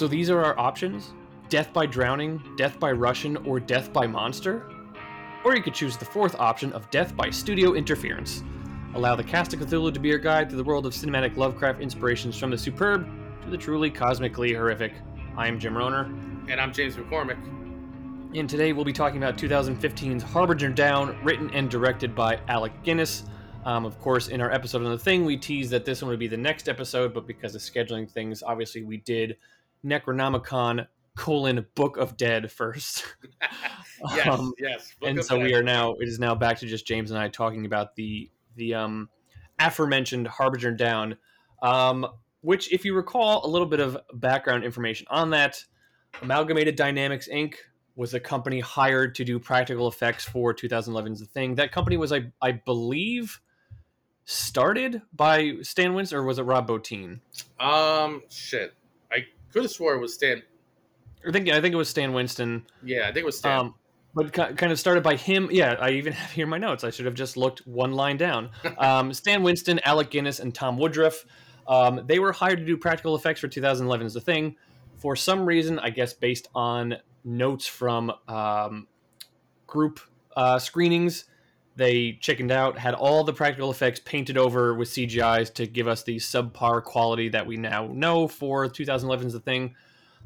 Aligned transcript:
So 0.00 0.08
these 0.08 0.30
are 0.30 0.42
our 0.42 0.58
options 0.58 1.12
death 1.50 1.74
by 1.74 1.84
drowning, 1.84 2.42
death 2.56 2.80
by 2.80 2.90
Russian, 2.90 3.36
or 3.46 3.60
death 3.60 3.92
by 3.92 4.06
monster. 4.06 4.64
Or 5.44 5.54
you 5.54 5.62
could 5.62 5.74
choose 5.74 5.98
the 5.98 6.06
fourth 6.06 6.34
option 6.36 6.72
of 6.72 6.88
death 6.90 7.14
by 7.14 7.28
studio 7.28 7.74
interference. 7.74 8.42
Allow 8.94 9.16
the 9.16 9.24
cast 9.24 9.52
of 9.52 9.60
Cthulhu 9.60 9.92
to 9.92 10.00
be 10.00 10.08
your 10.08 10.16
guide 10.16 10.48
through 10.48 10.56
the 10.56 10.64
world 10.64 10.86
of 10.86 10.94
cinematic 10.94 11.36
Lovecraft 11.36 11.82
inspirations 11.82 12.38
from 12.38 12.50
the 12.50 12.56
superb 12.56 13.06
to 13.42 13.50
the 13.50 13.58
truly 13.58 13.90
cosmically 13.90 14.54
horrific. 14.54 14.94
I 15.36 15.48
am 15.48 15.60
Jim 15.60 15.74
Rohner. 15.74 16.06
And 16.50 16.58
I'm 16.58 16.72
James 16.72 16.96
McCormick. 16.96 17.36
And 18.34 18.48
today 18.48 18.72
we'll 18.72 18.86
be 18.86 18.94
talking 18.94 19.18
about 19.22 19.36
2015's 19.36 20.22
Harbinger 20.22 20.70
Down, 20.70 21.22
written 21.22 21.50
and 21.52 21.70
directed 21.70 22.14
by 22.14 22.40
Alec 22.48 22.72
Gillis. 22.84 23.24
Um, 23.66 23.84
of 23.84 24.00
course, 24.00 24.28
in 24.28 24.40
our 24.40 24.50
episode 24.50 24.82
on 24.82 24.92
the 24.92 24.98
thing, 24.98 25.26
we 25.26 25.36
teased 25.36 25.70
that 25.72 25.84
this 25.84 26.00
one 26.00 26.08
would 26.08 26.18
be 26.18 26.26
the 26.26 26.38
next 26.38 26.70
episode, 26.70 27.12
but 27.12 27.26
because 27.26 27.54
of 27.54 27.60
scheduling 27.60 28.10
things, 28.10 28.42
obviously 28.42 28.82
we 28.82 28.96
did 28.96 29.36
Necronomicon 29.84 30.86
colon 31.16 31.66
Book 31.74 31.96
of 31.96 32.16
Dead 32.16 32.50
first. 32.50 33.04
yes, 34.14 34.26
um, 34.26 34.52
yes. 34.58 34.94
Book 35.00 35.10
and 35.10 35.24
so 35.24 35.36
Dead. 35.36 35.46
we 35.46 35.54
are 35.54 35.62
now 35.62 35.94
it 35.94 36.08
is 36.08 36.18
now 36.18 36.34
back 36.34 36.58
to 36.58 36.66
just 36.66 36.86
James 36.86 37.10
and 37.10 37.18
I 37.18 37.28
talking 37.28 37.66
about 37.66 37.94
the 37.96 38.30
the 38.56 38.74
um 38.74 39.08
aforementioned 39.60 40.26
Harbinger 40.26 40.72
Down, 40.72 41.16
um, 41.62 42.06
which, 42.40 42.72
if 42.72 42.84
you 42.84 42.94
recall, 42.94 43.44
a 43.44 43.48
little 43.48 43.66
bit 43.66 43.80
of 43.80 43.98
background 44.14 44.64
information 44.64 45.06
on 45.10 45.30
that, 45.30 45.62
Amalgamated 46.22 46.76
Dynamics 46.76 47.28
Inc. 47.32 47.54
was 47.94 48.14
a 48.14 48.20
company 48.20 48.60
hired 48.60 49.14
to 49.16 49.24
do 49.24 49.38
practical 49.38 49.86
effects 49.86 50.24
for 50.24 50.54
2011's 50.54 51.20
The 51.20 51.26
Thing. 51.26 51.54
That 51.56 51.70
company 51.70 51.96
was, 51.96 52.12
I, 52.12 52.32
I 52.40 52.52
believe, 52.52 53.40
started 54.24 55.02
by 55.12 55.56
Stan 55.62 55.94
Winston, 55.94 56.18
or 56.18 56.24
was 56.24 56.38
it 56.38 56.42
Rob 56.42 56.68
Bottin? 56.68 57.20
Um, 57.60 58.22
shit, 58.30 58.74
could 59.52 59.62
have 59.62 59.70
swore 59.70 59.94
it 59.94 60.00
was 60.00 60.14
Stan. 60.14 60.42
I 61.26 61.32
think 61.32 61.48
I 61.48 61.60
think 61.60 61.74
it 61.74 61.76
was 61.76 61.88
Stan 61.88 62.12
Winston. 62.12 62.66
Yeah, 62.82 63.02
I 63.02 63.06
think 63.06 63.18
it 63.18 63.26
was 63.26 63.38
Stan. 63.38 63.58
Um, 63.58 63.74
but 64.14 64.32
kind 64.32 64.72
of 64.72 64.78
started 64.78 65.02
by 65.02 65.14
him. 65.16 65.48
Yeah, 65.52 65.76
I 65.78 65.90
even 65.90 66.12
have 66.12 66.30
here 66.32 66.46
my 66.46 66.58
notes. 66.58 66.82
I 66.82 66.90
should 66.90 67.04
have 67.04 67.14
just 67.14 67.36
looked 67.36 67.66
one 67.66 67.92
line 67.92 68.16
down. 68.16 68.50
Um, 68.78 69.12
Stan 69.12 69.42
Winston, 69.42 69.78
Alec 69.84 70.10
Gillis, 70.10 70.40
and 70.40 70.54
Tom 70.54 70.78
Woodruff. 70.78 71.26
Um, 71.68 72.02
they 72.06 72.18
were 72.18 72.32
hired 72.32 72.58
to 72.58 72.64
do 72.64 72.76
practical 72.76 73.14
effects 73.14 73.40
for 73.40 73.48
2011 73.48 74.06
as 74.06 74.16
a 74.16 74.20
thing. 74.20 74.56
For 74.96 75.14
some 75.14 75.44
reason, 75.44 75.78
I 75.78 75.90
guess 75.90 76.12
based 76.14 76.48
on 76.54 76.96
notes 77.24 77.66
from 77.66 78.10
um, 78.26 78.88
group 79.66 80.00
uh, 80.34 80.58
screenings, 80.58 81.26
they 81.76 82.18
chickened 82.20 82.50
out, 82.50 82.78
had 82.78 82.94
all 82.94 83.24
the 83.24 83.32
practical 83.32 83.70
effects 83.70 84.00
painted 84.04 84.36
over 84.36 84.74
with 84.74 84.88
CGIs 84.88 85.54
to 85.54 85.66
give 85.66 85.88
us 85.88 86.02
the 86.02 86.16
subpar 86.16 86.82
quality 86.82 87.28
that 87.30 87.46
we 87.46 87.56
now 87.56 87.86
know 87.86 88.28
for 88.28 88.68
2011 88.68 89.26
as 89.26 89.34
a 89.34 89.40
thing. 89.40 89.74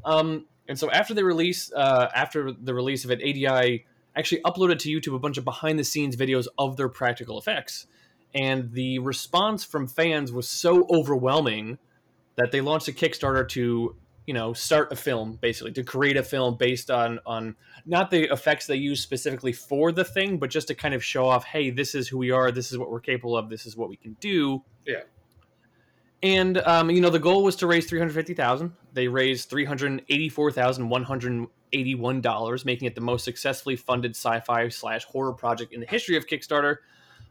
Um, 0.05 0.47
and 0.69 0.79
so 0.79 0.91
after 0.91 1.15
the 1.15 1.25
release, 1.25 1.73
uh, 1.73 2.09
after 2.15 2.53
the 2.53 2.75
release 2.75 3.05
of 3.05 3.11
it, 3.11 3.21
ADI 3.21 3.85
actually 4.17 4.41
uploaded 4.43 4.79
to 4.81 4.89
YouTube 4.89 5.15
a 5.15 5.19
bunch 5.19 5.37
of 5.37 5.45
behind 5.45 5.79
the 5.79 5.85
scenes 5.85 6.17
videos 6.17 6.47
of 6.59 6.77
their 6.77 6.89
practical 6.89 7.39
effects. 7.39 7.87
And 8.35 8.73
the 8.73 8.99
response 8.99 9.65
from 9.65 9.87
fans 9.87 10.33
was 10.33 10.49
so 10.49 10.87
overwhelming 10.91 11.79
that 12.37 12.51
they 12.51 12.61
launched 12.61 12.89
a 12.89 12.93
Kickstarter 12.93 13.49
to, 13.51 13.95
you 14.27 14.35
know, 14.35 14.53
start 14.53 14.91
a 14.93 14.97
film 14.97 15.39
basically 15.41 15.73
to 15.73 15.83
create 15.83 16.17
a 16.17 16.23
film 16.23 16.57
based 16.57 16.91
on 16.91 17.19
on 17.27 17.57
not 17.85 18.11
the 18.11 18.33
effects 18.33 18.67
they 18.67 18.77
use 18.77 19.01
specifically 19.01 19.53
for 19.53 19.93
the 19.93 20.05
thing, 20.05 20.39
but 20.39 20.51
just 20.51 20.69
to 20.69 20.75
kind 20.75 20.95
of 20.95 21.05
show 21.05 21.27
off, 21.27 21.45
hey, 21.45 21.71
this 21.71 21.95
is 21.95 22.09
who 22.09 22.17
we 22.19 22.31
are, 22.31 22.51
this 22.51 22.73
is 22.73 22.79
what 22.79 22.91
we're 22.91 23.01
capable 23.01 23.37
of, 23.37 23.51
this 23.51 23.67
is 23.67 23.77
what 23.77 23.89
we 23.89 23.97
can 23.97 24.17
do. 24.21 24.63
Yeah. 24.87 25.03
And 26.23 26.57
um, 26.59 26.91
you 26.91 27.03
know, 27.03 27.11
the 27.11 27.19
goal 27.19 27.45
was 27.45 27.57
to 27.57 27.67
raise 27.67 27.85
three 27.85 27.99
hundred 27.99 28.15
fifty 28.15 28.33
thousand. 28.33 28.73
They 28.95 29.09
raised 29.09 29.51
three 29.51 29.67
hundred 29.67 30.03
eighty-four 30.09 30.53
thousand 30.53 30.89
one 30.89 31.03
hundred 31.03 31.47
eighty-one 31.75 32.23
dollars, 32.23 32.65
making 32.65 32.87
it 32.87 32.95
the 32.95 33.03
most 33.03 33.25
successfully 33.25 33.77
funded 33.77 34.13
sci-fi 34.13 34.69
slash 34.71 35.05
horror 35.05 35.35
project 35.35 35.75
in 35.75 35.81
the 35.81 35.87
history 35.87 36.17
of 36.17 36.27
Kickstarter. 36.27 36.77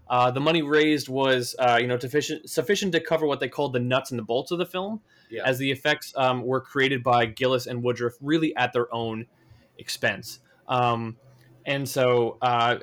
Uh, 0.09 0.29
the 0.29 0.39
money 0.39 0.61
raised 0.61 1.09
was, 1.09 1.55
uh, 1.59 1.77
you 1.81 1.87
know, 1.87 1.97
sufficient 1.97 2.49
sufficient 2.49 2.91
to 2.91 2.99
cover 2.99 3.25
what 3.25 3.39
they 3.39 3.47
called 3.47 3.73
the 3.73 3.79
nuts 3.79 4.11
and 4.11 4.19
the 4.19 4.23
bolts 4.23 4.51
of 4.51 4.59
the 4.59 4.65
film, 4.65 5.01
yeah. 5.29 5.41
as 5.45 5.57
the 5.57 5.71
effects 5.71 6.13
um, 6.17 6.43
were 6.43 6.61
created 6.61 7.03
by 7.03 7.25
Gillis 7.25 7.67
and 7.67 7.81
Woodruff 7.81 8.13
really 8.21 8.55
at 8.55 8.73
their 8.73 8.93
own 8.93 9.25
expense. 9.77 10.39
Um, 10.67 11.17
and 11.65 11.87
so, 11.87 12.37
uh, 12.41 12.77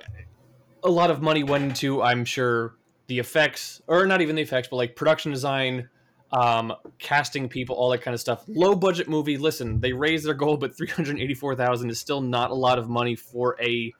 a 0.82 0.90
lot 0.90 1.10
of 1.10 1.20
money 1.20 1.44
went 1.44 1.64
into, 1.64 2.02
I'm 2.02 2.24
sure, 2.24 2.74
the 3.06 3.18
effects, 3.18 3.82
or 3.86 4.06
not 4.06 4.22
even 4.22 4.36
the 4.36 4.42
effects, 4.42 4.68
but 4.68 4.76
like 4.76 4.96
production 4.96 5.30
design, 5.30 5.90
um, 6.32 6.72
casting 6.98 7.48
people, 7.48 7.76
all 7.76 7.90
that 7.90 8.00
kind 8.00 8.14
of 8.14 8.20
stuff. 8.20 8.44
Low 8.48 8.74
budget 8.74 9.08
movie. 9.08 9.36
Listen, 9.36 9.80
they 9.80 9.92
raised 9.92 10.24
their 10.24 10.34
goal, 10.34 10.56
but 10.56 10.76
three 10.76 10.88
hundred 10.88 11.20
eighty 11.20 11.34
four 11.34 11.54
thousand 11.54 11.90
is 11.90 12.00
still 12.00 12.22
not 12.22 12.50
a 12.50 12.54
lot 12.54 12.78
of 12.78 12.88
money 12.88 13.14
for 13.14 13.56
a 13.60 13.92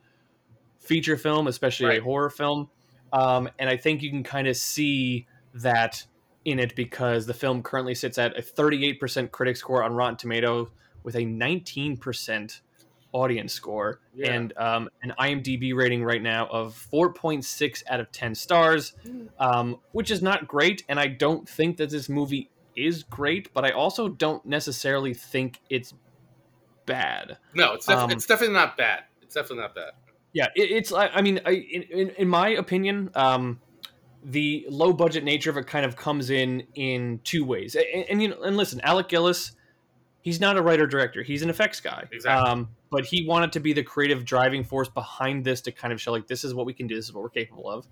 feature 0.79 1.17
film, 1.17 1.49
especially 1.49 1.87
right. 1.87 2.01
a 2.01 2.03
horror 2.03 2.31
film. 2.31 2.71
Um, 3.13 3.49
and 3.59 3.69
I 3.69 3.77
think 3.77 4.03
you 4.03 4.11
can 4.11 4.23
kind 4.23 4.47
of 4.49 4.57
see 4.57 5.27
that 5.55 6.05
in 6.45 6.59
it 6.59 6.75
because 6.75 7.27
the 7.27 7.35
film 7.35 7.63
currently 7.63 7.95
sits 7.95 8.19
at 8.19 8.39
a 8.39 8.43
38% 8.43 9.31
critic 9.31 9.57
score 9.57 9.83
on 9.83 9.93
Rotten 9.95 10.17
Tomatoes 10.17 10.69
with 11.03 11.17
a 11.17 11.21
19% 11.21 12.61
audience 13.13 13.53
score 13.53 14.01
yeah. 14.15 14.33
and 14.33 14.57
um, 14.57 14.89
an 15.03 15.13
IMDb 15.19 15.75
rating 15.75 16.05
right 16.05 16.23
now 16.23 16.47
of 16.47 16.75
4.6 16.93 17.83
out 17.89 18.01
of 18.01 18.13
10 18.13 18.35
stars, 18.35 18.95
um, 19.39 19.79
which 19.93 20.11
is 20.11 20.23
not 20.23 20.47
great. 20.47 20.85
And 20.89 21.01
I 21.01 21.09
don't 21.09 21.49
think 21.49 21.77
that 21.79 21.91
this 21.91 22.09
movie 22.09 22.51
is 22.77 23.03
great, 23.03 23.53
but 23.53 23.65
I 23.65 23.71
also 23.71 24.09
don't 24.09 24.45
necessarily 24.47 25.15
think 25.15 25.61
it's 25.69 25.95
bad. 26.87 27.39
No, 27.55 27.75
it's, 27.75 27.87
def- 27.87 27.97
um, 27.97 28.11
it's 28.11 28.27
definitely 28.27 28.55
not 28.55 28.77
bad. 28.77 29.05
It's 29.23 29.35
definitely 29.35 29.63
not 29.63 29.75
bad. 29.75 29.93
Yeah, 30.33 30.47
it, 30.55 30.71
it's. 30.71 30.93
I 30.93 31.21
mean, 31.23 31.41
I, 31.45 31.51
in, 31.51 32.11
in 32.11 32.29
my 32.29 32.51
opinion, 32.51 33.11
um, 33.15 33.61
the 34.25 34.67
low 34.69 34.93
budget 34.93 35.25
nature 35.25 35.51
of 35.51 35.57
it 35.57 35.67
kind 35.67 35.85
of 35.85 35.97
comes 35.97 36.31
in 36.31 36.67
in 36.75 37.21
two 37.25 37.45
ways. 37.45 37.75
And, 37.75 38.05
and 38.09 38.23
you 38.23 38.29
know, 38.29 38.43
and 38.43 38.57
listen, 38.57 38.81
Alec 38.83 39.09
Gillis, 39.09 39.53
he's 40.23 40.41
not 40.41 40.57
a 40.57 40.63
writer 40.63 40.87
director; 40.87 41.23
he's 41.23 41.43
an 41.43 41.51
effects 41.51 41.81
guy. 41.81 42.07
Exactly. 42.13 42.51
Um, 42.51 42.69
but 42.91 43.05
he 43.05 43.27
wanted 43.27 43.53
to 43.53 43.61
be 43.61 43.73
the 43.73 43.83
creative 43.83 44.25
driving 44.25 44.65
force 44.65 44.89
behind 44.89 45.45
this 45.45 45.61
to 45.63 45.73
kind 45.73 45.93
of 45.93 46.01
show 46.01 46.13
like 46.13 46.27
this 46.27 46.45
is 46.45 46.55
what 46.55 46.67
we 46.67 46.75
can 46.75 46.87
do 46.87 46.97
this 46.97 47.07
is 47.07 47.13
what 47.13 47.23
we're 47.23 47.31
capable 47.31 47.71
of 47.71 47.87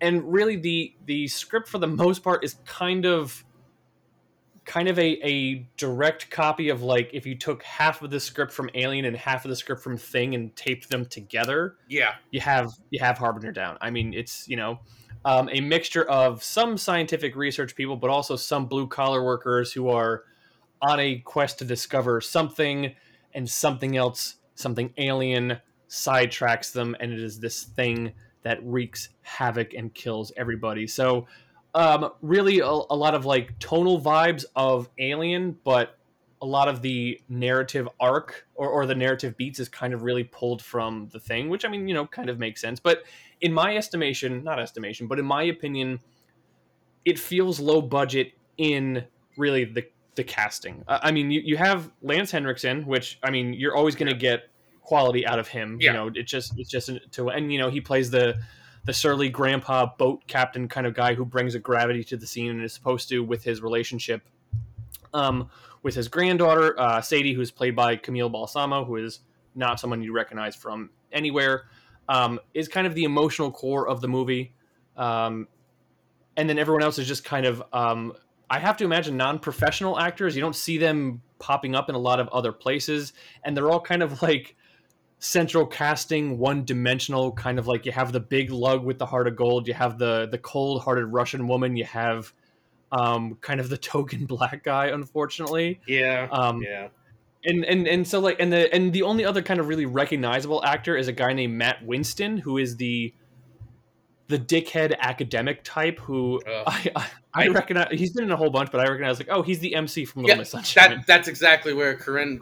and 0.00 0.32
really 0.32 0.56
the 0.56 0.94
the 1.06 1.26
script 1.28 1.68
for 1.68 1.78
the 1.78 1.86
most 1.86 2.22
part 2.22 2.44
is 2.44 2.56
kind 2.64 3.06
of 3.06 3.44
kind 4.64 4.88
of 4.88 4.98
a, 4.98 5.26
a 5.26 5.66
direct 5.76 6.30
copy 6.30 6.68
of 6.70 6.82
like 6.82 7.10
if 7.12 7.26
you 7.26 7.34
took 7.34 7.62
half 7.62 8.00
of 8.02 8.10
the 8.10 8.20
script 8.20 8.52
from 8.52 8.70
alien 8.74 9.04
and 9.04 9.16
half 9.16 9.44
of 9.44 9.48
the 9.50 9.56
script 9.56 9.82
from 9.82 9.96
thing 9.96 10.34
and 10.34 10.54
taped 10.56 10.88
them 10.88 11.04
together 11.04 11.76
yeah 11.88 12.14
you 12.30 12.40
have 12.40 12.72
you 12.90 12.98
have 12.98 13.18
harbinger 13.18 13.52
down 13.52 13.76
i 13.80 13.90
mean 13.90 14.14
it's 14.14 14.48
you 14.48 14.56
know 14.56 14.78
um, 15.26 15.48
a 15.52 15.60
mixture 15.60 16.04
of 16.04 16.42
some 16.42 16.76
scientific 16.76 17.36
research 17.36 17.74
people 17.74 17.96
but 17.96 18.10
also 18.10 18.36
some 18.36 18.66
blue 18.66 18.86
collar 18.86 19.22
workers 19.24 19.72
who 19.72 19.88
are 19.88 20.24
on 20.82 21.00
a 21.00 21.16
quest 21.20 21.58
to 21.58 21.64
discover 21.64 22.20
something 22.20 22.94
and 23.34 23.48
something 23.48 23.96
else, 23.96 24.36
something 24.54 24.92
alien, 24.98 25.58
sidetracks 25.88 26.72
them, 26.72 26.94
and 27.00 27.12
it 27.12 27.20
is 27.20 27.40
this 27.40 27.64
thing 27.64 28.12
that 28.42 28.58
wreaks 28.62 29.08
havoc 29.22 29.74
and 29.74 29.94
kills 29.94 30.32
everybody. 30.36 30.86
So, 30.86 31.26
um, 31.74 32.10
really, 32.22 32.60
a, 32.60 32.66
a 32.66 32.96
lot 32.96 33.14
of 33.14 33.24
like 33.24 33.58
tonal 33.58 34.00
vibes 34.00 34.44
of 34.54 34.88
Alien, 34.98 35.58
but 35.64 35.98
a 36.40 36.46
lot 36.46 36.68
of 36.68 36.82
the 36.82 37.20
narrative 37.28 37.88
arc 37.98 38.46
or, 38.54 38.68
or 38.68 38.86
the 38.86 38.94
narrative 38.94 39.36
beats 39.36 39.58
is 39.58 39.68
kind 39.68 39.94
of 39.94 40.02
really 40.02 40.24
pulled 40.24 40.62
from 40.62 41.08
the 41.12 41.18
thing, 41.18 41.48
which 41.48 41.64
I 41.64 41.68
mean, 41.68 41.88
you 41.88 41.94
know, 41.94 42.06
kind 42.06 42.28
of 42.28 42.38
makes 42.38 42.60
sense. 42.60 42.78
But 42.78 43.04
in 43.40 43.52
my 43.52 43.76
estimation, 43.76 44.44
not 44.44 44.60
estimation, 44.60 45.06
but 45.06 45.18
in 45.18 45.24
my 45.24 45.44
opinion, 45.44 46.00
it 47.04 47.18
feels 47.18 47.60
low 47.60 47.80
budget 47.80 48.32
in 48.58 49.04
really 49.36 49.64
the 49.64 49.84
the 50.16 50.24
casting. 50.24 50.84
Uh, 50.86 51.00
I 51.02 51.10
mean, 51.10 51.30
you, 51.30 51.40
you 51.40 51.56
have 51.56 51.90
Lance 52.02 52.30
Henriksen, 52.30 52.86
which 52.86 53.18
I 53.22 53.30
mean, 53.30 53.52
you're 53.52 53.74
always 53.74 53.96
going 53.96 54.08
to 54.08 54.14
yeah. 54.14 54.36
get 54.36 54.50
quality 54.82 55.26
out 55.26 55.38
of 55.38 55.48
him. 55.48 55.78
Yeah. 55.80 55.90
You 55.90 55.96
know, 55.96 56.10
it 56.14 56.24
just 56.24 56.58
it's 56.58 56.70
just 56.70 56.90
to 57.12 57.30
and 57.30 57.52
you 57.52 57.58
know 57.58 57.70
he 57.70 57.80
plays 57.80 58.10
the 58.10 58.36
the 58.84 58.92
surly 58.92 59.28
grandpa 59.28 59.86
boat 59.98 60.26
captain 60.26 60.68
kind 60.68 60.86
of 60.86 60.94
guy 60.94 61.14
who 61.14 61.24
brings 61.24 61.54
a 61.54 61.58
gravity 61.58 62.04
to 62.04 62.16
the 62.16 62.26
scene 62.26 62.50
and 62.50 62.62
is 62.62 62.72
supposed 62.72 63.08
to 63.08 63.24
with 63.24 63.42
his 63.44 63.62
relationship 63.62 64.22
um, 65.14 65.48
with 65.82 65.94
his 65.94 66.08
granddaughter 66.08 66.78
uh, 66.78 67.00
Sadie, 67.00 67.32
who's 67.32 67.50
played 67.50 67.74
by 67.74 67.96
Camille 67.96 68.28
Balsamo, 68.28 68.84
who 68.84 68.96
is 68.96 69.20
not 69.54 69.80
someone 69.80 70.02
you 70.02 70.12
recognize 70.12 70.56
from 70.56 70.90
anywhere, 71.12 71.68
um, 72.08 72.40
is 72.52 72.68
kind 72.68 72.86
of 72.86 72.94
the 72.94 73.04
emotional 73.04 73.50
core 73.50 73.88
of 73.88 74.00
the 74.00 74.08
movie. 74.08 74.54
Um, 74.96 75.48
and 76.36 76.48
then 76.48 76.58
everyone 76.58 76.82
else 76.82 76.98
is 76.98 77.06
just 77.06 77.24
kind 77.24 77.46
of 77.46 77.62
um, 77.72 78.12
I 78.50 78.58
have 78.58 78.76
to 78.78 78.84
imagine 78.84 79.16
non-professional 79.16 79.98
actors. 79.98 80.34
You 80.34 80.42
don't 80.42 80.56
see 80.56 80.78
them 80.78 81.22
popping 81.38 81.74
up 81.74 81.88
in 81.88 81.94
a 81.94 81.98
lot 81.98 82.20
of 82.20 82.28
other 82.28 82.52
places, 82.52 83.12
and 83.44 83.56
they're 83.56 83.70
all 83.70 83.80
kind 83.80 84.02
of 84.02 84.20
like 84.22 84.56
central 85.18 85.66
casting, 85.66 86.38
one-dimensional. 86.38 87.32
Kind 87.32 87.58
of 87.58 87.66
like 87.66 87.86
you 87.86 87.92
have 87.92 88.12
the 88.12 88.20
big 88.20 88.50
lug 88.50 88.84
with 88.84 88.98
the 88.98 89.06
heart 89.06 89.26
of 89.26 89.36
gold. 89.36 89.66
You 89.68 89.74
have 89.74 89.98
the 89.98 90.28
the 90.30 90.38
cold-hearted 90.38 91.06
Russian 91.06 91.48
woman. 91.48 91.76
You 91.76 91.84
have 91.84 92.32
um, 92.92 93.36
kind 93.40 93.60
of 93.60 93.68
the 93.68 93.78
token 93.92 94.26
black 94.26 94.64
guy. 94.64 94.86
Unfortunately, 94.86 95.80
yeah, 95.86 96.28
um, 96.30 96.62
yeah. 96.62 96.88
and 97.44 97.64
and 97.64 97.86
and 97.86 98.06
so 98.06 98.20
like 98.20 98.40
and 98.40 98.52
the 98.52 98.72
and 98.74 98.92
the 98.92 99.02
only 99.02 99.24
other 99.24 99.42
kind 99.42 99.60
of 99.60 99.68
really 99.68 99.86
recognizable 99.86 100.64
actor 100.64 100.96
is 100.96 101.08
a 101.08 101.12
guy 101.12 101.32
named 101.32 101.54
Matt 101.54 101.84
Winston, 101.84 102.38
who 102.38 102.58
is 102.58 102.76
the 102.76 103.12
the 104.28 104.38
dickhead 104.38 104.96
academic 104.98 105.62
type 105.64 105.98
who. 106.00 106.40
I, 106.46 106.90
I 106.96 107.06
I 107.36 107.48
recognize 107.48 107.88
he's 107.90 108.12
been 108.12 108.24
in 108.24 108.30
a 108.30 108.36
whole 108.36 108.50
bunch, 108.50 108.70
but 108.70 108.80
I 108.80 108.84
recognize 108.84 109.18
like 109.18 109.28
oh 109.30 109.42
he's 109.42 109.58
the 109.58 109.74
MC 109.74 110.04
from 110.04 110.22
Little 110.22 110.36
Yeah, 110.36 110.40
Miss 110.40 110.50
Sunshine. 110.50 110.90
That 110.90 111.06
that's 111.06 111.28
exactly 111.28 111.74
where 111.74 111.94
Corinne 111.96 112.40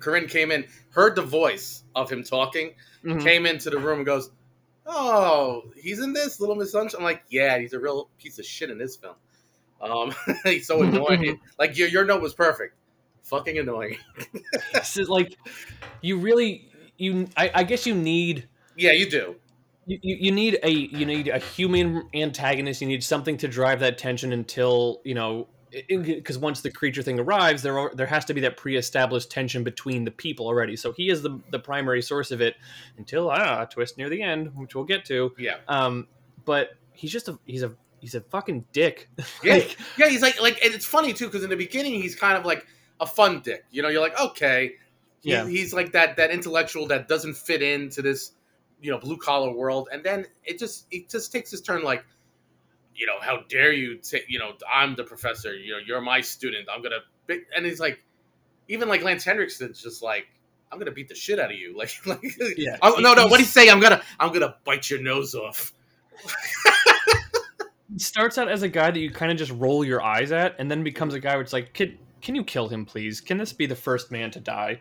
Corinne 0.00 0.26
came 0.26 0.50
in, 0.50 0.66
heard 0.90 1.14
the 1.16 1.22
voice 1.22 1.84
of 1.94 2.10
him 2.10 2.22
talking, 2.24 2.74
Mhm. 3.04 3.22
came 3.22 3.46
into 3.46 3.70
the 3.70 3.78
room 3.78 3.98
and 3.98 4.06
goes, 4.06 4.30
"Oh, 4.86 5.62
he's 5.80 6.00
in 6.00 6.12
this 6.12 6.40
Little 6.40 6.56
Miss 6.56 6.72
Sunshine." 6.72 6.98
I'm 6.98 7.04
like, 7.04 7.22
"Yeah, 7.30 7.58
he's 7.58 7.72
a 7.72 7.78
real 7.80 8.08
piece 8.18 8.38
of 8.38 8.44
shit 8.44 8.70
in 8.70 8.78
this 8.78 8.96
film." 8.96 9.14
Um, 9.80 10.14
he's 10.44 10.66
so 10.66 10.82
annoying. 10.82 11.40
like 11.58 11.76
your 11.78 11.88
your 11.88 12.04
note 12.04 12.20
was 12.22 12.34
perfect. 12.34 12.74
Fucking 13.22 13.58
annoying. 13.58 13.96
So, 14.82 15.02
like 15.04 15.36
you 16.00 16.18
really 16.18 16.68
you 16.98 17.28
I, 17.36 17.50
I 17.54 17.62
guess 17.64 17.86
you 17.86 17.94
need 17.94 18.48
Yeah, 18.76 18.92
you 18.92 19.08
do. 19.08 19.36
You, 19.86 19.98
you 20.02 20.32
need 20.32 20.58
a 20.62 20.70
you 20.70 21.04
need 21.06 21.28
a 21.28 21.38
human 21.38 22.08
antagonist 22.14 22.80
you 22.80 22.86
need 22.88 23.02
something 23.02 23.36
to 23.38 23.48
drive 23.48 23.80
that 23.80 23.98
tension 23.98 24.32
until 24.32 25.00
you 25.04 25.14
know 25.14 25.48
because 25.88 26.36
once 26.38 26.60
the 26.60 26.70
creature 26.70 27.02
thing 27.02 27.18
arrives 27.18 27.62
there 27.62 27.78
are, 27.78 27.90
there 27.94 28.06
has 28.06 28.24
to 28.26 28.34
be 28.34 28.42
that 28.42 28.56
pre-established 28.58 29.30
tension 29.30 29.64
between 29.64 30.04
the 30.04 30.10
people 30.10 30.46
already 30.46 30.76
so 30.76 30.92
he 30.92 31.08
is 31.08 31.22
the 31.22 31.40
the 31.50 31.58
primary 31.58 32.02
source 32.02 32.30
of 32.30 32.40
it 32.40 32.56
until 32.98 33.30
ah 33.30 33.62
a 33.62 33.66
twist 33.66 33.96
near 33.96 34.08
the 34.10 34.22
end 34.22 34.54
which 34.54 34.74
we'll 34.74 34.84
get 34.84 35.04
to 35.06 35.32
Yeah. 35.38 35.56
um 35.68 36.06
but 36.44 36.70
he's 36.92 37.10
just 37.10 37.28
a 37.28 37.38
he's 37.46 37.62
a 37.62 37.72
he's 38.00 38.14
a 38.14 38.20
fucking 38.20 38.66
dick 38.72 39.08
Yeah, 39.42 39.54
Like, 39.54 39.78
yeah. 39.96 40.08
He's 40.08 40.22
like 40.22 40.40
like, 40.40 40.62
and 40.64 40.74
it's 40.74 40.84
funny 40.86 41.12
too 41.12 41.26
because 41.26 41.42
in 41.42 41.50
the 41.50 41.56
beginning 41.56 41.94
he's 42.02 42.14
kind 42.16 42.36
of 42.36 42.44
like 42.44 42.66
a 43.00 43.06
fun 43.06 43.40
dick. 43.40 43.64
You 43.70 43.82
know, 43.82 43.88
you're 43.88 44.00
like, 44.02 44.18
okay, 44.20 44.72
he, 45.22 45.30
Yeah. 45.30 45.46
he's 45.48 45.72
like 45.72 45.92
that 45.92 46.16
that 46.18 46.30
intellectual 46.30 46.86
that 46.88 47.08
doesn't 47.08 47.34
fit 47.34 47.62
into 47.62 48.02
this, 48.02 48.32
you 48.82 48.90
know, 48.90 48.98
blue 48.98 49.16
collar 49.16 49.52
world, 49.52 49.88
and 49.92 50.04
then 50.04 50.26
it 50.44 50.58
just 50.58 50.86
it 50.90 51.08
just 51.08 51.32
takes 51.32 51.50
this 51.50 51.60
turn 51.60 51.82
like, 51.82 52.04
you 52.94 53.06
know, 53.06 53.18
how 53.20 53.42
dare 53.48 53.72
you 53.72 53.96
take, 53.96 54.24
you 54.28 54.38
know, 54.38 54.52
I'm 54.72 54.94
the 54.94 55.04
professor, 55.04 55.54
you 55.54 55.72
know, 55.72 55.78
you're 55.84 56.00
my 56.00 56.20
student, 56.20 56.68
I'm 56.70 56.82
gonna, 56.82 56.98
and 57.56 57.64
he's 57.64 57.80
like, 57.80 58.04
even 58.68 58.88
like 58.88 59.02
Lance 59.02 59.24
Henriksen's 59.24 59.82
just 59.82 60.02
like. 60.02 60.26
I'm 60.70 60.78
gonna 60.78 60.90
beat 60.90 61.10
the 61.10 61.14
shit 61.14 61.38
out 61.38 61.52
of 61.52 61.58
you, 61.58 61.76
like, 61.76 61.90
like 62.06 62.24
Yeah. 62.56 62.78
Oh, 62.80 62.96
no, 62.98 63.12
no. 63.12 63.26
What 63.26 63.36
do 63.36 63.42
you 63.42 63.46
say? 63.46 63.68
I'm 63.68 63.78
gonna, 63.78 64.00
I'm 64.18 64.32
gonna 64.32 64.56
bite 64.64 64.88
your 64.88 65.02
nose 65.02 65.34
off. 65.34 65.74
he 67.92 67.98
starts 67.98 68.38
out 68.38 68.48
as 68.48 68.62
a 68.62 68.68
guy 68.68 68.90
that 68.90 68.98
you 68.98 69.10
kind 69.10 69.30
of 69.30 69.38
just 69.38 69.52
roll 69.52 69.84
your 69.84 70.02
eyes 70.02 70.32
at 70.32 70.54
and 70.58 70.70
then 70.70 70.82
becomes 70.82 71.14
a 71.14 71.20
guy 71.20 71.32
where 71.32 71.42
it's 71.42 71.52
like 71.52 71.72
can, 71.74 71.98
can 72.20 72.34
you 72.34 72.44
kill 72.44 72.68
him 72.68 72.84
please 72.84 73.20
can 73.20 73.36
this 73.36 73.52
be 73.52 73.66
the 73.66 73.76
first 73.76 74.10
man 74.10 74.30
to 74.30 74.40
die 74.40 74.80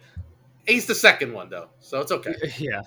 He's 0.68 0.86
the 0.86 0.94
second 0.94 1.34
one 1.34 1.50
though, 1.50 1.70
so 1.80 2.02
it's 2.02 2.12
okay. 2.12 2.36
yeah 2.58 2.82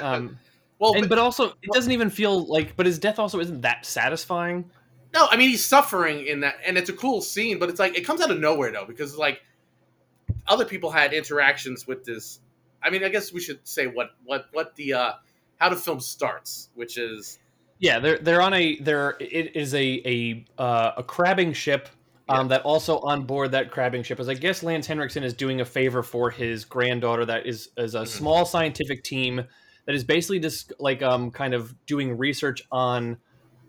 um 0.00 0.38
well, 0.78 0.92
and 0.94 1.02
but- 1.02 1.10
but 1.10 1.18
also 1.18 1.48
it 1.62 1.70
doesn't 1.72 1.92
even 1.92 2.10
feel 2.10 2.46
like 2.46 2.76
but 2.76 2.86
his 2.86 2.98
death 2.98 3.18
also 3.18 3.40
isn't 3.40 3.60
that 3.62 3.84
satisfying 3.86 4.70
No, 5.14 5.26
I 5.30 5.36
mean 5.36 5.48
he's 5.48 5.64
suffering 5.64 6.26
in 6.26 6.40
that, 6.40 6.56
and 6.66 6.76
it's 6.76 6.90
a 6.90 6.92
cool 6.92 7.22
scene, 7.22 7.58
but 7.58 7.68
it's 7.70 7.78
like 7.78 7.96
it 7.96 8.02
comes 8.02 8.20
out 8.20 8.30
of 8.30 8.38
nowhere 8.38 8.70
though, 8.72 8.84
because 8.84 9.16
like 9.16 9.40
other 10.46 10.64
people 10.64 10.90
had 10.90 11.12
interactions 11.12 11.86
with 11.86 12.04
this. 12.04 12.40
I 12.82 12.90
mean, 12.90 13.02
I 13.02 13.08
guess 13.08 13.32
we 13.32 13.40
should 13.40 13.66
say 13.66 13.86
what 13.86 14.10
what 14.24 14.46
what 14.52 14.74
the 14.76 14.92
uh 14.94 15.12
how 15.58 15.68
the 15.70 15.76
film 15.76 16.00
starts, 16.00 16.68
which 16.74 16.98
is 16.98 17.38
yeah 17.78 17.98
they're 17.98 18.18
they're 18.18 18.42
on 18.42 18.52
a 18.54 18.78
they're 18.80 19.16
it 19.20 19.56
is 19.56 19.74
a 19.74 20.02
a 20.04 20.44
uh, 20.60 20.92
a 20.98 21.02
crabbing 21.02 21.52
ship 21.52 21.88
um, 22.28 22.48
that 22.48 22.62
also 22.62 22.98
on 23.00 23.22
board 23.24 23.52
that 23.52 23.70
crabbing 23.70 24.02
ship 24.02 24.18
is 24.20 24.28
I 24.28 24.34
guess 24.34 24.62
Lance 24.62 24.86
Henriksen 24.86 25.22
is 25.22 25.32
doing 25.32 25.60
a 25.60 25.64
favor 25.64 26.02
for 26.02 26.28
his 26.30 26.64
granddaughter 26.64 27.24
that 27.24 27.46
is 27.46 27.70
is 27.76 27.94
a 27.94 28.00
Mhm. 28.02 28.08
small 28.08 28.44
scientific 28.44 29.02
team 29.04 29.44
that 29.86 29.94
is 29.94 30.04
basically 30.04 30.38
just 30.38 30.72
like 30.78 31.02
um 31.02 31.30
kind 31.30 31.54
of 31.54 31.74
doing 31.86 32.16
research 32.16 32.62
on 32.70 33.16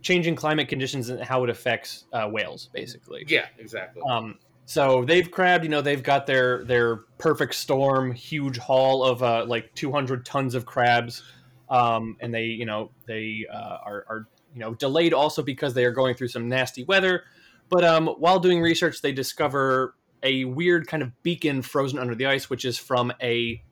changing 0.02 0.36
climate 0.36 0.68
conditions 0.68 1.10
and 1.10 1.24
how 1.24 1.44
it 1.44 1.50
affects 1.50 2.06
uh, 2.14 2.28
whales 2.28 2.70
basically 2.74 3.24
yeah, 3.28 3.48
exactly. 3.58 4.02
Um, 4.10 4.38
so 4.68 5.06
they've 5.06 5.32
crabbed, 5.32 5.64
you 5.64 5.70
know, 5.70 5.80
they've 5.80 6.04
got 6.04 6.28
their 6.28 6.66
their 6.66 6.98
perfect 7.18 7.56
storm, 7.56 8.12
huge 8.12 8.58
haul 8.58 9.02
of 9.02 9.24
uh, 9.24 9.46
like 9.48 9.74
200 9.76 10.26
tons 10.26 10.56
of 10.56 10.66
crabs, 10.66 11.24
um, 11.70 12.18
and 12.20 12.34
they, 12.34 12.48
you 12.48 12.66
know, 12.66 12.92
they 13.06 13.46
uh, 13.50 13.78
are, 13.86 14.06
are, 14.10 14.28
you 14.54 14.60
know, 14.60 14.74
delayed 14.74 15.14
also 15.14 15.42
because 15.42 15.74
they 15.74 15.86
are 15.86 15.94
going 15.94 16.16
through 16.16 16.28
some 16.28 16.50
nasty 16.50 16.84
weather. 16.84 17.24
But 17.70 17.86
um, 17.86 18.08
while 18.08 18.40
doing 18.40 18.60
research, 18.60 19.02
they 19.02 19.14
discover 19.14 19.96
a 20.22 20.44
weird 20.44 20.86
kind 20.86 21.02
of 21.02 21.24
beacon 21.24 21.62
frozen 21.62 21.98
under 21.98 22.14
the 22.14 22.26
ice, 22.26 22.50
which 22.50 22.66
is 22.66 22.78
from 22.78 23.14
a 23.22 23.64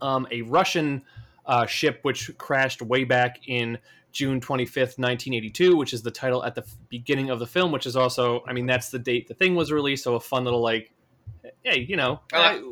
um, 0.00 0.26
a 0.32 0.42
Russian 0.42 1.02
uh, 1.46 1.66
ship 1.66 2.00
which 2.02 2.36
crashed 2.38 2.82
way 2.82 3.04
back 3.04 3.40
in 3.46 3.78
June 4.12 4.40
25th, 4.40 4.98
1982, 4.98 5.76
which 5.76 5.92
is 5.92 6.02
the 6.02 6.10
title 6.10 6.42
at 6.44 6.54
the 6.54 6.62
f- 6.62 6.74
beginning 6.88 7.30
of 7.30 7.38
the 7.38 7.46
film, 7.46 7.70
which 7.70 7.86
is 7.86 7.96
also, 7.96 8.42
I 8.48 8.52
mean, 8.52 8.66
that's 8.66 8.88
the 8.90 8.98
date 8.98 9.28
the 9.28 9.34
thing 9.34 9.54
was 9.54 9.70
released. 9.70 10.04
So 10.04 10.14
a 10.14 10.20
fun 10.20 10.44
little, 10.44 10.62
like, 10.62 10.90
hey, 11.62 11.80
you 11.88 11.96
know, 11.96 12.20
I 12.32 12.38
like- 12.54 12.62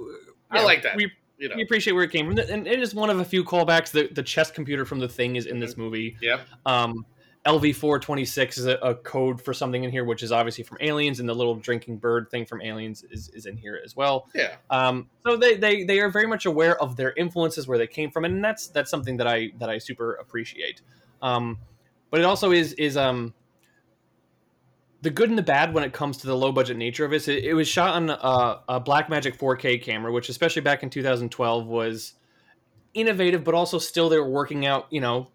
I 0.51 0.57
yeah, 0.59 0.63
like 0.63 0.83
that. 0.83 0.97
We, 0.97 1.11
you 1.39 1.49
know, 1.49 1.57
we 1.57 1.63
appreciate 1.63 1.93
where 1.95 2.05
it 2.05 2.13
came 2.13 2.27
from. 2.29 2.39
And 2.39 2.67
it 2.67 2.81
is 2.81 2.95
one 2.95 3.11
of 3.11 3.19
a 3.19 3.25
few 3.25 3.45
callbacks. 3.45 3.91
The, 3.91 4.09
the 4.09 4.23
chess 4.23 4.51
computer 4.51 4.85
from 4.85 5.01
the 5.01 5.09
thing 5.09 5.37
is 5.37 5.47
in 5.47 5.59
this 5.59 5.77
movie. 5.77 6.17
yep. 6.21 6.47
Um, 6.65 7.05
LV426 7.47 8.59
is 8.59 8.67
a, 8.67 8.77
a 8.77 8.95
code 8.95 9.41
for 9.41 9.53
something 9.53 9.85
in 9.85 9.91
here, 9.91 10.05
which 10.05 10.23
is 10.23 10.33
obviously 10.33 10.65
from 10.65 10.79
Aliens, 10.81 11.21
and 11.21 11.29
the 11.29 11.35
little 11.35 11.55
drinking 11.55 11.99
bird 11.99 12.31
thing 12.31 12.47
from 12.47 12.63
Aliens 12.63 13.05
is, 13.11 13.29
is 13.31 13.45
in 13.45 13.57
here 13.57 13.79
as 13.85 13.95
well. 13.95 14.29
Yeah, 14.35 14.57
Um, 14.71 15.11
so 15.27 15.37
they, 15.37 15.57
they 15.57 15.85
they 15.85 16.01
are 16.01 16.09
very 16.09 16.27
much 16.27 16.47
aware 16.47 16.81
of 16.81 16.97
their 16.97 17.13
influences, 17.13 17.69
where 17.69 17.77
they 17.77 17.87
came 17.87 18.11
from, 18.11 18.25
and 18.25 18.43
that's 18.43 18.69
that's 18.69 18.91
something 18.91 19.19
that 19.19 19.27
I 19.27 19.51
that 19.59 19.69
I 19.69 19.77
super 19.79 20.15
appreciate. 20.15 20.81
Um, 21.21 21.59
but 22.11 22.21
it 22.21 22.25
also 22.25 22.53
is 22.53 22.73
is 22.75 22.97
um 22.97 23.35
the 25.03 25.11
good 25.11 25.29
and 25.29 25.37
the 25.37 25.43
bad 25.43 25.75
when 25.75 25.85
it 25.85 25.93
comes 25.93 26.17
to 26.17 26.27
the 26.27 26.35
low 26.35 26.51
budget 26.51 26.79
nature 26.79 27.05
of 27.05 27.13
it. 27.13 27.29
It, 27.29 27.45
it 27.45 27.53
was 27.53 27.69
shot 27.69 27.95
on 27.95 28.09
a, 28.09 28.61
a 28.69 28.81
Blackmagic 28.81 29.37
4K 29.37 29.83
camera, 29.83 30.11
which 30.11 30.31
especially 30.31 30.63
back 30.63 30.83
in 30.83 30.89
2012 30.89 31.67
was 31.67 32.15
innovative, 32.95 33.45
but 33.45 33.55
also 33.55 33.79
still 33.79 34.09
they 34.09 34.19
were 34.19 34.31
working 34.31 34.65
out. 34.65 34.87
You 34.89 35.03
know, 35.03 35.29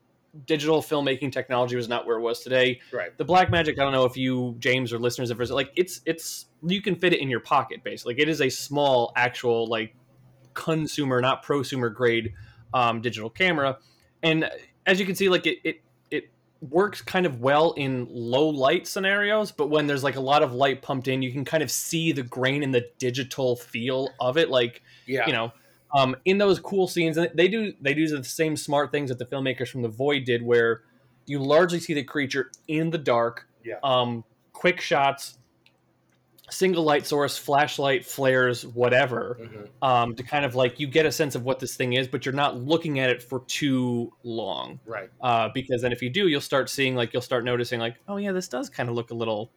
digital 0.46 0.82
filmmaking 0.82 1.32
technology 1.32 1.76
was 1.76 1.88
not 1.88 2.06
where 2.06 2.18
it 2.18 2.22
was 2.22 2.42
today. 2.42 2.80
Right. 2.92 3.18
the 3.18 3.26
black 3.26 3.50
magic 3.50 3.80
i 3.80 3.84
don't 3.84 3.94
know 3.94 4.06
if 4.06 4.16
you 4.16 4.56
james 4.60 4.94
or 4.94 5.00
listeners 5.00 5.30
have 5.30 5.40
like 5.50 5.72
it's 5.76 6.02
it's 6.06 6.46
you 6.64 6.82
can 6.82 6.96
fit 6.96 7.14
it 7.14 7.20
in 7.20 7.30
your 7.30 7.40
pocket 7.40 7.84
basically. 7.84 8.14
Like, 8.16 8.22
it 8.22 8.30
is 8.30 8.42
a 8.42 8.50
small 8.50 9.14
actual 9.16 9.68
like 9.68 9.96
consumer 10.54 11.22
not 11.22 11.44
prosumer 11.46 11.94
grade 11.94 12.34
um, 12.74 13.02
digital 13.02 13.30
camera. 13.30 13.78
And 14.24 14.50
as 14.86 15.00
you 15.00 15.06
can 15.06 15.16
see 15.16 15.30
like 15.30 15.46
it, 15.46 15.60
it 15.64 15.82
it 16.12 16.30
works 16.62 17.02
kind 17.02 17.26
of 17.26 17.40
well 17.40 17.74
in 17.74 18.08
low 18.10 18.50
light 18.50 18.86
scenarios 18.86 19.50
but 19.52 19.70
when 19.70 19.88
there's 19.88 20.04
like 20.04 20.18
a 20.18 20.22
lot 20.22 20.44
of 20.44 20.54
light 20.54 20.82
pumped 20.82 21.08
in 21.08 21.22
you 21.22 21.32
can 21.32 21.46
kind 21.46 21.64
of 21.64 21.72
see 21.72 22.12
the 22.12 22.24
grain 22.24 22.64
and 22.64 22.76
the 22.76 22.86
digital 22.98 23.56
feel 23.56 24.10
of 24.20 24.38
it. 24.38 24.50
Like 24.50 24.82
Yeah, 25.06 25.26
you 25.26 25.34
know 25.34 25.54
um, 25.94 26.16
in 26.26 26.38
those 26.38 26.60
cool 26.60 26.88
scenes 26.88 27.18
and 27.18 27.30
they 27.36 27.48
do 27.48 27.74
they 27.82 27.94
do 27.94 28.08
the 28.08 28.24
same 28.24 28.56
smart 28.56 28.92
things 28.92 29.10
that 29.10 29.18
the 29.20 29.26
filmmakers 29.26 29.68
from 29.70 29.82
the 29.82 29.88
void 29.90 30.24
did 30.26 30.42
where 30.44 30.82
you 31.26 31.40
largely 31.40 31.80
see 31.80 31.94
the 31.94 32.04
creature 32.04 32.52
in 32.68 32.90
the 32.90 32.98
dark 32.98 33.48
Yeah. 33.64 33.76
um, 33.84 34.24
quick 34.54 34.82
shots 34.82 35.38
single 36.52 36.84
light 36.84 37.06
source 37.06 37.38
flashlight 37.38 38.04
flares 38.04 38.66
whatever 38.66 39.38
Mhm. 39.40 39.70
um, 39.88 40.16
to 40.16 40.24
kind 40.24 40.46
of 40.46 40.56
like 40.56 40.80
you 40.80 40.88
get 40.88 41.06
a 41.06 41.12
sense 41.12 41.36
of 41.36 41.44
what 41.44 41.60
this 41.60 41.76
thing 41.76 41.94
is 41.94 42.08
but 42.08 42.26
you're 42.26 42.34
not 42.34 42.58
looking 42.58 43.00
at 43.00 43.12
it 43.12 43.22
for 43.22 43.42
too 43.46 44.12
long 44.24 44.80
right. 44.86 45.10
uh, 45.22 45.50
because 45.54 45.84
then 45.84 45.92
if 45.92 46.02
you 46.02 46.10
do 46.10 46.28
you'll 46.28 46.42
start 46.42 46.68
seeing 46.70 46.96
like 46.96 47.14
you'll 47.14 47.22
start 47.22 47.44
noticing 47.44 47.80
like 47.80 47.98
oh 48.08 48.18
yeah 48.18 48.32
this 48.32 48.48
does 48.48 48.68
kind 48.68 48.90
of 48.90 48.96
look 48.96 49.12
a 49.12 49.14
little 49.14 49.52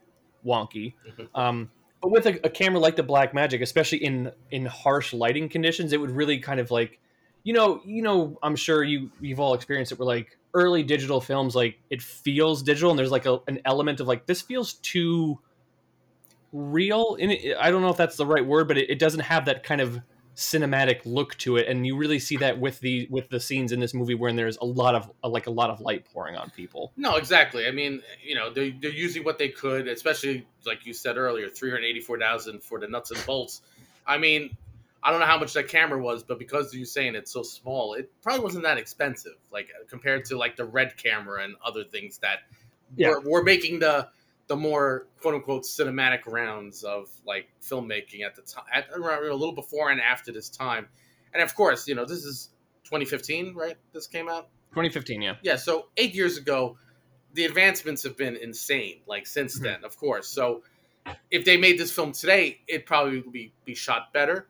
wonky 0.45 0.93
Mhm. 1.19 1.29
um, 1.35 1.71
but 2.03 2.11
with 2.11 2.27
a, 2.27 2.45
a 2.45 2.51
camera 2.51 2.81
like 2.81 2.97
the 2.97 3.03
black 3.03 3.33
magic 3.33 3.63
especially 3.63 4.05
in 4.05 4.31
in 4.51 4.67
harsh 4.67 5.15
lighting 5.15 5.49
conditions 5.49 5.93
it 5.93 6.01
would 6.01 6.11
really 6.11 6.39
kind 6.39 6.61
of 6.61 6.71
like 6.71 6.99
you 7.45 7.55
know 7.55 7.81
you 7.87 8.03
know 8.03 8.39
i'm 8.43 8.57
sure 8.57 8.83
you 8.83 9.11
you've 9.21 9.41
all 9.41 9.55
experienced 9.55 9.93
it 9.93 9.99
where 9.99 10.07
like 10.07 10.37
early 10.53 10.83
digital 10.83 11.21
films 11.21 11.55
like 11.55 11.79
it 11.89 12.03
feels 12.03 12.63
digital 12.63 12.91
and 12.91 12.99
there's 12.99 13.11
like 13.11 13.25
a, 13.25 13.39
an 13.47 13.61
element 13.65 14.01
of 14.01 14.07
like 14.07 14.27
this 14.27 14.43
feels 14.43 14.75
too 14.75 15.39
real. 16.53 17.17
It, 17.19 17.57
i 17.59 17.71
don't 17.71 17.81
know 17.81 17.89
if 17.89 17.97
that's 17.97 18.17
the 18.17 18.27
right 18.27 18.45
word 18.45 18.69
but 18.69 18.77
it, 18.77 18.91
it 18.91 18.99
doesn't 18.99 19.21
have 19.21 19.47
that 19.47 19.63
kind 19.63 19.81
of 19.81 20.01
cinematic 20.35 21.01
look 21.05 21.37
to 21.37 21.59
it 21.59 21.69
and 21.69 21.87
you 21.87 21.95
really 21.95 22.19
see 22.19 22.39
that 22.39 22.59
with 22.59 22.81
the 22.81 23.07
with 23.11 23.29
the 23.29 23.39
scenes 23.39 23.71
in 23.71 23.81
this 23.81 23.93
movie 23.93 24.15
where 24.15 24.33
there's 24.33 24.57
a 24.59 24.65
lot 24.65 24.95
of 24.95 25.11
like 25.23 25.47
a 25.47 25.51
lot 25.51 25.69
of 25.69 25.81
light 25.81 26.07
pouring 26.11 26.37
on 26.37 26.49
people 26.51 26.91
No, 26.97 27.17
exactly. 27.17 27.67
I 27.67 27.71
mean, 27.71 28.03
you 28.25 28.35
know, 28.35 28.51
they're, 28.51 28.73
they're 28.81 28.91
using 28.91 29.25
what 29.25 29.37
they 29.39 29.51
could, 29.51 29.89
especially 29.89 30.47
like 30.65 30.87
you 30.87 30.95
said 30.95 31.19
earlier, 31.19 31.49
three 31.51 31.69
hundred 31.71 31.85
eighty-four 31.85 32.19
thousand 32.19 32.63
for 32.63 32.81
the 32.81 32.89
nuts 32.89 33.11
and 33.11 33.25
bolts. 33.27 33.61
I 34.07 34.17
mean, 34.17 34.57
I 35.03 35.11
don't 35.11 35.21
know 35.21 35.27
how 35.27 35.39
much 35.39 35.53
that 35.53 35.69
camera 35.69 36.01
was, 36.03 36.23
but 36.23 36.39
because 36.39 36.73
you're 36.75 36.87
saying 36.87 37.15
it's 37.15 37.31
so 37.31 37.43
small, 37.43 37.93
it 37.95 38.11
probably 38.23 38.43
wasn't 38.43 38.65
that 38.65 38.79
expensive, 38.79 39.37
like 39.53 39.69
compared 39.89 40.25
to 40.27 40.39
like 40.39 40.57
the 40.57 40.65
red 40.65 40.97
camera 40.97 41.45
and 41.45 41.57
other 41.65 41.85
things 41.85 42.19
that 42.19 42.39
Yeah. 42.97 43.09
were, 43.11 43.21
were 43.21 43.43
making 43.43 43.81
the 43.81 44.09
the 44.53 44.57
more 44.57 45.07
quote 45.23 45.35
unquote 45.35 45.63
cinematic 45.63 46.27
rounds 46.27 46.85
of 46.85 47.09
like 47.27 47.49
filmmaking 47.63 48.21
at 48.23 48.35
the 48.37 48.43
time, 48.43 48.65
at 48.71 48.87
around 48.95 49.25
a 49.27 49.33
little 49.35 49.55
before 49.55 49.91
and 49.91 49.99
after 49.99 50.31
this 50.31 50.51
time, 50.51 50.87
and 51.33 51.43
of 51.43 51.55
course, 51.55 51.89
you 51.89 51.95
know, 51.95 52.05
this 52.05 52.23
is 52.27 52.51
2015, 52.85 53.55
right? 53.55 53.77
This 53.95 54.07
came 54.07 54.29
out. 54.29 54.49
2015, 54.73 55.23
yeah. 55.23 55.37
Yeah, 55.43 55.57
so 55.57 55.87
eight 55.97 56.15
years 56.15 56.37
ago, 56.37 56.77
the 57.33 57.47
advancements 57.47 58.03
have 58.03 58.15
been 58.19 58.37
insane. 58.37 59.01
Like 59.07 59.27
since 59.27 59.59
Mhm. 59.59 59.63
then, 59.63 59.85
of 59.87 59.97
course. 59.97 60.29
So 60.29 60.65
if 61.31 61.47
they 61.47 61.57
made 61.57 61.79
this 61.79 61.91
film 61.91 62.13
today, 62.13 62.61
it'd 62.69 62.85
probably 62.85 63.23
be 63.23 63.55
be 63.65 63.75
shot 63.75 64.13
better. 64.13 64.49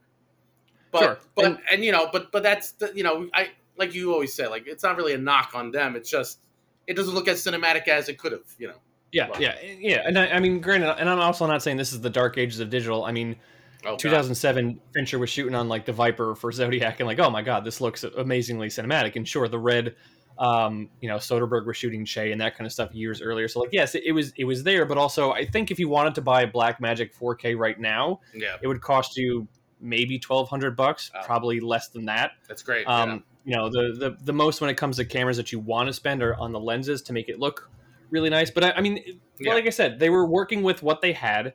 But 0.90 1.00
Sure. 1.02 1.18
but 1.36 1.44
And- 1.44 1.58
and, 1.70 1.84
you 1.84 1.92
know, 1.92 2.08
but 2.12 2.32
but 2.32 2.42
that's 2.42 2.72
the, 2.72 2.90
you 2.92 3.04
know, 3.04 3.30
I 3.32 3.52
like 3.76 3.94
you 3.94 4.12
always 4.12 4.34
say, 4.34 4.48
like 4.48 4.66
it's 4.66 4.82
not 4.82 4.96
really 4.96 5.12
a 5.12 5.18
knock 5.18 5.54
on 5.54 5.70
them. 5.70 5.94
It's 5.94 6.10
just 6.10 6.40
it 6.88 6.94
doesn't 6.94 7.14
look 7.14 7.28
as 7.28 7.40
cinematic 7.44 7.86
as 7.86 8.08
it 8.08 8.18
could 8.18 8.32
have. 8.32 8.50
You 8.58 8.66
know. 8.66 8.80
Yeah, 9.12 9.28
yeah, 9.38 9.56
yeah. 9.62 10.02
And 10.06 10.18
I, 10.18 10.28
I 10.28 10.40
mean, 10.40 10.60
granted, 10.60 10.98
and 10.98 11.08
I'm 11.08 11.20
also 11.20 11.46
not 11.46 11.62
saying 11.62 11.76
this 11.76 11.92
is 11.92 12.00
the 12.00 12.10
dark 12.10 12.38
ages 12.38 12.60
of 12.60 12.70
digital. 12.70 13.04
I 13.04 13.12
mean, 13.12 13.36
Oh, 13.84 13.90
God. 13.90 13.98
2007, 13.98 14.80
Fincher 14.94 15.18
was 15.18 15.28
shooting 15.28 15.56
on 15.56 15.68
like 15.68 15.84
the 15.84 15.92
Viper 15.92 16.36
for 16.36 16.52
Zodiac, 16.52 17.00
and 17.00 17.06
like, 17.08 17.18
oh 17.18 17.28
my 17.30 17.42
god, 17.42 17.64
this 17.64 17.80
looks 17.80 18.04
amazingly 18.04 18.68
cinematic. 18.68 19.16
And 19.16 19.26
sure, 19.26 19.48
the 19.48 19.58
Red, 19.58 19.96
um, 20.38 20.88
you 21.00 21.08
know, 21.08 21.16
Soderbergh 21.16 21.66
was 21.66 21.76
shooting 21.76 22.04
Che 22.04 22.30
and 22.30 22.40
that 22.40 22.56
kind 22.56 22.64
of 22.64 22.72
stuff 22.72 22.94
years 22.94 23.20
earlier. 23.20 23.48
So 23.48 23.58
like, 23.58 23.70
yes, 23.72 23.96
it, 23.96 24.04
it 24.06 24.12
was 24.12 24.32
it 24.36 24.44
was 24.44 24.62
there, 24.62 24.86
but 24.86 24.98
also 24.98 25.32
I 25.32 25.44
think 25.46 25.72
if 25.72 25.80
you 25.80 25.88
wanted 25.88 26.14
to 26.14 26.20
buy 26.22 26.46
Black 26.46 26.80
Magic 26.80 27.12
4K 27.18 27.58
right 27.58 27.78
now, 27.80 28.20
Yeah, 28.32 28.54
it 28.62 28.68
would 28.68 28.80
cost 28.80 29.16
you 29.16 29.48
maybe 29.80 30.14
1200 30.24 30.76
bucks, 30.76 31.10
Oh. 31.16 31.20
probably 31.24 31.58
less 31.58 31.88
than 31.88 32.04
that. 32.04 32.32
that's 32.48 32.62
great. 32.62 32.86
Um, 32.86 33.24
You 33.44 33.56
know, 33.56 33.68
the, 33.68 33.96
the 33.98 34.16
the 34.22 34.32
most 34.32 34.60
when 34.60 34.70
it 34.70 34.76
comes 34.76 34.96
to 34.98 35.04
cameras 35.04 35.36
that 35.38 35.50
you 35.50 35.58
want 35.58 35.88
to 35.88 35.92
spend 35.92 36.22
are 36.22 36.36
on 36.36 36.52
the 36.52 36.60
lenses 36.60 37.02
to 37.02 37.12
make 37.12 37.28
it 37.28 37.40
look 37.40 37.68
really 38.12 38.30
nice. 38.30 38.50
But 38.52 38.62
I, 38.62 38.70
I 38.72 38.80
mean, 38.80 39.20
Yeah. 39.40 39.54
like 39.54 39.66
I 39.66 39.70
said, 39.70 39.98
they 39.98 40.10
were 40.10 40.24
working 40.26 40.62
with 40.62 40.82
what 40.84 41.00
they 41.00 41.12
had, 41.12 41.54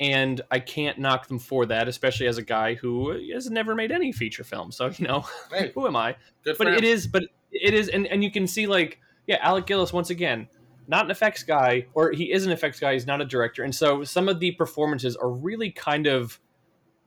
and 0.00 0.40
I 0.50 0.58
can't 0.58 0.98
knock 0.98 1.28
them 1.28 1.38
for 1.38 1.66
that, 1.66 1.86
especially 1.86 2.26
as 2.26 2.38
a 2.38 2.42
guy 2.42 2.74
who 2.74 3.12
has 3.32 3.48
never 3.50 3.76
made 3.76 3.92
any 3.92 4.10
feature 4.10 4.42
film. 4.44 4.72
So 4.72 4.90
you 4.96 5.06
know. 5.06 5.24
Hey, 5.52 5.70
who 5.74 5.86
am 5.86 5.94
I? 5.94 6.16
But 6.44 6.66
him. 6.66 6.74
it 6.74 6.84
is, 6.84 7.06
but 7.06 7.22
it 7.52 7.74
is, 7.74 7.88
and 7.88 8.06
and 8.08 8.24
you 8.24 8.30
can 8.32 8.46
see 8.48 8.66
like, 8.66 8.98
yeah, 9.28 9.38
Alec 9.40 9.66
Gillis 9.66 9.92
once 9.92 10.10
again. 10.10 10.48
Not 10.90 11.04
an 11.04 11.10
effects 11.10 11.42
guy, 11.42 11.84
or 11.92 12.12
he 12.12 12.32
is 12.32 12.46
an 12.46 12.52
effects 12.52 12.80
guy. 12.80 12.94
He's 12.94 13.06
not 13.06 13.20
a 13.20 13.24
director, 13.26 13.62
and 13.62 13.74
so 13.74 14.02
some 14.04 14.26
of 14.28 14.40
the 14.40 14.52
performances 14.52 15.16
are 15.16 15.28
really 15.30 15.70
kind 15.70 16.06
of 16.06 16.40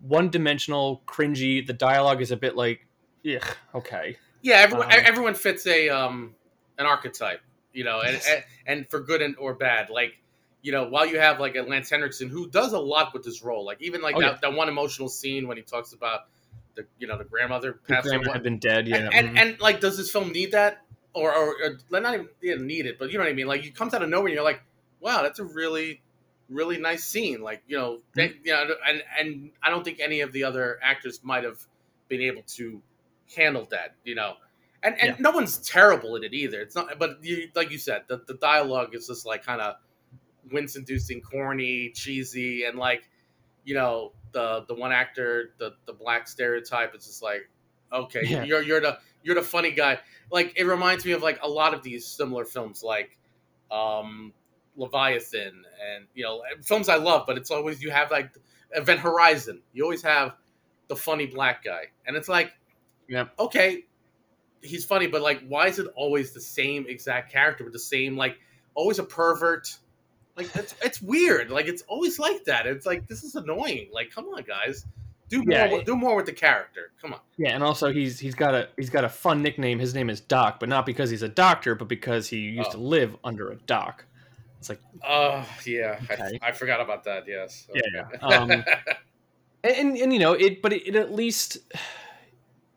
one-dimensional, 0.01 1.01
cringy. 1.07 1.65
The 1.65 1.73
dialogue 1.73 2.21
is 2.21 2.31
a 2.31 2.37
bit 2.37 2.55
like, 2.55 2.87
ugh, 3.25 3.43
okay. 3.75 4.17
Yeah, 4.41 4.55
everyone 4.57 4.85
Um, 4.91 4.99
everyone 5.03 5.33
fits 5.35 5.65
a 5.67 5.89
um 5.89 6.35
an 6.77 6.85
archetype, 6.85 7.41
you 7.73 7.83
know, 7.83 8.01
and 8.01 8.13
Yes. 8.13 8.27
and, 8.29 8.43
and 8.65 8.89
for 8.89 8.99
good 9.01 9.21
and 9.21 9.35
or 9.37 9.53
bad. 9.53 9.89
Like, 9.89 10.13
you 10.61 10.71
know, 10.71 10.87
while 10.89 11.05
you 11.05 11.19
have 11.19 11.39
like 11.39 11.55
a 11.55 11.61
Lance 11.61 11.89
Henriksen 11.89 12.29
who 12.29 12.49
does 12.49 12.73
a 12.73 12.79
lot 12.79 13.13
with 13.13 13.23
this 13.23 13.43
role, 13.43 13.65
like 13.65 13.81
even 13.81 14.01
like 14.01 14.15
Oh, 14.15 14.21
that, 14.21 14.31
yeah. 14.33 14.37
that 14.41 14.53
one 14.53 14.69
emotional 14.69 15.09
scene 15.09 15.47
when 15.47 15.57
he 15.57 15.63
talks 15.63 15.93
about 15.93 16.21
the 16.75 16.85
you 16.99 17.07
know 17.07 17.17
the 17.17 17.25
grandmother 17.25 17.79
The 17.87 17.95
passing 17.95 18.11
grandma 18.11 18.33
had 18.33 18.43
been 18.43 18.59
dead. 18.59 18.87
Yeah, 18.87 18.97
and, 18.97 19.13
and 19.13 19.29
mhm. 19.29 19.39
and 19.41 19.59
like 19.59 19.79
does 19.79 19.97
this 19.97 20.11
film 20.11 20.31
need 20.31 20.51
that 20.51 20.81
or 21.13 21.33
or, 21.33 21.55
or 21.91 21.99
not 21.99 22.13
even 22.13 22.29
yeah, 22.41 22.55
need 22.55 22.85
it, 22.85 22.97
but 22.99 23.11
you 23.11 23.17
know 23.17 23.23
what 23.25 23.31
I 23.31 23.33
mean? 23.33 23.47
Like 23.47 23.65
it 23.65 23.75
comes 23.75 23.93
out 23.93 24.01
of 24.03 24.09
nowhere 24.09 24.27
and 24.27 24.35
you're 24.35 24.43
like, 24.43 24.61
wow, 24.99 25.21
that's 25.23 25.39
a 25.39 25.43
really 25.45 26.01
really 26.49 26.77
nice 26.77 27.03
scene. 27.03 27.41
Like 27.41 27.63
you 27.67 27.77
know, 27.77 28.01
Mm-hmm. 28.15 28.15
they, 28.15 28.33
you 28.43 28.53
know, 28.53 28.65
and 28.87 29.03
and 29.19 29.51
I 29.63 29.69
don't 29.69 29.83
think 29.83 29.99
any 29.99 30.21
of 30.21 30.31
the 30.31 30.43
other 30.45 30.79
actors 30.81 31.19
might 31.23 31.43
have 31.43 31.65
been 32.07 32.21
able 32.21 32.43
to 32.55 32.81
handle 33.35 33.65
that. 33.71 33.95
You 34.03 34.15
know, 34.15 34.35
and 34.83 34.95
and 34.99 35.09
Yeah. 35.11 35.15
no 35.19 35.31
one's 35.31 35.57
terrible 35.59 36.15
in 36.15 36.23
it 36.23 36.33
either. 36.33 36.61
It's 36.61 36.75
not, 36.75 36.97
but 36.99 37.23
you, 37.23 37.49
like 37.55 37.71
you 37.71 37.77
said, 37.77 38.03
the 38.07 38.21
the 38.27 38.35
dialogue 38.35 38.95
is 38.95 39.07
just 39.07 39.25
like 39.25 39.43
kind 39.45 39.61
of 39.61 39.75
wince 40.51 40.75
inducing, 40.75 41.21
corny, 41.21 41.91
cheesy, 41.91 42.65
and 42.65 42.77
like 42.77 43.09
you 43.63 43.75
know 43.75 44.13
the 44.31 44.65
the 44.67 44.73
one 44.75 44.91
actor, 44.91 45.53
the 45.57 45.73
the 45.85 45.93
black 45.93 46.27
stereotype. 46.27 46.93
It's 46.95 47.05
just 47.07 47.21
like 47.23 47.49
okay, 47.93 48.21
Yeah. 48.25 48.43
you're 48.43 48.61
you're 48.61 48.81
the 48.81 48.97
you're 49.23 49.35
the 49.35 49.41
funny 49.43 49.71
guy. 49.71 49.99
Like 50.31 50.53
it 50.57 50.63
reminds 50.65 51.05
me 51.05 51.11
of 51.11 51.21
like 51.21 51.39
a 51.43 51.47
lot 51.49 51.73
of 51.73 51.83
these 51.83 52.05
similar 52.07 52.45
films, 52.45 52.81
like 52.83 53.17
um 53.69 54.33
Leviathan, 54.77 55.63
and 55.93 56.07
you 56.13 56.23
know 56.23 56.41
films 56.63 56.89
I 56.89 56.95
love. 56.95 57.25
But 57.27 57.37
it's 57.37 57.51
always 57.51 57.81
you 57.83 57.91
have 57.91 58.09
like 58.11 58.31
Event 58.71 58.99
Horizon. 59.01 59.61
You 59.73 59.83
always 59.83 60.01
have 60.03 60.35
the 60.87 60.95
funny 60.95 61.25
black 61.25 61.63
guy, 61.63 61.83
and 62.07 62.15
it's 62.17 62.27
like, 62.29 62.51
Yeah. 63.07 63.27
okay, 63.39 63.85
he's 64.61 64.85
funny, 64.85 65.07
but 65.07 65.21
like, 65.21 65.41
why 65.47 65.67
is 65.67 65.79
it 65.79 65.87
always 65.95 66.31
the 66.31 66.41
same 66.41 66.85
exact 66.87 67.31
character 67.31 67.63
with 67.63 67.73
the 67.73 67.79
same 67.79 68.15
like 68.17 68.37
always 68.75 68.99
a 68.99 69.03
pervert? 69.03 69.75
Like 70.37 70.55
it's 70.55 70.75
it's 70.83 71.01
weird. 71.01 71.51
Like 71.51 71.67
it's 71.67 71.81
always 71.83 72.17
like 72.19 72.45
that. 72.45 72.65
It's 72.67 72.85
like 72.85 73.07
this 73.07 73.23
is 73.23 73.35
annoying. 73.35 73.89
Like 73.93 74.11
come 74.13 74.25
on, 74.25 74.43
guys, 74.43 74.85
do 75.29 75.43
more. 75.45 75.83
Do 75.83 75.95
more 75.95 76.15
with 76.15 76.25
the 76.25 76.31
character. 76.33 76.91
Come 77.01 77.13
on. 77.13 77.19
yeah, 77.37 77.49
and 77.49 77.63
also 77.63 77.91
he's 77.91 78.17
he's 78.19 78.33
got 78.35 78.55
a 78.55 78.69
he's 78.77 78.89
got 78.89 79.03
a 79.03 79.09
fun 79.09 79.41
nickname. 79.41 79.77
His 79.79 79.93
name 79.93 80.09
is 80.09 80.21
Doc, 80.21 80.59
but 80.59 80.69
not 80.69 80.85
because 80.85 81.09
he's 81.09 81.21
a 81.21 81.29
doctor, 81.29 81.75
but 81.75 81.87
because 81.89 82.27
he 82.29 82.37
used 82.37 82.69
Oh. 82.69 82.73
to 82.73 82.77
live 82.79 83.17
under 83.23 83.51
a 83.51 83.55
dock. 83.55 84.05
It's 84.59 84.69
like, 84.69 84.79
Oh 85.03 85.45
yeah, 85.65 85.99
Okay. 86.09 86.37
I, 86.41 86.49
I 86.49 86.51
forgot 86.53 86.79
about 86.81 87.03
that. 87.05 87.23
Yes. 87.27 87.67
yeah, 87.73 87.81
yeah. 87.93 88.17
Um, 88.25 88.51
and, 89.63 89.75
and 89.75 89.97
and 89.97 90.13
you 90.13 90.19
know 90.19 90.33
it, 90.33 90.61
but 90.61 90.71
it, 90.71 90.87
it 90.87 90.95
at 90.95 91.11
least 91.13 91.57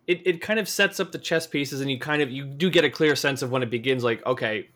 it, 0.06 0.22
it 0.26 0.40
kind 0.40 0.58
of 0.58 0.68
sets 0.68 1.00
up 1.00 1.12
the 1.12 1.18
chess 1.18 1.46
pieces, 1.46 1.80
and 1.80 1.90
you 1.90 1.98
kind 1.98 2.22
of 2.22 2.30
you 2.30 2.44
do 2.44 2.70
get 2.70 2.84
a 2.84 2.90
clear 2.90 3.16
sense 3.16 3.42
of 3.42 3.50
when 3.50 3.62
it 3.62 3.70
begins. 3.70 4.04
Like, 4.04 4.24
okay, 4.26 4.68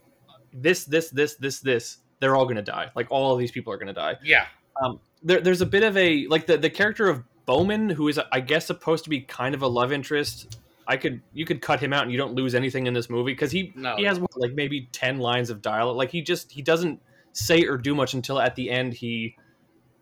this 0.53 0.85
this 0.85 1.11
this 1.11 1.35
this 1.37 1.61
this 1.61 1.99
they're 2.21 2.35
all 2.37 2.47
gonna 2.47 2.63
die. 2.63 2.91
Like 2.97 3.07
all 3.11 3.33
of 3.33 3.39
these 3.39 3.51
people 3.51 3.73
are 3.73 3.79
gonna 3.79 3.93
die. 3.93 4.17
yeah. 4.25 4.47
um, 4.83 5.01
there, 5.23 5.41
there's 5.41 5.61
a 5.61 5.67
bit 5.67 5.83
of 5.83 5.97
a 5.97 6.27
like 6.29 6.47
the 6.47 6.57
the 6.57 6.71
character 6.71 7.09
of 7.09 7.23
Bowman, 7.47 7.89
who 7.91 8.09
is 8.09 8.21
I 8.33 8.41
guess 8.41 8.67
supposed 8.67 9.05
to 9.05 9.11
be 9.11 9.21
kind 9.21 9.55
of 9.55 9.63
a 9.63 9.69
love 9.69 9.93
interest. 9.93 10.59
I 10.87 10.97
could 10.97 11.21
you 11.35 11.45
could 11.45 11.61
cut 11.61 11.81
him 11.81 11.93
out 11.93 12.05
and 12.05 12.13
you 12.13 12.17
don't 12.19 12.35
lose 12.35 12.55
anything 12.55 12.87
in 12.87 12.95
this 12.95 13.11
movie 13.11 13.33
because 13.33 13.51
he 13.51 13.73
No. 13.77 13.97
he 13.97 14.05
has 14.05 14.19
what, 14.19 14.31
like 14.37 14.55
maybe 14.55 14.89
ten 14.93 15.19
lines 15.19 15.51
of 15.51 15.61
dialogue. 15.61 15.97
Like 15.97 16.11
he 16.11 16.23
just 16.23 16.51
he 16.51 16.63
doesn't 16.63 17.01
say 17.33 17.65
or 17.65 17.77
do 17.77 17.95
much 17.95 18.15
until 18.15 18.41
at 18.41 18.57
the 18.57 18.71
end 18.71 18.95
he, 18.95 19.37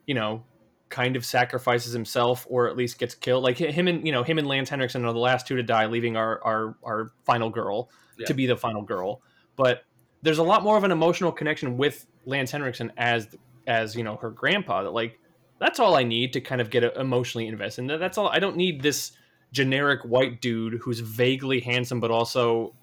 you 0.06 0.14
know, 0.14 0.44
kind 0.88 1.16
of 1.16 1.24
sacrifices 1.24 1.92
himself 1.92 2.46
or 2.48 2.68
at 2.68 2.76
least 2.76 2.98
gets 2.98 3.14
killed. 3.14 3.42
Like 3.42 3.58
him 3.58 3.88
and 3.88 4.06
you 4.06 4.12
know 4.12 4.22
him 4.22 4.38
and 4.38 4.46
Lance 4.46 4.68
Henriksen 4.68 5.04
are 5.04 5.12
the 5.12 5.18
last 5.18 5.46
two 5.46 5.56
to 5.56 5.62
die, 5.62 5.86
leaving 5.86 6.16
our 6.16 6.42
our 6.44 6.76
our 6.84 7.10
final 7.24 7.50
girl 7.50 7.90
Yeah. 8.18 8.26
to 8.26 8.34
be 8.34 8.46
the 8.46 8.56
final 8.56 8.82
girl. 8.82 9.20
But 9.56 9.84
there's 10.22 10.38
a 10.38 10.42
lot 10.42 10.62
more 10.62 10.76
of 10.76 10.84
an 10.84 10.90
emotional 10.92 11.32
connection 11.32 11.76
with 11.76 12.06
Lance 12.24 12.50
Henriksen 12.50 12.92
as 12.96 13.28
as 13.66 13.94
you 13.96 14.04
know 14.04 14.16
her 14.16 14.30
grandpa. 14.30 14.82
That 14.84 14.90
like 14.92 15.18
that's 15.58 15.80
all 15.80 15.94
I 15.96 16.02
need 16.04 16.34
to 16.34 16.40
kind 16.40 16.60
of 16.60 16.70
get 16.70 16.84
uh, 16.84 16.90
emotionally 17.00 17.46
invested. 17.48 17.90
And 17.90 18.00
that's 18.02 18.18
all. 18.18 18.28
I 18.28 18.38
don't 18.38 18.56
need 18.56 18.82
this 18.82 19.12
generic 19.52 20.00
white 20.04 20.40
dude 20.40 20.74
who's 20.82 21.00
vaguely 21.00 21.60
handsome 21.60 21.98
but 22.00 22.10
also 22.10 22.74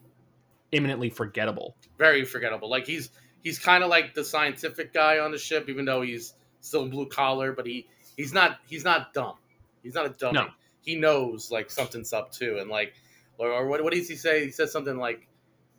imminently 0.71 1.09
forgettable. 1.09 1.75
very 1.97 2.25
forgettable. 2.25 2.69
Like 2.69 2.85
he's 2.87 3.09
he's 3.43 3.59
kind 3.59 3.83
of 3.83 3.89
like 3.89 4.13
the 4.13 4.23
scientific 4.23 4.93
guy 4.93 5.19
on 5.19 5.31
the 5.31 5.37
ship, 5.37 5.69
even 5.69 5.85
though 5.85 6.01
he's 6.01 6.33
still 6.63 6.83
in 6.83 6.89
blue 6.89 7.07
collar. 7.07 7.51
But 7.53 7.65
he 7.67 7.87
he's 8.17 8.33
not 8.33 8.59
he's 8.67 8.83
not 8.83 9.13
dumb. 9.13 9.35
He's 9.83 9.93
not 9.93 10.05
a 10.05 10.09
dummy. 10.09 10.33
No. 10.33 10.47
He 10.81 10.95
knows 10.95 11.51
like 11.51 11.69
something's 11.69 12.13
up 12.13 12.31
too, 12.31 12.57
and 12.59 12.69
like 12.69 12.93
or, 13.37 13.51
or 13.51 13.67
what 13.67 13.83
what 13.83 13.93
does 13.93 14.09
he 14.09 14.15
say? 14.15 14.45
He 14.45 14.51
says 14.51 14.71
something 14.71 14.97
like, 14.97 15.27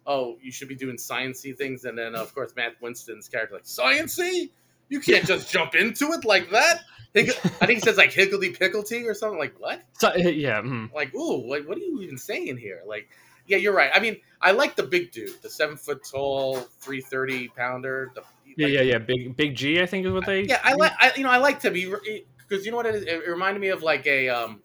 "Oh, 0.07 0.39
you 0.43 0.53
should 0.53 0.69
be 0.69 0.75
doing 0.75 0.97
sciency 0.97 1.57
things," 1.57 1.85
and 1.85 1.99
then 1.99 2.15
of 2.15 2.35
course 2.35 2.55
Matt 2.57 2.81
Winston's 2.81 3.29
character 3.29 3.57
like 3.57 3.65
sciency. 3.65 4.51
You 4.89 5.01
can't 5.01 5.27
just 5.27 5.51
jump 5.51 5.75
into 5.75 6.13
it 6.13 6.25
like 6.25 6.51
that. 6.51 6.81
I 7.17 7.23
think 7.67 7.79
he 7.79 7.81
says 7.81 7.97
like 7.97 8.13
higgledy 8.13 8.53
pickledy 8.53 9.07
or 9.07 9.15
something 9.15 9.39
like 9.39 9.55
what? 9.59 9.83
So 9.93 10.15
yeah, 10.17 10.61
mm. 10.61 10.93
like, 10.93 11.15
ooh, 11.15 11.49
like, 11.49 11.67
what 11.67 11.79
are 11.79 11.81
you 11.81 12.03
even 12.03 12.19
saying 12.19 12.57
here? 12.57 12.83
Like, 12.87 13.09
yeah, 13.47 13.57
you're 13.57 13.73
right. 13.73 13.91
I 13.95 14.01
mean, 14.01 14.17
I 14.41 14.51
like 14.51 14.75
the 14.75 14.83
big 14.83 15.13
dude, 15.13 15.41
the 15.43 15.49
seven 15.49 15.77
foot 15.77 16.03
tall, 16.11 16.57
three 16.81 17.01
thirty 17.01 17.49
pounder. 17.49 18.11
The, 18.15 18.23
yeah, 18.57 18.67
like- 18.67 18.75
yeah, 18.75 18.81
yeah. 18.83 18.99
Big 18.99 19.37
Big 19.37 19.55
G, 19.55 19.81
I 19.81 19.87
think 19.87 20.07
is 20.07 20.13
what 20.13 20.27
they. 20.27 20.43
yeah. 20.43 20.61
I 20.63 20.75
like, 20.75 20.93
I, 20.99 21.13
you 21.17 21.23
know, 21.23 21.31
I 21.31 21.39
like 21.39 21.61
to 21.61 21.71
be 21.71 21.93
because 22.39 22.65
you 22.65 22.71
know 22.71 22.77
what 22.77 22.87
it 22.87 22.95
is. 22.97 23.03
It 23.05 23.29
reminded 23.29 23.61
me 23.61 23.69
of 23.69 23.83
like 23.83 24.07
a 24.07 24.29
um, 24.29 24.61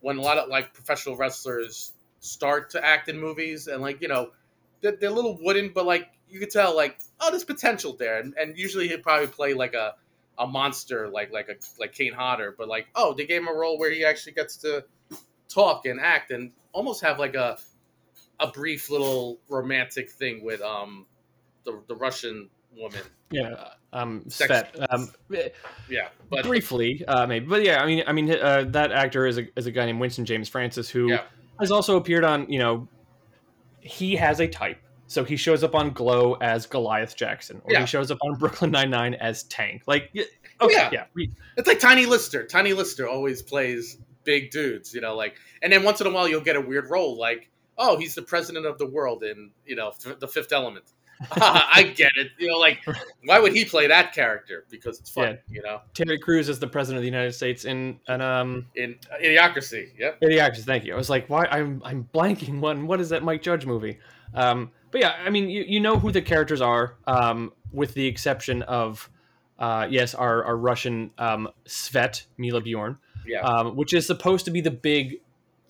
when 0.00 0.18
a 0.18 0.22
lot 0.22 0.38
of 0.38 0.48
like 0.48 0.74
professional 0.74 1.16
wrestlers 1.16 1.92
start 2.20 2.70
to 2.70 2.84
act 2.84 3.08
in 3.08 3.18
movies, 3.18 3.66
and 3.66 3.82
like 3.82 4.00
you 4.00 4.08
know, 4.08 4.30
they're, 4.80 4.96
they're 4.96 5.10
a 5.10 5.14
little 5.14 5.38
wooden, 5.40 5.72
but 5.74 5.86
like 5.86 6.08
you 6.28 6.40
could 6.40 6.50
tell, 6.50 6.74
like, 6.74 6.98
oh, 7.20 7.30
there's 7.30 7.44
potential 7.44 7.94
there, 7.96 8.18
and, 8.18 8.34
and 8.40 8.58
usually 8.58 8.88
he'd 8.88 9.02
probably 9.02 9.28
play 9.28 9.54
like 9.54 9.74
a 9.74 9.94
a 10.38 10.46
monster, 10.46 11.08
like 11.08 11.32
like 11.32 11.48
a 11.48 11.54
like 11.80 11.92
Kane 11.92 12.12
Hodder, 12.12 12.54
but 12.56 12.68
like, 12.68 12.88
oh, 12.94 13.14
they 13.14 13.26
gave 13.26 13.42
him 13.42 13.48
a 13.48 13.54
role 13.54 13.78
where 13.78 13.90
he 13.90 14.04
actually 14.04 14.32
gets 14.32 14.56
to 14.58 14.84
talk 15.48 15.86
and 15.86 16.00
act 16.00 16.30
and 16.30 16.52
almost 16.72 17.02
have 17.02 17.18
like 17.18 17.34
a 17.34 17.58
a 18.38 18.48
brief 18.48 18.90
little 18.90 19.38
romantic 19.48 20.10
thing 20.10 20.44
with 20.44 20.60
um 20.60 21.06
the 21.64 21.82
the 21.88 21.96
Russian 21.96 22.50
woman. 22.76 23.00
yeah. 23.30 23.68
Um, 23.92 24.24
Sex- 24.28 24.52
Svet. 24.76 24.86
Um, 24.92 25.08
Yeah, 25.88 26.08
but 26.28 26.44
briefly, 26.44 27.04
uh, 27.06 27.26
maybe, 27.26 27.46
but 27.46 27.62
yeah, 27.64 27.82
I 27.82 27.86
mean, 27.86 28.04
I 28.06 28.12
mean, 28.12 28.30
uh, 28.30 28.64
that 28.68 28.92
actor 28.92 29.26
is 29.26 29.38
a 29.38 29.46
is 29.58 29.66
a 29.66 29.70
guy 29.70 29.86
named 29.86 30.00
Winston 30.00 30.24
James 30.24 30.48
Francis 30.48 30.88
who 30.90 31.08
Yeah. 31.10 31.22
has 31.60 31.70
also 31.70 31.96
appeared 31.96 32.24
on. 32.24 32.50
You 32.50 32.58
know, 32.58 32.88
he 33.80 34.16
has 34.16 34.40
a 34.40 34.48
type. 34.48 34.78
So 35.08 35.22
he 35.24 35.36
shows 35.36 35.62
up 35.62 35.74
on 35.76 35.90
Glow 35.92 36.34
as 36.40 36.66
Goliath 36.66 37.14
Jackson, 37.16 37.62
or 37.64 37.72
Yeah. 37.72 37.80
he 37.80 37.86
shows 37.86 38.10
up 38.10 38.18
on 38.22 38.34
Brooklyn 38.38 38.72
Nine 38.72 38.90
Nine 38.90 39.14
as 39.14 39.44
Tank. 39.44 39.82
Like, 39.86 40.10
okay, 40.60 40.72
Yeah. 40.74 40.90
yeah, 41.16 41.26
It's 41.56 41.68
like 41.68 41.78
Tiny 41.78 42.06
Lister. 42.06 42.44
Tiny 42.44 42.72
Lister 42.72 43.06
always 43.08 43.40
plays 43.40 43.98
big 44.24 44.50
dudes, 44.50 44.92
you 44.92 45.00
know, 45.00 45.14
like, 45.14 45.36
and 45.62 45.72
then 45.72 45.84
once 45.84 46.00
in 46.00 46.08
a 46.08 46.10
while 46.10 46.26
you'll 46.28 46.40
get 46.40 46.56
a 46.56 46.60
weird 46.60 46.90
role, 46.90 47.16
like, 47.16 47.48
oh, 47.78 47.96
he's 47.96 48.16
the 48.16 48.22
president 48.22 48.66
of 48.66 48.78
the 48.78 48.86
world 48.86 49.22
in, 49.22 49.52
you 49.64 49.76
know, 49.76 49.92
the 50.18 50.26
Fifth 50.26 50.52
Element. 50.52 50.84
I 51.32 51.92
get 51.96 52.12
it, 52.16 52.32
you 52.38 52.48
know, 52.48 52.58
like, 52.58 52.78
why 53.24 53.38
would 53.40 53.52
he 53.54 53.64
play 53.64 53.86
that 53.86 54.12
character? 54.12 54.66
Because 54.70 54.98
it's 55.00 55.10
fun, 55.10 55.38
you 55.48 55.62
know, 55.62 55.80
Terry 55.94 56.18
Crews 56.18 56.48
is 56.48 56.58
the 56.58 56.66
president 56.66 56.98
of 56.98 57.02
the 57.02 57.08
United 57.08 57.32
States 57.32 57.64
in 57.64 57.98
an 58.08 58.20
um 58.20 58.66
in 58.74 58.96
Idiocracy. 59.22 59.88
Yep. 59.98 60.20
Idiocracy. 60.20 60.64
Thank 60.64 60.84
you. 60.84 60.94
I 60.94 60.96
was 60.96 61.08
like, 61.10 61.28
why? 61.28 61.46
I'm 61.46 61.80
I'm 61.84 62.08
blanking. 62.14 62.60
One. 62.60 62.86
What 62.86 63.00
is 63.00 63.08
that 63.10 63.22
Mike 63.22 63.42
Judge 63.42 63.64
movie? 63.66 63.98
Um, 64.34 64.70
but 64.90 65.00
yeah, 65.00 65.14
I 65.24 65.30
mean, 65.30 65.48
you, 65.48 65.64
you 65.66 65.80
know 65.80 65.98
who 65.98 66.12
the 66.12 66.22
characters 66.22 66.60
are, 66.60 66.96
um, 67.06 67.52
with 67.72 67.94
the 67.94 68.06
exception 68.06 68.62
of, 68.62 69.08
uh, 69.58 69.86
yes, 69.90 70.14
our 70.14 70.44
our 70.44 70.56
Russian 70.56 71.10
um, 71.18 71.48
Svet 71.66 72.24
Milla 72.36 72.60
Bjorn, 72.60 72.98
Yeah. 73.26 73.40
um, 73.40 73.76
which 73.76 73.94
is 73.94 74.06
supposed 74.06 74.44
to 74.44 74.50
be 74.50 74.60
the 74.60 74.70
big 74.70 75.20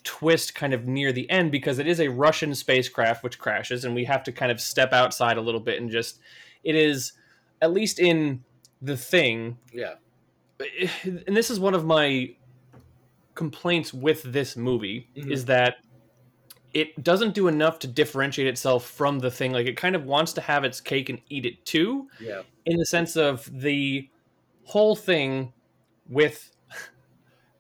twist 0.06 0.54
kind 0.54 0.72
of 0.72 0.86
near 0.86 1.12
the 1.12 1.28
end 1.28 1.50
because 1.52 1.78
it 1.78 1.86
is 1.86 2.00
a 2.00 2.08
Russian 2.08 2.54
spacecraft 2.54 3.22
which 3.24 3.38
crashes, 3.38 3.84
and 3.84 3.94
we 3.94 4.04
have 4.04 4.22
to 4.22 4.32
kind 4.32 4.50
of 4.52 4.60
step 4.60 4.92
outside 4.92 5.36
a 5.36 5.40
little 5.40 5.60
bit 5.60 5.80
and 5.82 5.90
just, 5.90 6.20
it 6.64 6.74
is, 6.76 7.12
at 7.60 7.72
least 7.72 7.98
in 7.98 8.42
the 8.80 8.96
thing, 8.96 9.58
yeah. 9.72 9.94
and 11.04 11.36
this 11.36 11.50
is 11.50 11.58
one 11.60 11.74
of 11.74 11.84
my 11.84 12.34
complaints 13.34 13.92
with 13.92 14.22
this 14.22 14.56
movie 14.56 15.08
Mhm. 15.16 15.30
is 15.30 15.44
that 15.46 15.76
it 16.72 17.02
doesn't 17.02 17.34
do 17.34 17.48
enough 17.48 17.78
to 17.80 17.86
differentiate 17.86 18.46
itself 18.48 18.86
from 18.88 19.18
the 19.18 19.30
thing 19.30 19.52
like 19.52 19.66
it 19.66 19.76
kind 19.76 19.94
of 19.96 20.04
wants 20.04 20.32
to 20.34 20.40
have 20.40 20.62
its 20.64 20.80
cake 20.80 21.08
and 21.08 21.20
eat 21.28 21.44
it 21.46 21.64
too 21.64 22.08
Yeah. 22.20 22.42
in 22.64 22.76
the 22.76 22.86
sense 22.86 23.16
of 23.16 23.48
the 23.52 24.08
whole 24.64 24.94
thing 24.96 25.52
with 26.08 26.50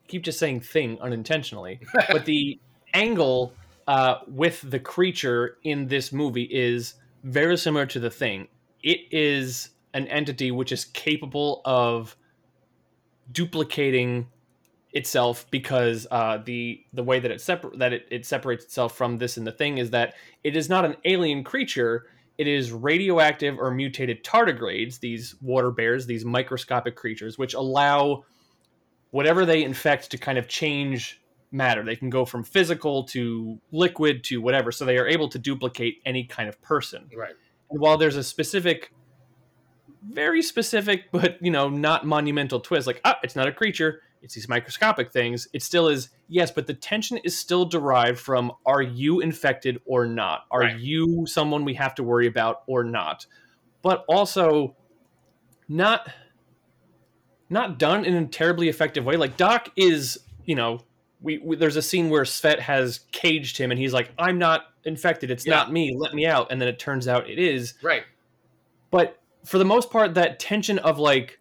keep 0.06 0.22
just 0.22 0.38
saying 0.38 0.60
thing 0.60 0.98
unintentionally 1.00 1.80
but 2.10 2.24
the 2.24 2.58
angle 2.94 3.52
uh, 3.86 4.16
with 4.26 4.68
the 4.68 4.80
creature 4.80 5.58
in 5.62 5.86
this 5.86 6.12
movie 6.12 6.48
is 6.50 6.94
very 7.22 7.56
similar 7.56 7.86
to 7.86 8.00
the 8.00 8.10
thing. 8.10 8.48
It 8.82 9.00
is 9.10 9.70
an 9.94 10.06
entity 10.08 10.50
which 10.50 10.72
is 10.72 10.86
capable 10.86 11.62
of 11.64 12.16
duplicating 13.32 14.28
itself 14.92 15.46
because 15.50 16.06
uh, 16.10 16.38
the 16.44 16.84
the 16.92 17.02
way 17.02 17.20
that 17.20 17.30
it 17.30 17.40
separ- 17.40 17.76
that 17.76 17.92
it, 17.92 18.06
it 18.10 18.24
separates 18.24 18.64
itself 18.64 18.96
from 18.96 19.18
this 19.18 19.36
and 19.36 19.46
the 19.46 19.52
thing 19.52 19.78
is 19.78 19.90
that 19.90 20.14
it 20.42 20.56
is 20.56 20.68
not 20.68 20.84
an 20.84 20.96
alien 21.04 21.44
creature. 21.44 22.06
It 22.38 22.46
is 22.46 22.70
radioactive 22.72 23.58
or 23.58 23.70
mutated 23.70 24.24
tardigrades 24.24 25.00
these 25.00 25.34
water 25.40 25.70
bears 25.70 26.06
these 26.06 26.24
microscopic 26.24 26.96
creatures 26.96 27.38
which 27.38 27.54
allow 27.54 28.24
whatever 29.16 29.46
they 29.46 29.64
infect 29.64 30.10
to 30.10 30.18
kind 30.18 30.38
of 30.38 30.46
change 30.46 31.20
matter 31.50 31.82
they 31.84 31.96
can 31.96 32.10
go 32.10 32.24
from 32.24 32.44
physical 32.44 33.04
to 33.04 33.58
liquid 33.72 34.22
to 34.24 34.40
whatever 34.40 34.70
so 34.70 34.84
they 34.84 34.98
are 34.98 35.06
able 35.06 35.28
to 35.28 35.38
duplicate 35.38 35.94
any 36.04 36.24
kind 36.24 36.48
of 36.48 36.60
person 36.60 37.08
Right. 37.16 37.34
and 37.70 37.80
while 37.80 37.96
there's 37.96 38.16
a 38.16 38.22
specific, 38.24 38.92
very 40.08 40.42
specific, 40.42 41.10
but 41.12 41.38
you 41.40 41.50
know, 41.50 41.68
not 41.68 42.06
monumental 42.06 42.60
twist, 42.60 42.86
like 42.86 43.00
ah, 43.04 43.18
it's 43.22 43.36
not 43.36 43.48
a 43.48 43.52
creature, 43.52 44.02
it's 44.22 44.34
these 44.34 44.48
microscopic 44.48 45.12
things. 45.12 45.48
It 45.52 45.62
still 45.62 45.88
is 45.88 46.10
yes, 46.28 46.50
but 46.50 46.66
the 46.66 46.74
tension 46.74 47.18
is 47.18 47.38
still 47.38 47.64
derived 47.64 48.18
from: 48.18 48.52
Are 48.64 48.82
you 48.82 49.20
infected 49.20 49.80
or 49.84 50.06
not? 50.06 50.42
Are 50.50 50.60
Right. 50.62 50.78
you 50.78 51.26
someone 51.26 51.64
we 51.64 51.74
have 51.74 51.94
to 51.96 52.02
worry 52.02 52.26
about 52.26 52.56
or 52.66 52.84
not? 52.84 53.26
But 53.82 54.04
also, 54.08 54.76
not 55.68 56.08
not 57.48 57.78
done 57.78 58.04
in 58.04 58.14
a 58.14 58.26
terribly 58.26 58.68
effective 58.68 59.04
way. 59.04 59.16
Like 59.16 59.36
Doc 59.36 59.70
is, 59.76 60.18
you 60.44 60.54
know, 60.54 60.80
we, 61.20 61.38
we 61.38 61.56
there's 61.56 61.76
a 61.76 61.82
scene 61.82 62.10
where 62.10 62.24
Svet 62.24 62.58
has 62.60 63.00
caged 63.12 63.56
him, 63.56 63.70
and 63.70 63.80
he's 63.80 63.92
like, 63.92 64.10
"I'm 64.18 64.38
not 64.38 64.66
infected. 64.84 65.30
It's 65.30 65.46
Yeah. 65.46 65.54
not 65.56 65.72
me. 65.72 65.94
Let 65.96 66.14
me 66.14 66.26
out." 66.26 66.48
And 66.50 66.60
then 66.60 66.68
it 66.68 66.78
turns 66.78 67.08
out 67.08 67.28
it 67.28 67.38
is. 67.38 67.74
Right. 67.82 68.04
But 68.90 69.20
for 69.44 69.58
the 69.58 69.64
most 69.64 69.90
part, 69.90 70.14
that 70.14 70.38
tension 70.38 70.78
of 70.80 70.98
like, 70.98 71.38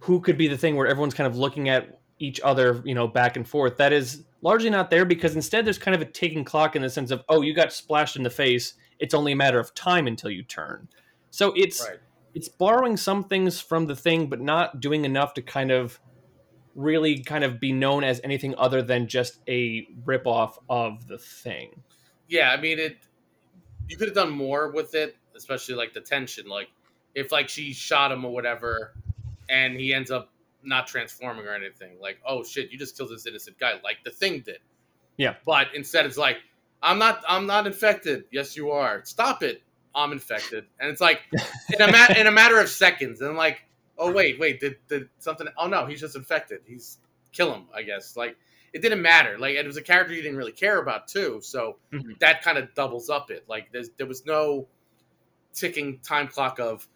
who 0.00 0.20
could 0.20 0.38
be 0.38 0.48
the 0.48 0.56
thing 0.56 0.76
where 0.76 0.86
everyone's 0.86 1.14
kind 1.14 1.26
of 1.26 1.36
looking 1.36 1.68
at 1.68 2.00
each 2.18 2.40
other, 2.42 2.82
you 2.84 2.94
know, 2.94 3.06
back 3.06 3.36
and 3.36 3.46
forth, 3.48 3.76
that 3.76 3.92
is 3.92 4.24
largely 4.42 4.70
not 4.70 4.88
there 4.90 5.04
because 5.04 5.34
instead 5.36 5.64
there's 5.64 5.78
kind 5.78 5.94
of 5.94 6.00
a 6.00 6.04
ticking 6.04 6.44
clock 6.44 6.76
in 6.76 6.82
the 6.82 6.90
sense 6.90 7.10
of, 7.10 7.22
oh, 7.28 7.42
you 7.42 7.52
got 7.54 7.72
splashed 7.72 8.16
in 8.16 8.22
the 8.22 8.30
face. 8.30 8.74
It's 8.98 9.14
only 9.14 9.32
a 9.32 9.36
matter 9.36 9.58
of 9.58 9.74
time 9.74 10.06
until 10.06 10.30
you 10.30 10.42
turn. 10.42 10.88
So 11.30 11.52
it's 11.56 11.86
Right. 11.86 11.98
It's 12.34 12.48
borrowing 12.48 12.96
some 12.96 13.24
things 13.24 13.60
from 13.60 13.86
the 13.86 13.96
thing, 13.96 14.28
but 14.28 14.40
not 14.40 14.80
doing 14.80 15.04
enough 15.04 15.34
to 15.34 15.42
kind 15.42 15.70
of 15.70 16.00
really 16.74 17.20
kind 17.20 17.44
of 17.44 17.58
be 17.58 17.72
known 17.72 18.04
as 18.04 18.20
anything 18.22 18.54
other 18.56 18.82
than 18.82 19.08
just 19.08 19.40
a 19.48 19.86
ripoff 20.04 20.58
of 20.68 21.08
the 21.08 21.18
thing. 21.18 21.82
Yeah. 22.28 22.50
I 22.50 22.60
mean, 22.60 22.78
it. 22.78 22.98
You 23.88 23.96
could 23.96 24.08
have 24.08 24.14
done 24.14 24.30
more 24.30 24.70
with 24.70 24.94
it, 24.94 25.16
especially 25.34 25.74
like 25.74 25.94
the 25.94 26.00
tension. 26.00 26.46
Like, 26.46 26.68
if 27.14 27.32
like 27.32 27.48
she 27.48 27.72
shot 27.72 28.12
him 28.12 28.24
or 28.24 28.32
whatever, 28.32 28.92
and 29.48 29.80
he 29.80 29.94
ends 29.94 30.10
up 30.10 30.30
not 30.62 30.86
transforming 30.86 31.46
or 31.46 31.54
anything. 31.54 31.98
Like, 32.00 32.18
oh 32.26 32.44
shit, 32.44 32.70
you 32.70 32.78
just 32.78 32.96
killed 32.96 33.10
this 33.10 33.26
innocent 33.26 33.58
guy, 33.58 33.74
like 33.82 33.98
the 34.04 34.10
thing 34.10 34.40
did. 34.40 34.58
Yeah. 35.16 35.34
But 35.46 35.68
instead, 35.74 36.06
it's 36.06 36.18
like, 36.18 36.36
I'm 36.82 36.98
not, 36.98 37.24
I'm 37.28 37.46
not 37.46 37.66
infected. 37.66 38.24
Yes, 38.30 38.56
you 38.56 38.70
are. 38.70 39.04
Stop 39.04 39.42
it. 39.42 39.62
I'm 39.98 40.12
infected, 40.12 40.64
and 40.80 40.90
it's 40.90 41.00
like 41.00 41.20
in 41.32 41.80
a 41.82 41.90
ma- 41.92 42.14
in 42.16 42.26
a 42.26 42.32
matter 42.32 42.58
of 42.60 42.68
seconds, 42.68 43.20
and 43.20 43.36
like, 43.36 43.60
oh 43.98 44.12
wait, 44.12 44.38
wait, 44.38 44.60
did 44.60 44.76
did 44.88 45.08
something? 45.18 45.46
Oh 45.56 45.66
no, 45.66 45.86
he's 45.86 46.00
just 46.00 46.16
infected. 46.16 46.60
He's 46.66 46.98
kill 47.32 47.52
him, 47.52 47.64
I 47.74 47.82
guess. 47.82 48.16
Like 48.16 48.36
it 48.72 48.82
didn't 48.82 49.02
matter. 49.02 49.38
Like 49.38 49.56
it 49.56 49.66
was 49.66 49.76
a 49.76 49.82
character 49.82 50.14
you 50.14 50.22
didn't 50.22 50.36
really 50.38 50.52
care 50.52 50.80
about 50.80 51.08
too, 51.08 51.40
so 51.42 51.76
Mhm. 51.92 52.18
that 52.20 52.42
kind 52.42 52.58
of 52.58 52.74
doubles 52.74 53.10
up 53.10 53.30
it. 53.30 53.44
Like 53.48 53.72
there's 53.72 53.90
there 53.96 54.06
was 54.06 54.24
no 54.26 54.68
ticking 55.54 55.98
time 56.00 56.28
clock 56.28 56.58
of 56.58 56.86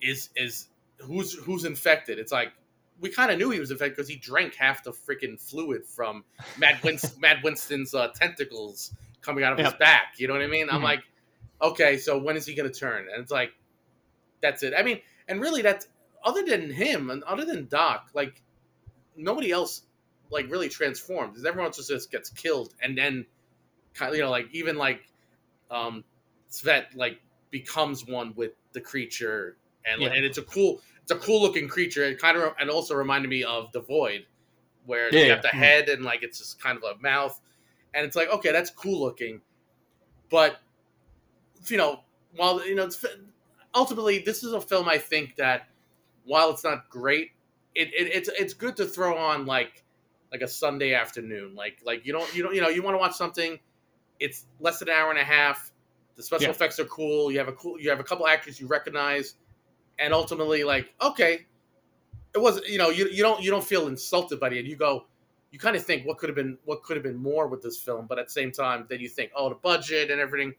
is 0.00 0.30
is 0.36 0.68
who's 0.98 1.34
who's 1.34 1.64
infected. 1.64 2.18
It's 2.18 2.32
like 2.32 2.52
we 3.00 3.10
kind 3.10 3.30
of 3.30 3.38
knew 3.38 3.50
he 3.50 3.60
was 3.60 3.70
infected 3.70 3.96
because 3.96 4.08
he 4.08 4.16
drank 4.16 4.54
half 4.56 4.82
the 4.82 4.90
freaking 4.90 5.40
fluid 5.40 5.86
from 5.86 6.24
Matt, 6.58 6.82
Winst- 6.82 7.18
Matt 7.20 7.44
Winston's 7.44 7.94
uh, 7.94 8.08
tentacles 8.08 8.92
coming 9.20 9.44
out 9.44 9.52
of 9.52 9.64
his 9.64 9.72
back. 9.74 10.14
You 10.18 10.26
know 10.26 10.34
what 10.34 10.42
I 10.42 10.48
mean? 10.48 10.68
I'm 10.68 10.80
Mhm. 10.80 10.84
like, 10.84 11.04
okay, 11.60 11.98
so 11.98 12.18
when 12.18 12.36
is 12.36 12.46
he 12.46 12.54
going 12.54 12.70
to 12.70 12.78
turn? 12.78 13.06
And 13.12 13.22
it's 13.22 13.30
like, 13.32 13.52
that's 14.42 14.62
it. 14.62 14.74
I 14.76 14.82
mean, 14.82 15.00
and 15.28 15.40
really, 15.40 15.62
that's 15.62 15.88
other 16.24 16.42
than 16.44 16.70
him 16.70 17.10
and 17.10 17.22
other 17.24 17.44
than 17.44 17.66
Doc, 17.68 18.10
like 18.14 18.42
nobody 19.16 19.50
else 19.50 19.82
like 20.30 20.50
really 20.50 20.68
transformed 20.68 21.32
because 21.32 21.44
everyone 21.46 21.66
else 21.66 21.86
just 21.86 22.10
gets 22.10 22.30
killed 22.30 22.74
and 22.82 22.96
then 22.96 23.26
kind 23.94 24.14
you 24.14 24.22
know 24.22 24.30
like 24.30 24.48
even 24.52 24.76
like 24.76 25.08
um 25.70 26.04
Svet 26.50 26.94
like 26.94 27.20
becomes 27.50 28.06
one 28.06 28.34
with 28.36 28.52
the 28.72 28.80
creature 28.80 29.56
and 29.86 30.02
Yeah. 30.02 30.08
and 30.08 30.24
it's 30.24 30.38
a 30.38 30.42
cool 30.42 30.80
it's 31.02 31.10
a 31.10 31.16
cool 31.16 31.42
looking 31.42 31.68
creature 31.68 32.04
it 32.04 32.18
kind 32.20 32.36
of 32.36 32.54
and 32.60 32.70
also 32.70 32.94
reminded 32.94 33.28
me 33.28 33.42
of 33.44 33.72
the 33.72 33.80
void 33.80 34.26
where 34.86 35.12
Yeah, 35.12 35.24
you 35.24 35.30
have 35.30 35.42
the 35.42 35.48
Mhm. 35.48 35.58
head 35.60 35.88
and 35.88 36.04
like 36.04 36.22
it's 36.22 36.38
just 36.38 36.60
kind 36.60 36.76
of 36.78 36.84
a 36.84 37.00
mouth 37.02 37.38
and 37.94 38.04
it's 38.04 38.16
like 38.16 38.28
okay 38.30 38.52
that's 38.52 38.70
cool 38.70 39.00
looking 39.00 39.40
but 40.30 40.58
you 41.66 41.76
know 41.76 42.00
while 42.36 42.64
you 42.66 42.74
know 42.74 42.84
it's 42.84 43.04
ultimately 43.74 44.18
this 44.20 44.42
is 44.42 44.52
a 44.52 44.60
film 44.60 44.88
i 44.88 44.98
think 44.98 45.36
that 45.36 45.68
while 46.24 46.50
it's 46.50 46.64
not 46.64 46.88
great 46.90 47.30
it, 47.74 47.88
it 47.88 48.12
it's 48.14 48.28
it's 48.38 48.54
good 48.54 48.76
to 48.76 48.84
throw 48.86 49.16
on 49.16 49.46
like 49.46 49.84
like 50.32 50.40
a 50.42 50.48
sunday 50.48 50.94
afternoon 50.94 51.54
like 51.54 51.78
like 51.84 52.04
you 52.06 52.12
don't 52.12 52.34
you 52.34 52.42
don't 52.42 52.54
you 52.54 52.60
know 52.60 52.68
you 52.68 52.82
want 52.82 52.94
to 52.94 52.98
watch 52.98 53.14
something 53.14 53.58
it's 54.20 54.46
less 54.60 54.78
than 54.78 54.88
an 54.88 54.94
hour 54.94 55.10
and 55.10 55.18
a 55.18 55.24
half 55.24 55.70
the 56.16 56.22
special 56.22 56.44
Yeah. 56.46 56.50
effects 56.50 56.78
are 56.80 56.84
cool 56.86 57.30
you 57.30 57.38
have 57.38 57.48
a 57.48 57.52
cool 57.52 57.80
you 57.80 57.90
have 57.90 58.00
a 58.00 58.04
couple 58.04 58.26
actors 58.26 58.60
you 58.60 58.66
recognize 58.66 59.34
and 59.98 60.12
ultimately 60.12 60.64
like 60.64 60.92
okay 61.00 61.46
it 62.34 62.38
was 62.38 62.60
you 62.68 62.78
know 62.78 62.90
you, 62.90 63.08
you 63.08 63.22
don't 63.22 63.42
you 63.42 63.50
don't 63.50 63.64
feel 63.64 63.86
insulted 63.86 64.38
by 64.40 64.48
end 64.48 64.66
you 64.66 64.76
go 64.76 65.06
you 65.50 65.58
kind 65.58 65.76
of 65.76 65.84
think 65.84 66.06
what 66.06 66.18
could 66.18 66.28
have 66.28 66.36
been 66.36 66.58
what 66.64 66.82
could 66.82 66.96
have 66.96 67.04
been 67.04 67.16
more 67.16 67.46
with 67.48 67.62
this 67.62 67.78
film 67.78 68.06
but 68.06 68.18
at 68.18 68.26
the 68.26 68.32
same 68.32 68.50
time 68.52 68.84
then 68.88 69.00
you 69.00 69.08
think 69.08 69.30
oh 69.34 69.48
the 69.48 69.54
budget 69.54 70.10
and 70.10 70.20
everything 70.20 70.52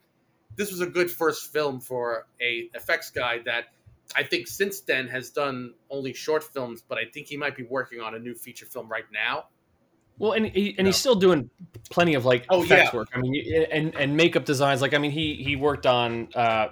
this 0.60 0.72
was 0.72 0.82
a 0.82 0.86
good 0.88 1.10
first 1.10 1.54
film 1.54 1.80
for 1.80 2.28
a 2.41 2.69
effects 2.74 3.10
guy 3.12 3.39
that 3.45 3.67
I 4.13 4.24
think 4.24 4.48
since 4.48 4.82
then 4.82 5.08
has 5.08 5.30
done 5.30 5.74
only 5.89 6.13
short 6.13 6.43
films, 6.43 6.84
but 6.88 6.98
I 6.98 7.06
think 7.06 7.28
he 7.28 7.38
might 7.38 7.56
be 7.56 7.63
working 7.63 8.02
on 8.02 8.13
a 8.13 8.19
new 8.19 8.36
feature 8.36 8.65
film 8.65 8.89
right 8.89 9.06
now. 9.13 9.45
Well, 10.17 10.34
and 10.34 10.48
he, 10.48 10.76
and 10.78 10.80
No. 10.80 10.86
he's 10.88 10.98
still 10.98 11.15
doing 11.15 11.50
plenty 11.89 12.15
of 12.15 12.26
like 12.26 12.45
Oh, 12.50 12.62
effects 12.62 12.91
yeah. 12.91 12.98
work. 12.98 13.08
I 13.13 13.22
mean, 13.22 13.65
and 13.72 13.95
and 13.95 14.17
makeup 14.17 14.43
designs. 14.43 14.82
Like, 14.82 14.93
I 14.93 14.98
mean, 14.98 15.12
he 15.12 15.36
he 15.36 15.56
worked 15.56 15.86
on 15.86 16.28
uh, 16.36 16.67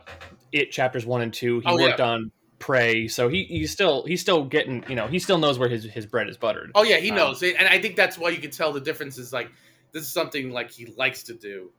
it 0.51 0.71
chapters 0.71 1.05
one 1.05 1.21
and 1.21 1.33
two. 1.33 1.61
He 1.61 1.69
Oh, 1.69 1.81
worked 1.81 2.01
on 2.01 2.31
Prey, 2.59 3.07
so 3.07 3.29
he 3.29 3.45
he's 3.45 3.71
still 3.71 4.03
he's 4.05 4.19
still 4.19 4.43
getting 4.43 4.83
you 4.89 4.95
know 4.95 5.07
he 5.07 5.19
still 5.19 5.37
knows 5.37 5.57
where 5.57 5.69
his 5.69 5.85
his 5.85 6.05
bread 6.05 6.27
is 6.27 6.35
buttered. 6.35 6.71
Oh 6.75 6.83
yeah, 6.83 6.97
he 6.97 7.09
Um, 7.11 7.15
knows, 7.15 7.41
and 7.41 7.55
I 7.69 7.79
think 7.79 7.95
that's 7.95 8.17
why 8.17 8.31
you 8.31 8.39
can 8.39 8.51
tell 8.51 8.73
the 8.73 8.81
difference 8.81 9.17
is 9.17 9.31
like 9.31 9.49
this 9.93 10.03
is 10.03 10.09
something 10.09 10.51
like 10.51 10.71
he 10.71 10.87
likes 10.97 11.23
to 11.23 11.33
do, 11.33 11.71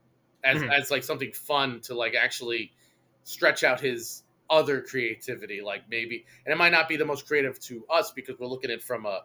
as 0.44 0.62
Mhm. 0.62 0.72
as 0.72 0.90
like 0.90 1.04
something 1.04 1.32
fun 1.32 1.80
to 1.82 1.94
like 1.94 2.14
actually 2.14 2.72
stretch 3.24 3.64
out 3.64 3.80
his 3.80 4.24
other 4.50 4.82
creativity. 4.82 5.60
Like 5.60 5.88
maybe, 5.88 6.24
and 6.46 6.52
it 6.52 6.56
might 6.56 6.72
not 6.72 6.88
be 6.88 6.96
the 6.96 7.04
most 7.04 7.26
creative 7.26 7.58
to 7.60 7.86
us 7.88 8.12
because 8.12 8.38
we're 8.38 8.46
looking 8.46 8.70
at 8.70 8.78
it 8.78 8.82
from 8.82 9.06
a 9.06 9.24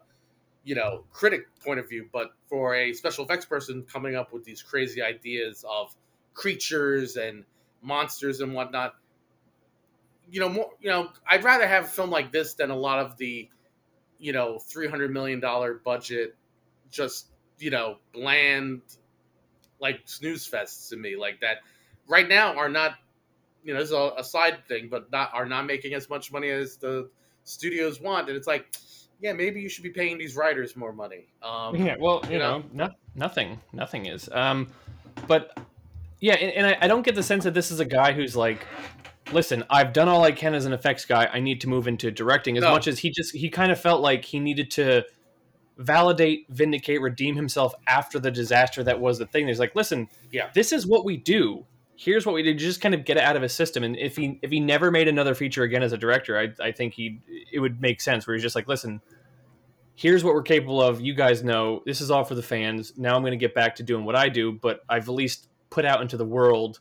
you 0.64 0.74
know 0.74 1.04
critic 1.12 1.46
point 1.60 1.80
of 1.80 1.88
view, 1.88 2.08
but 2.12 2.30
for 2.48 2.74
a 2.74 2.92
special 2.94 3.24
effects 3.24 3.44
person 3.46 3.84
coming 3.84 4.16
up 4.16 4.32
with 4.32 4.44
these 4.44 4.62
crazy 4.62 5.02
ideas 5.02 5.64
of 5.68 5.94
creatures 6.34 7.16
and 7.16 7.44
monsters 7.82 8.40
and 8.40 8.54
whatnot. 8.54 8.94
You 10.30 10.40
know, 10.40 10.48
more. 10.48 10.70
You 10.80 10.90
know, 10.90 11.12
I'd 11.26 11.44
rather 11.44 11.66
have 11.66 11.84
a 11.84 11.88
film 11.88 12.10
like 12.10 12.32
this 12.32 12.54
than 12.54 12.70
a 12.70 12.76
lot 12.76 12.98
of 12.98 13.16
the, 13.18 13.48
you 14.18 14.32
know, 14.32 14.58
three 14.58 14.88
hundred 14.88 15.12
million 15.12 15.40
dollar 15.40 15.74
budget, 15.74 16.34
just 16.90 17.28
you 17.58 17.70
know, 17.70 17.98
bland, 18.12 18.82
like 19.80 20.00
snooze 20.04 20.48
fests 20.48 20.88
to 20.90 20.96
me, 20.96 21.16
like 21.16 21.40
that. 21.40 21.58
Right 22.06 22.28
now, 22.28 22.54
are 22.56 22.68
not, 22.68 22.96
you 23.64 23.72
know, 23.72 23.80
this 23.80 23.88
is 23.88 23.94
a, 23.94 24.12
a 24.18 24.24
side 24.24 24.66
thing, 24.68 24.88
but 24.90 25.10
not 25.10 25.30
are 25.32 25.46
not 25.46 25.66
making 25.66 25.94
as 25.94 26.10
much 26.10 26.30
money 26.32 26.50
as 26.50 26.76
the 26.76 27.08
studios 27.44 28.00
want, 28.00 28.28
and 28.28 28.36
it's 28.36 28.46
like, 28.46 28.74
yeah, 29.20 29.32
maybe 29.32 29.60
you 29.60 29.68
should 29.68 29.84
be 29.84 29.90
paying 29.90 30.18
these 30.18 30.36
writers 30.36 30.76
more 30.76 30.92
money. 30.92 31.26
Um, 31.42 31.76
yeah, 31.76 31.96
well, 31.98 32.20
you, 32.24 32.32
you 32.32 32.38
know, 32.38 32.58
know? 32.58 32.64
no, 32.72 32.88
nothing, 33.14 33.60
nothing 33.72 34.06
is. 34.06 34.28
Um, 34.32 34.68
but 35.26 35.58
yeah, 36.20 36.34
and, 36.34 36.52
and 36.52 36.66
I, 36.66 36.78
I 36.82 36.88
don't 36.88 37.02
get 37.02 37.14
the 37.14 37.22
sense 37.22 37.44
that 37.44 37.54
this 37.54 37.70
is 37.70 37.80
a 37.80 37.84
guy 37.84 38.12
who's 38.12 38.36
like, 38.36 38.66
listen, 39.32 39.64
I've 39.70 39.92
done 39.92 40.08
all 40.08 40.22
I 40.24 40.32
can 40.32 40.54
as 40.54 40.66
an 40.66 40.72
effects 40.72 41.04
guy. 41.04 41.28
I 41.32 41.40
need 41.40 41.60
to 41.62 41.68
move 41.68 41.88
into 41.88 42.10
directing. 42.10 42.56
As 42.56 42.62
No. 42.62 42.70
much 42.70 42.86
as 42.86 42.98
he 42.98 43.10
just 43.10 43.34
he 43.34 43.50
kind 43.50 43.72
of 43.72 43.80
felt 43.80 44.00
like 44.02 44.24
he 44.24 44.40
needed 44.40 44.70
to 44.72 45.04
validate, 45.78 46.46
vindicate, 46.50 47.00
redeem 47.00 47.36
himself 47.36 47.74
after 47.86 48.18
the 48.18 48.30
disaster 48.30 48.82
that 48.84 49.00
was 49.00 49.18
the 49.18 49.26
thing. 49.26 49.48
He's 49.48 49.58
like, 49.58 49.74
listen, 49.74 50.08
Yeah. 50.30 50.50
this 50.54 50.72
is 50.72 50.86
what 50.86 51.04
we 51.04 51.16
do. 51.16 51.66
Here's 51.96 52.26
what 52.26 52.34
we 52.34 52.42
did. 52.42 52.58
Just 52.58 52.80
kind 52.80 52.94
of 52.94 53.04
get 53.04 53.16
it 53.16 53.22
out 53.22 53.36
of 53.36 53.42
his 53.42 53.52
system. 53.52 53.84
And 53.84 53.96
if 53.96 54.16
he 54.16 54.38
if 54.42 54.50
he 54.50 54.58
never 54.58 54.90
made 54.90 55.06
another 55.06 55.34
feature 55.34 55.62
again 55.62 55.82
as 55.82 55.92
a 55.92 55.98
director, 55.98 56.38
I 56.38 56.52
I 56.64 56.72
think 56.72 56.94
he 56.94 57.20
it 57.52 57.60
would 57.60 57.80
make 57.80 58.00
sense. 58.00 58.26
Where 58.26 58.34
he's 58.34 58.42
just 58.42 58.56
like, 58.56 58.66
listen, 58.66 59.00
here's 59.94 60.24
what 60.24 60.34
we're 60.34 60.42
capable 60.42 60.82
of. 60.82 61.00
You 61.00 61.14
guys 61.14 61.44
know 61.44 61.82
this 61.86 62.00
is 62.00 62.10
all 62.10 62.24
for 62.24 62.34
the 62.34 62.42
fans. 62.42 62.92
Now 62.96 63.14
I'm 63.14 63.22
going 63.22 63.30
to 63.30 63.36
get 63.36 63.54
back 63.54 63.76
to 63.76 63.82
doing 63.84 64.04
what 64.04 64.16
I 64.16 64.28
do, 64.28 64.52
but 64.52 64.80
I've 64.88 65.08
at 65.08 65.14
least 65.14 65.48
put 65.70 65.84
out 65.84 66.02
into 66.02 66.16
the 66.16 66.24
world 66.24 66.80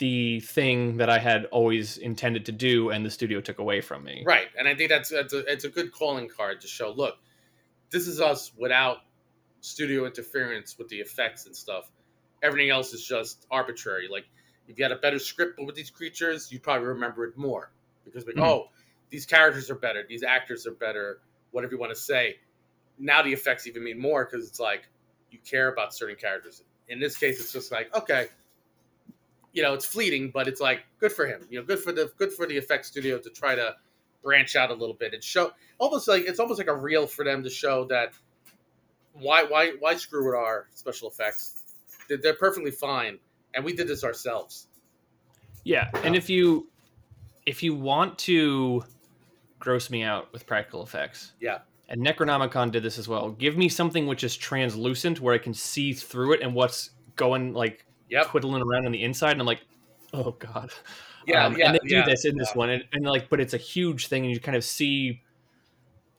the 0.00 0.40
thing 0.40 0.96
that 0.96 1.08
I 1.08 1.18
had 1.18 1.44
always 1.46 1.98
intended 1.98 2.46
to 2.46 2.52
do, 2.52 2.90
and 2.90 3.06
the 3.06 3.10
studio 3.10 3.40
took 3.40 3.58
away 3.58 3.80
from 3.80 4.02
me. 4.02 4.24
Right, 4.26 4.48
and 4.58 4.66
I 4.66 4.74
think 4.74 4.88
that's 4.88 5.10
that's 5.10 5.32
a, 5.32 5.40
it's 5.50 5.64
a 5.64 5.68
good 5.68 5.92
calling 5.92 6.28
card 6.28 6.62
to 6.62 6.66
show. 6.66 6.90
Look, 6.90 7.16
this 7.90 8.08
is 8.08 8.20
us 8.20 8.50
without 8.58 8.98
studio 9.60 10.06
interference 10.06 10.78
with 10.78 10.88
the 10.88 10.96
effects 10.96 11.46
and 11.46 11.54
stuff. 11.54 11.90
Everything 12.42 12.70
else 12.70 12.94
is 12.94 13.06
just 13.06 13.46
arbitrary. 13.50 14.08
Like 14.10 14.24
if 14.68 14.78
you 14.78 14.84
had 14.84 14.92
a 14.92 14.96
better 14.96 15.18
script 15.18 15.60
with 15.64 15.74
these 15.74 15.90
creatures, 15.90 16.50
you'd 16.50 16.62
probably 16.62 16.88
remember 16.88 17.24
it 17.26 17.36
more 17.36 17.70
because 18.04 18.26
like, 18.26 18.36
Mhm. 18.36 18.46
oh, 18.46 18.70
these 19.10 19.26
characters 19.26 19.70
are 19.70 19.74
better, 19.74 20.04
these 20.08 20.22
actors 20.22 20.66
are 20.66 20.72
better, 20.72 21.20
whatever 21.50 21.74
you 21.74 21.78
want 21.78 21.92
to 21.92 22.00
say. 22.00 22.38
Now 22.98 23.22
the 23.22 23.32
effects 23.32 23.66
even 23.66 23.84
mean 23.84 23.98
more 23.98 24.24
because 24.24 24.48
it's 24.48 24.60
like 24.60 24.88
you 25.30 25.38
care 25.38 25.68
about 25.70 25.94
certain 25.94 26.16
characters. 26.16 26.62
In 26.88 27.00
this 27.00 27.18
case, 27.18 27.38
it's 27.38 27.52
just 27.52 27.70
like 27.70 27.94
okay, 27.94 28.28
you 29.52 29.62
know, 29.62 29.74
it's 29.74 29.86
fleeting, 29.86 30.30
but 30.32 30.46
it's 30.48 30.60
like 30.60 30.80
good 30.98 31.12
for 31.12 31.26
him. 31.26 31.46
You 31.50 31.60
know, 31.60 31.64
good 31.64 31.80
for 31.80 31.92
the 31.92 32.10
good 32.18 32.32
for 32.32 32.46
the 32.46 32.56
effects 32.56 32.88
studio 32.88 33.18
to 33.18 33.30
try 33.30 33.54
to 33.54 33.74
branch 34.22 34.54
out 34.54 34.70
a 34.70 34.74
little 34.74 34.94
bit 34.94 35.14
and 35.14 35.24
show 35.24 35.50
almost 35.78 36.06
like 36.06 36.24
it's 36.26 36.38
almost 36.38 36.58
like 36.58 36.68
a 36.68 36.76
reel 36.76 37.06
for 37.06 37.24
them 37.24 37.42
to 37.42 37.48
show 37.50 37.84
that 37.86 38.12
why 39.14 39.44
why 39.44 39.72
why 39.80 39.94
screw 39.96 40.26
with 40.26 40.34
our 40.34 40.66
special 40.74 41.08
effects? 41.08 41.62
They're, 42.08 42.18
they're 42.18 42.34
perfectly 42.34 42.70
fine, 42.70 43.18
and 43.54 43.64
we 43.64 43.72
did 43.72 43.88
this 43.88 44.04
ourselves. 44.04 44.66
Yeah, 45.64 45.90
and 46.04 46.14
if 46.16 46.30
you 46.30 46.68
if 47.46 47.62
you 47.62 47.74
want 47.74 48.18
to 48.20 48.84
gross 49.58 49.90
me 49.90 50.02
out 50.02 50.32
with 50.32 50.46
practical 50.46 50.82
effects, 50.82 51.32
Yeah. 51.40 51.58
and 51.88 52.04
Necronomicon 52.06 52.70
did 52.70 52.82
this 52.82 52.98
as 52.98 53.08
well. 53.08 53.30
Give 53.30 53.56
me 53.56 53.68
something 53.68 54.06
which 54.06 54.24
is 54.24 54.36
translucent 54.36 55.20
where 55.20 55.34
I 55.34 55.38
can 55.38 55.52
see 55.54 55.92
through 55.92 56.34
it 56.34 56.40
and 56.40 56.54
what's 56.54 56.90
going 57.16 57.52
like 57.52 57.84
Yep. 58.10 58.26
twiddling 58.26 58.62
around 58.62 58.86
on 58.86 58.92
the 58.92 59.02
inside, 59.02 59.32
and 59.32 59.40
I'm 59.40 59.46
like, 59.46 59.62
oh 60.12 60.32
god. 60.32 60.70
Yeah, 61.26 61.46
Um, 61.46 61.56
yeah, 61.56 61.66
and 61.66 61.74
they 61.74 61.88
do 61.88 62.02
this 62.02 62.24
in 62.24 62.36
this 62.36 62.54
one, 62.54 62.70
and, 62.70 62.84
and 62.92 63.04
like, 63.04 63.28
but 63.28 63.40
it's 63.40 63.54
a 63.54 63.58
huge 63.58 64.06
thing, 64.06 64.24
and 64.24 64.32
you 64.32 64.40
kind 64.40 64.56
of 64.56 64.64
see 64.64 65.20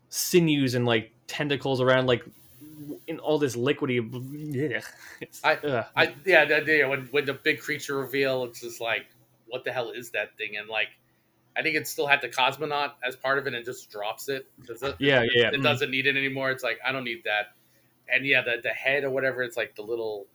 sinews 0.10 0.75
and 0.75 0.86
like 0.86 1.12
tentacles 1.27 1.82
around, 1.82 2.06
like 2.06 2.23
in 3.08 3.19
all 3.19 3.39
this 3.39 3.56
liquidy. 3.56 3.99
I- 5.43 5.56
ugh. 5.56 5.86
I 5.95 6.13
yeah, 6.25 6.45
the, 6.45 6.62
the, 6.62 6.84
when 6.86 7.08
when 7.12 7.25
the 7.25 7.34
big 7.34 7.60
creature 7.60 7.97
reveal, 7.97 8.43
it's 8.45 8.62
just 8.62 8.80
like, 8.80 9.08
what 9.47 9.63
the 9.63 9.71
hell 9.71 9.89
is 9.89 10.12
that 10.12 10.38
thing? 10.38 10.58
And 10.58 10.69
like, 10.69 10.89
I 11.56 11.62
think 11.62 11.75
it 11.75 11.88
still 11.88 12.08
had 12.08 12.21
the 12.21 12.30
cosmonaut 12.30 12.91
as 13.04 13.15
part 13.15 13.38
of 13.38 13.47
it, 13.47 13.54
and 13.54 13.65
just 13.65 13.89
drops 13.89 14.30
it 14.30 14.47
because 14.60 14.84
it, 14.84 14.95
yeah, 14.99 15.23
yeah, 15.34 15.47
it 15.47 15.60
mm. 15.60 15.63
doesn't 15.63 15.89
need 15.89 16.06
it 16.06 16.15
anymore. 16.15 16.51
It's 16.51 16.63
like 16.63 16.80
I 16.86 16.91
don't 16.91 17.04
need 17.04 17.23
that. 17.25 17.54
And 18.13 18.25
yeah, 18.25 18.41
the 18.43 18.62
the 18.62 18.69
head 18.69 19.04
or 19.04 19.10
whatever, 19.10 19.41
it's 19.41 19.58
like 19.58 19.75
the 19.75 19.84
little 19.84 20.27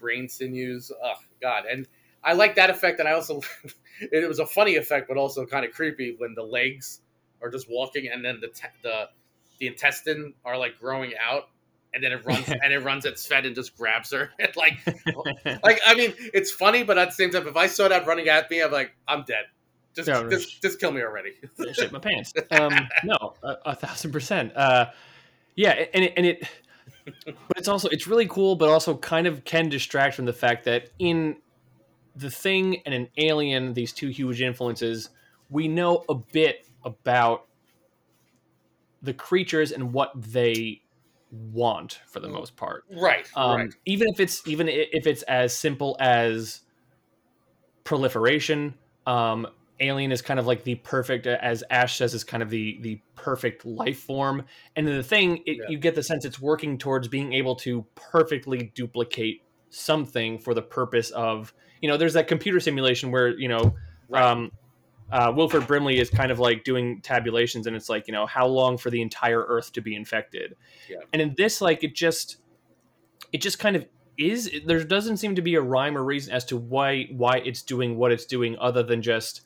brain 0.00 0.28
sinews. 0.28 0.90
Oh 1.02 1.14
god, 1.40 1.64
and 1.70 1.86
I 2.24 2.32
like 2.32 2.54
that 2.56 2.70
effect, 2.70 3.00
and 3.00 3.08
I 3.08 3.12
also 3.12 3.40
it 4.00 4.28
was 4.28 4.38
a 4.38 4.46
funny 4.46 4.76
effect, 4.76 5.08
but 5.08 5.16
also 5.16 5.46
kind 5.46 5.64
of 5.64 5.72
creepy 5.72 6.16
when 6.18 6.34
the 6.34 6.42
legs 6.42 7.00
are 7.42 7.50
just 7.50 7.70
walking, 7.70 8.08
and 8.08 8.24
then 8.24 8.40
the 8.40 8.48
te- 8.48 8.68
the 8.82 9.08
the 9.58 9.66
intestine 9.66 10.34
are 10.44 10.56
like 10.56 10.78
growing 10.78 11.12
out, 11.20 11.50
and 11.94 12.02
then 12.02 12.12
it 12.12 12.24
runs 12.24 12.48
and 12.48 12.72
it 12.72 12.80
runs 12.80 13.06
at 13.06 13.18
Sven 13.18 13.46
and 13.46 13.54
just 13.54 13.76
grabs 13.76 14.12
her. 14.12 14.30
And 14.38 14.56
like 14.56 14.78
like 15.62 15.80
I 15.86 15.94
mean, 15.94 16.14
it's 16.34 16.50
funny, 16.50 16.82
but 16.82 16.98
at 16.98 17.08
the 17.08 17.14
same 17.14 17.30
time, 17.30 17.46
if 17.46 17.56
I 17.56 17.66
saw 17.66 17.88
that 17.88 18.06
running 18.06 18.28
at 18.28 18.50
me, 18.50 18.62
I'm 18.62 18.72
like, 18.72 18.92
I'm 19.06 19.24
dead. 19.24 19.44
Just 19.94 20.08
Yeah, 20.08 20.24
just, 20.30 20.62
just 20.62 20.78
kill 20.78 20.92
me 20.92 21.02
already. 21.02 21.32
shit 21.72 21.90
my 21.90 21.98
pants. 21.98 22.32
Um, 22.52 22.88
no, 23.04 23.34
a, 23.42 23.56
a 23.66 23.74
thousand 23.74 24.12
percent. 24.12 24.52
Uh, 24.54 24.86
yeah, 25.56 25.84
and 25.92 26.04
it, 26.04 26.12
and 26.16 26.26
it, 26.26 26.48
but 27.04 27.56
it's 27.56 27.68
also 27.68 27.88
it's 27.88 28.06
really 28.06 28.26
cool, 28.26 28.56
but 28.56 28.68
also 28.68 28.96
kind 28.96 29.26
of 29.26 29.44
can 29.44 29.68
distract 29.68 30.14
from 30.14 30.24
the 30.24 30.32
fact 30.32 30.64
that 30.64 30.90
in 30.98 31.36
the 32.16 32.30
thing 32.30 32.82
and 32.84 32.94
an 32.94 33.08
alien, 33.16 33.72
these 33.72 33.92
two 33.92 34.08
huge 34.08 34.40
influences, 34.42 35.10
we 35.48 35.68
know 35.68 36.04
a 36.08 36.14
bit 36.14 36.66
about 36.84 37.46
the 39.02 39.14
creatures 39.14 39.72
and 39.72 39.92
what 39.92 40.12
they 40.14 40.82
want 41.30 42.00
for 42.06 42.20
the 42.20 42.28
most 42.28 42.56
part. 42.56 42.84
right, 42.90 43.28
Um, 43.36 43.56
right. 43.56 43.74
Even 43.86 44.08
if 44.08 44.20
it's 44.20 44.46
even 44.46 44.68
if 44.68 45.06
it's 45.06 45.22
as 45.22 45.56
simple 45.56 45.96
as 46.00 46.60
proliferation. 47.84 48.74
Um, 49.06 49.46
alien 49.80 50.12
is 50.12 50.22
kind 50.22 50.38
of 50.38 50.46
like 50.46 50.64
the 50.64 50.76
perfect, 50.76 51.26
as 51.26 51.64
Ash 51.70 51.96
says, 51.96 52.14
is 52.14 52.24
kind 52.24 52.42
of 52.42 52.50
the 52.50 52.78
the 52.82 53.00
perfect 53.16 53.64
life 53.64 53.98
form. 54.00 54.44
And 54.76 54.86
then 54.86 54.96
the 54.96 55.02
thing, 55.02 55.38
it, 55.46 55.56
Yeah. 55.58 55.68
you 55.68 55.78
get 55.78 55.94
the 55.94 56.02
sense 56.02 56.24
it's 56.24 56.40
working 56.40 56.78
towards 56.78 57.08
being 57.08 57.32
able 57.32 57.56
to 57.56 57.86
perfectly 57.94 58.72
duplicate 58.74 59.42
something 59.70 60.38
for 60.38 60.54
the 60.54 60.62
purpose 60.62 61.10
of 61.10 61.52
you 61.80 61.88
know. 61.88 61.96
There's 61.96 62.14
that 62.14 62.28
computer 62.28 62.60
simulation 62.60 63.10
where 63.10 63.28
you 63.28 63.48
know. 63.48 63.74
Right. 64.08 64.22
Um, 64.22 64.50
uh, 65.12 65.32
Wilford 65.34 65.66
Brimley 65.66 65.98
is 65.98 66.08
kind 66.08 66.30
of 66.30 66.38
like 66.38 66.62
doing 66.62 67.00
tabulations, 67.00 67.66
and 67.66 67.74
it's 67.74 67.88
like 67.88 68.06
you 68.06 68.12
know 68.12 68.26
how 68.26 68.46
long 68.46 68.78
for 68.78 68.90
the 68.90 69.02
entire 69.02 69.42
Earth 69.42 69.72
to 69.72 69.80
be 69.80 69.96
infected, 69.96 70.54
Yeah. 70.88 70.98
and 71.12 71.20
in 71.20 71.34
this, 71.36 71.60
like 71.60 71.82
it 71.82 71.96
just, 71.96 72.36
it 73.32 73.40
just 73.40 73.58
kind 73.58 73.74
of 73.74 73.86
is. 74.16 74.48
There 74.64 74.82
doesn't 74.84 75.16
seem 75.16 75.34
to 75.34 75.42
be 75.42 75.56
a 75.56 75.60
rhyme 75.60 75.96
or 75.98 76.04
reason 76.04 76.32
as 76.32 76.44
to 76.46 76.56
why 76.56 77.06
why 77.10 77.38
it's 77.38 77.62
doing 77.62 77.96
what 77.96 78.12
it's 78.12 78.24
doing, 78.24 78.56
other 78.60 78.84
than 78.84 79.02
just 79.02 79.40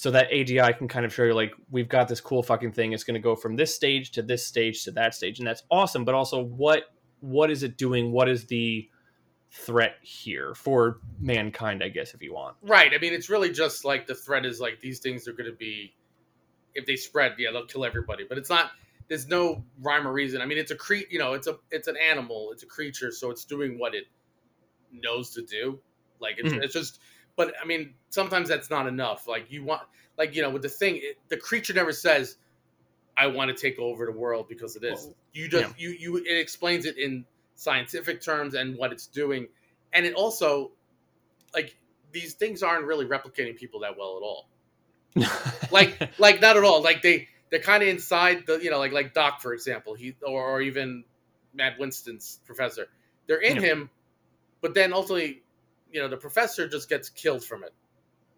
so 0.00 0.10
that 0.10 0.28
ADI 0.32 0.72
can 0.78 0.88
kind 0.88 1.04
of 1.04 1.12
show 1.12 1.24
you 1.24 1.34
like 1.34 1.52
we've 1.70 1.86
got 1.90 2.08
this 2.08 2.22
cool 2.22 2.42
fucking 2.42 2.72
thing. 2.72 2.94
It's 2.94 3.04
going 3.04 3.16
to 3.16 3.20
go 3.20 3.36
from 3.36 3.54
this 3.54 3.74
stage 3.74 4.12
to 4.12 4.22
this 4.22 4.46
stage 4.46 4.82
to 4.84 4.90
that 4.92 5.14
stage, 5.14 5.40
and 5.40 5.46
that's 5.46 5.62
awesome. 5.70 6.06
But 6.06 6.14
also, 6.14 6.42
what 6.42 6.84
what 7.20 7.50
is 7.50 7.62
it 7.62 7.76
doing? 7.76 8.10
What 8.10 8.26
is 8.26 8.46
the 8.46 8.88
threat 9.50 9.96
here 10.00 10.54
for 10.54 11.00
mankind? 11.20 11.82
I 11.82 11.90
guess 11.90 12.14
if 12.14 12.22
you 12.22 12.32
want. 12.32 12.56
Right. 12.62 12.94
I 12.94 12.98
mean, 12.98 13.12
it's 13.12 13.28
really 13.28 13.52
just 13.52 13.84
like 13.84 14.06
the 14.06 14.14
threat 14.14 14.46
is 14.46 14.58
like 14.58 14.80
these 14.80 15.00
things 15.00 15.28
are 15.28 15.34
going 15.34 15.50
to 15.50 15.56
be, 15.56 15.92
if 16.74 16.86
they 16.86 16.96
spread, 16.96 17.34
yeah, 17.36 17.50
they'll 17.52 17.66
kill 17.66 17.84
everybody. 17.84 18.24
But 18.26 18.38
it's 18.38 18.48
not. 18.48 18.70
There's 19.08 19.28
no 19.28 19.62
rhyme 19.82 20.08
or 20.08 20.14
reason. 20.14 20.40
I 20.40 20.46
mean, 20.46 20.56
it's 20.56 20.70
a 20.70 20.76
cre. 20.76 20.94
You 21.10 21.18
know, 21.18 21.34
it's 21.34 21.46
a 21.46 21.58
it's 21.70 21.88
an 21.88 21.98
animal. 21.98 22.52
It's 22.52 22.62
a 22.62 22.66
creature, 22.66 23.12
so 23.12 23.30
it's 23.30 23.44
doing 23.44 23.78
what 23.78 23.94
it 23.94 24.04
knows 24.90 25.28
to 25.34 25.42
do. 25.42 25.78
Like 26.20 26.36
it's, 26.38 26.54
Mhm. 26.54 26.62
it's 26.62 26.72
just. 26.72 27.00
But 27.40 27.54
I 27.62 27.64
mean, 27.64 27.94
sometimes 28.10 28.50
that's 28.50 28.68
not 28.68 28.86
enough. 28.86 29.26
Like 29.26 29.50
you 29.50 29.64
want, 29.64 29.80
like 30.18 30.36
you 30.36 30.42
know, 30.42 30.50
with 30.50 30.60
the 30.60 30.68
thing, 30.68 30.96
it, 30.96 31.16
the 31.28 31.38
creature 31.38 31.72
never 31.72 31.90
says, 31.90 32.36
"I 33.16 33.28
want 33.28 33.48
to 33.48 33.56
take 33.58 33.78
over 33.78 34.04
the 34.04 34.12
world 34.12 34.46
because 34.46 34.76
of 34.76 34.82
this." 34.82 35.04
Well, 35.06 35.14
you 35.32 35.48
just 35.48 35.80
you 35.80 35.88
you 35.98 36.16
it 36.18 36.38
explains 36.38 36.84
it 36.84 36.98
in 36.98 37.24
scientific 37.54 38.20
terms 38.20 38.52
and 38.52 38.76
what 38.76 38.92
it's 38.92 39.06
doing, 39.06 39.48
and 39.94 40.04
it 40.04 40.12
also 40.12 40.72
like 41.54 41.78
these 42.12 42.34
things 42.34 42.62
aren't 42.62 42.84
really 42.84 43.06
replicating 43.06 43.56
people 43.56 43.80
that 43.80 43.96
well 43.96 44.18
at 44.18 44.22
all. 44.22 44.48
Like 45.70 46.10
like 46.18 46.42
not 46.42 46.58
at 46.58 46.62
all. 46.62 46.82
Like 46.82 47.00
they 47.00 47.26
they're 47.50 47.60
kind 47.60 47.82
of 47.82 47.88
inside 47.88 48.44
the 48.46 48.58
you 48.62 48.70
know 48.70 48.78
like 48.78 48.92
like 48.92 49.14
Doc 49.14 49.40
for 49.40 49.54
example 49.54 49.94
he 49.94 50.14
or, 50.26 50.44
or 50.44 50.60
even 50.60 51.04
Matt 51.54 51.78
Winston's 51.78 52.40
professor. 52.44 52.88
They're 53.26 53.40
in 53.40 53.56
Yeah. 53.56 53.62
him, 53.62 53.90
but 54.60 54.74
then 54.74 54.92
ultimately, 54.92 55.42
you 55.92 56.00
know, 56.00 56.08
the 56.08 56.16
professor 56.16 56.68
just 56.68 56.88
gets 56.88 57.08
killed 57.08 57.44
from 57.44 57.64
it. 57.64 57.72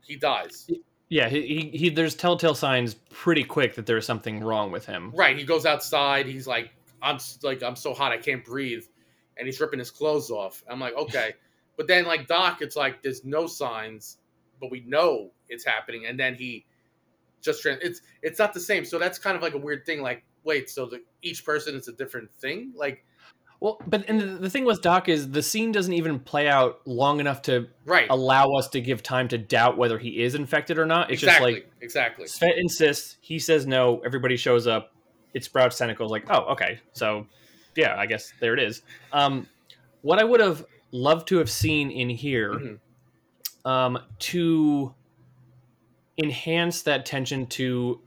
He 0.02 0.16
dies. 0.16 0.68
Yeah, 1.08 1.28
he, 1.28 1.42
he, 1.42 1.76
he 1.76 1.88
there's 1.90 2.14
telltale 2.14 2.54
signs 2.54 2.94
pretty 3.10 3.44
quick 3.44 3.74
that 3.74 3.86
there's 3.86 4.06
something 4.06 4.40
wrong 4.40 4.70
with 4.72 4.86
him. 4.86 5.12
Right. 5.14 5.36
He 5.36 5.44
goes 5.44 5.66
outside. 5.66 6.26
He's 6.26 6.46
like, 6.46 6.70
I'm 7.02 7.18
like, 7.42 7.62
I'm 7.62 7.76
so 7.76 7.92
hot, 7.92 8.12
I 8.12 8.16
can't 8.16 8.44
breathe, 8.44 8.84
and 9.36 9.46
he's 9.46 9.60
ripping 9.60 9.80
his 9.80 9.90
clothes 9.90 10.30
off. 10.30 10.62
I'm 10.68 10.80
like, 10.80 10.94
okay, 10.94 11.32
but 11.76 11.88
then 11.88 12.04
like 12.04 12.28
Doc, 12.28 12.62
it's 12.62 12.76
like 12.76 13.02
there's 13.02 13.24
no 13.24 13.46
signs, 13.46 14.18
but 14.60 14.70
we 14.70 14.80
know 14.86 15.32
it's 15.48 15.64
happening, 15.64 16.06
and 16.06 16.18
then 16.18 16.34
he 16.34 16.64
just 17.40 17.60
trans- 17.60 17.80
it's 17.82 18.00
it's 18.22 18.38
not 18.38 18.54
the 18.54 18.60
same. 18.60 18.84
So 18.84 18.98
that's 18.98 19.18
kind 19.18 19.36
of 19.36 19.42
like 19.42 19.54
a 19.54 19.58
weird 19.58 19.84
thing. 19.84 20.00
Like, 20.00 20.24
wait, 20.44 20.70
so 20.70 20.86
the, 20.86 21.02
each 21.22 21.44
person 21.44 21.74
is 21.74 21.88
a 21.88 21.92
different 21.92 22.32
thing? 22.32 22.72
Like, 22.76 23.04
Well, 23.62 23.80
but 23.86 24.08
and 24.08 24.40
the, 24.40 24.50
thing 24.50 24.64
with 24.64 24.82
Doc 24.82 25.08
is 25.08 25.30
the 25.30 25.40
scene 25.40 25.70
doesn't 25.70 25.92
even 25.92 26.18
play 26.18 26.48
out 26.48 26.80
long 26.84 27.20
enough 27.20 27.42
to 27.42 27.68
right? 27.84 28.08
allow 28.10 28.50
us 28.54 28.66
to 28.70 28.80
give 28.80 29.04
time 29.04 29.28
to 29.28 29.38
doubt 29.38 29.78
whether 29.78 30.00
he 30.00 30.20
is 30.20 30.34
infected 30.34 30.80
or 30.80 30.84
not. 30.84 31.12
It's 31.12 31.22
exactly, 31.22 31.52
just 31.54 31.64
like 31.66 31.72
exactly. 31.80 32.26
Svet 32.26 32.58
insists, 32.58 33.18
he 33.20 33.38
says 33.38 33.64
no, 33.64 34.00
everybody 34.04 34.36
shows 34.36 34.66
up. 34.66 34.92
It 35.32 35.44
sprouts 35.44 35.78
tentacles. 35.78 36.10
Like, 36.10 36.24
oh, 36.28 36.40
okay, 36.54 36.80
so 36.92 37.28
yeah, 37.76 37.94
I 37.96 38.06
guess 38.06 38.32
there 38.40 38.52
it 38.52 38.58
is. 38.58 38.82
Um, 39.12 39.46
what 40.00 40.18
I 40.18 40.24
would 40.24 40.40
have 40.40 40.66
loved 40.90 41.28
to 41.28 41.36
have 41.38 41.48
seen 41.48 41.92
in 41.92 42.10
here, 42.10 42.54
Mhm. 42.54 42.78
um, 43.64 43.98
to 44.18 44.92
enhance 46.18 46.82
that 46.82 47.06
tension 47.06 47.46
to 47.46 48.00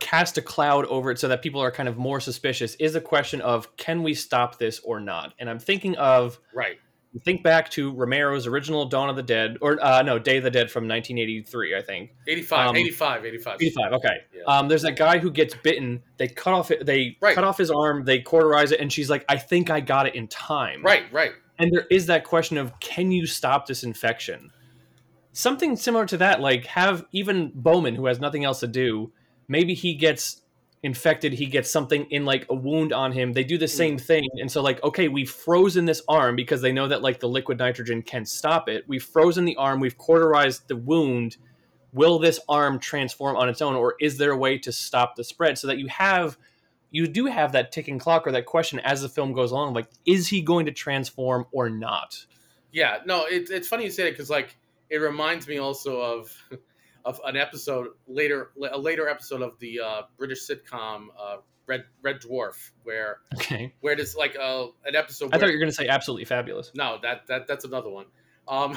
cast 0.00 0.38
a 0.38 0.42
cloud 0.42 0.84
over 0.86 1.10
it 1.10 1.18
so 1.18 1.28
that 1.28 1.42
people 1.42 1.60
are 1.60 1.70
kind 1.72 1.88
of 1.88 1.96
more 1.96 2.20
suspicious 2.20 2.74
is 2.76 2.94
a 2.94 3.00
question 3.00 3.40
of 3.40 3.76
can 3.76 4.02
we 4.02 4.14
stop 4.14 4.58
this 4.58 4.78
or 4.80 5.00
not 5.00 5.34
and 5.38 5.48
i'm 5.50 5.58
thinking 5.58 5.96
of 5.96 6.38
Right. 6.54 6.76
think 7.24 7.42
back 7.42 7.68
to 7.70 7.92
romero's 7.92 8.46
original 8.46 8.84
dawn 8.86 9.08
of 9.10 9.16
the 9.16 9.22
dead 9.22 9.56
or 9.60 9.82
uh, 9.84 10.02
no 10.02 10.18
day 10.18 10.36
of 10.36 10.44
the 10.44 10.50
dead 10.50 10.70
from 10.70 10.86
1983 10.86 11.76
i 11.76 11.82
think 11.82 12.10
85, 12.28 12.68
Um, 12.70 12.76
85, 12.76 13.24
85. 13.24 13.56
85 13.60 13.92
okay 13.94 14.16
Yeah. 14.34 14.42
um, 14.46 14.68
there's 14.68 14.82
that 14.82 14.96
guy 14.96 15.18
who 15.18 15.30
gets 15.30 15.54
bitten 15.54 16.02
they 16.16 16.28
cut 16.28 16.52
off 16.54 16.70
it 16.70 16.86
they 16.86 17.16
Right. 17.20 17.34
cut 17.34 17.44
off 17.44 17.58
his 17.58 17.70
arm 17.70 18.04
they 18.04 18.20
cauterize 18.20 18.70
it 18.72 18.80
and 18.80 18.92
she's 18.92 19.10
like 19.10 19.24
i 19.28 19.36
think 19.36 19.68
i 19.70 19.80
got 19.80 20.06
it 20.06 20.14
in 20.14 20.28
time 20.28 20.82
Right, 20.82 21.04
right. 21.12 21.32
and 21.58 21.72
there 21.72 21.86
is 21.90 22.06
that 22.06 22.22
question 22.24 22.56
of 22.58 22.78
can 22.78 23.10
you 23.10 23.26
stop 23.26 23.66
this 23.66 23.82
infection 23.82 24.50
something 25.32 25.76
similar 25.76 26.06
to 26.06 26.16
that 26.18 26.40
like 26.40 26.66
have 26.66 27.04
even 27.12 27.52
bowman 27.54 27.94
who 27.94 28.06
has 28.06 28.20
nothing 28.20 28.44
else 28.44 28.60
to 28.60 28.66
do 28.66 29.12
maybe 29.48 29.74
he 29.74 29.94
gets 29.94 30.42
infected 30.82 31.32
he 31.32 31.46
gets 31.46 31.70
something 31.70 32.04
in 32.10 32.24
like 32.24 32.46
a 32.50 32.54
wound 32.54 32.92
on 32.92 33.10
him. 33.10 33.32
They 33.32 33.42
do 33.42 33.58
the 33.58 33.66
same 33.66 33.96
mm. 33.96 34.00
thing 34.00 34.28
and 34.40 34.50
so 34.50 34.62
like 34.62 34.82
okay 34.84 35.08
we've 35.08 35.30
frozen 35.30 35.86
this 35.86 36.02
arm 36.08 36.36
because 36.36 36.62
they 36.62 36.72
know 36.72 36.86
that 36.88 37.02
like 37.02 37.18
the 37.18 37.28
liquid 37.28 37.58
nitrogen 37.58 38.02
can 38.02 38.24
stop 38.24 38.68
it. 38.68 38.84
We've 38.86 39.02
frozen 39.02 39.44
the 39.44 39.56
arm 39.56 39.80
we've 39.80 39.98
cauterized 39.98 40.68
the 40.68 40.76
wound. 40.76 41.36
Will 41.92 42.18
this 42.18 42.38
arm 42.48 42.78
transform 42.78 43.36
on 43.36 43.48
its 43.48 43.60
own 43.60 43.74
or 43.74 43.96
is 44.00 44.18
there 44.18 44.30
a 44.30 44.36
way 44.36 44.58
to 44.58 44.70
stop 44.70 45.16
the 45.16 45.24
spread? 45.24 45.58
So 45.58 45.66
that 45.66 45.78
you 45.78 45.88
have 45.88 46.38
you 46.90 47.08
do 47.08 47.26
have 47.26 47.52
that 47.52 47.72
ticking 47.72 47.98
clock 47.98 48.26
or 48.26 48.32
that 48.32 48.46
question 48.46 48.78
as 48.80 49.02
the 49.02 49.08
film 49.08 49.32
goes 49.32 49.50
along 49.50 49.74
like 49.74 49.88
is 50.06 50.28
he 50.28 50.42
going 50.42 50.66
to 50.66 50.72
transform 50.72 51.46
or 51.50 51.68
not? 51.68 52.24
Yeah, 52.70 52.98
no, 53.04 53.24
it, 53.24 53.50
it's 53.50 53.66
funny 53.66 53.84
you 53.84 53.90
say 53.90 54.06
it 54.06 54.12
because 54.12 54.30
like 54.30 54.56
it 54.90 54.98
reminds 54.98 55.48
me 55.48 55.58
also 55.58 56.00
of 56.00 56.30
of 57.08 57.20
an 57.24 57.36
episode 57.36 57.88
later, 58.06 58.50
a 58.70 58.78
later 58.78 59.08
episode 59.08 59.40
of 59.40 59.58
the 59.60 59.80
uh, 59.80 60.02
British 60.18 60.46
sitcom 60.46 61.06
uh, 61.18 61.38
Red 61.66 61.84
Red 62.02 62.20
Dwarf, 62.20 62.70
where 62.82 63.20
okay 63.34 63.74
where 63.80 63.96
there's 63.96 64.14
like 64.14 64.34
a 64.34 64.68
an 64.84 64.94
episode. 64.94 65.26
i 65.26 65.28
Where, 65.28 65.40
thought 65.40 65.46
you 65.48 65.54
were 65.54 65.60
going 65.60 65.70
to 65.70 65.74
say 65.74 65.88
absolutely 65.88 66.26
fabulous 66.26 66.70
no, 66.74 66.98
that 67.02 67.26
that 67.28 67.46
that's 67.46 67.64
another 67.64 67.88
one. 67.88 68.04
Um, 68.46 68.76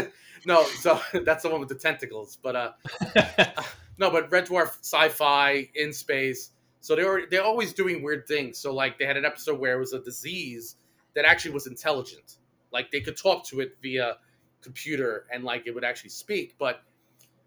no, 0.46 0.64
so 0.64 1.00
that's 1.24 1.42
the 1.42 1.50
one 1.50 1.58
with 1.58 1.68
the 1.68 1.74
tentacles. 1.74 2.38
But 2.40 2.56
uh, 2.56 2.72
no, 3.98 4.10
but 4.10 4.30
Red 4.30 4.46
Dwarf, 4.46 4.78
sci-fi 4.80 5.68
in 5.74 5.92
space. 5.92 6.50
So 6.80 6.94
they 6.94 7.04
were 7.04 7.22
they're 7.28 7.44
always 7.44 7.72
doing 7.72 8.00
weird 8.00 8.28
things. 8.28 8.58
So 8.58 8.72
like 8.72 8.96
they 8.96 9.06
had 9.06 9.16
an 9.16 9.24
episode 9.24 9.58
where 9.58 9.74
it 9.74 9.80
was 9.80 9.92
a 9.92 10.00
disease 10.00 10.76
that 11.14 11.24
actually 11.24 11.52
was 11.52 11.66
intelligent. 11.66 12.36
Like 12.72 12.92
they 12.92 13.00
could 13.00 13.16
talk 13.16 13.44
to 13.46 13.58
it 13.58 13.76
via 13.82 14.18
computer 14.60 15.26
and 15.32 15.42
like 15.42 15.66
it 15.66 15.74
would 15.74 15.84
actually 15.84 16.10
speak. 16.10 16.54
But 16.58 16.80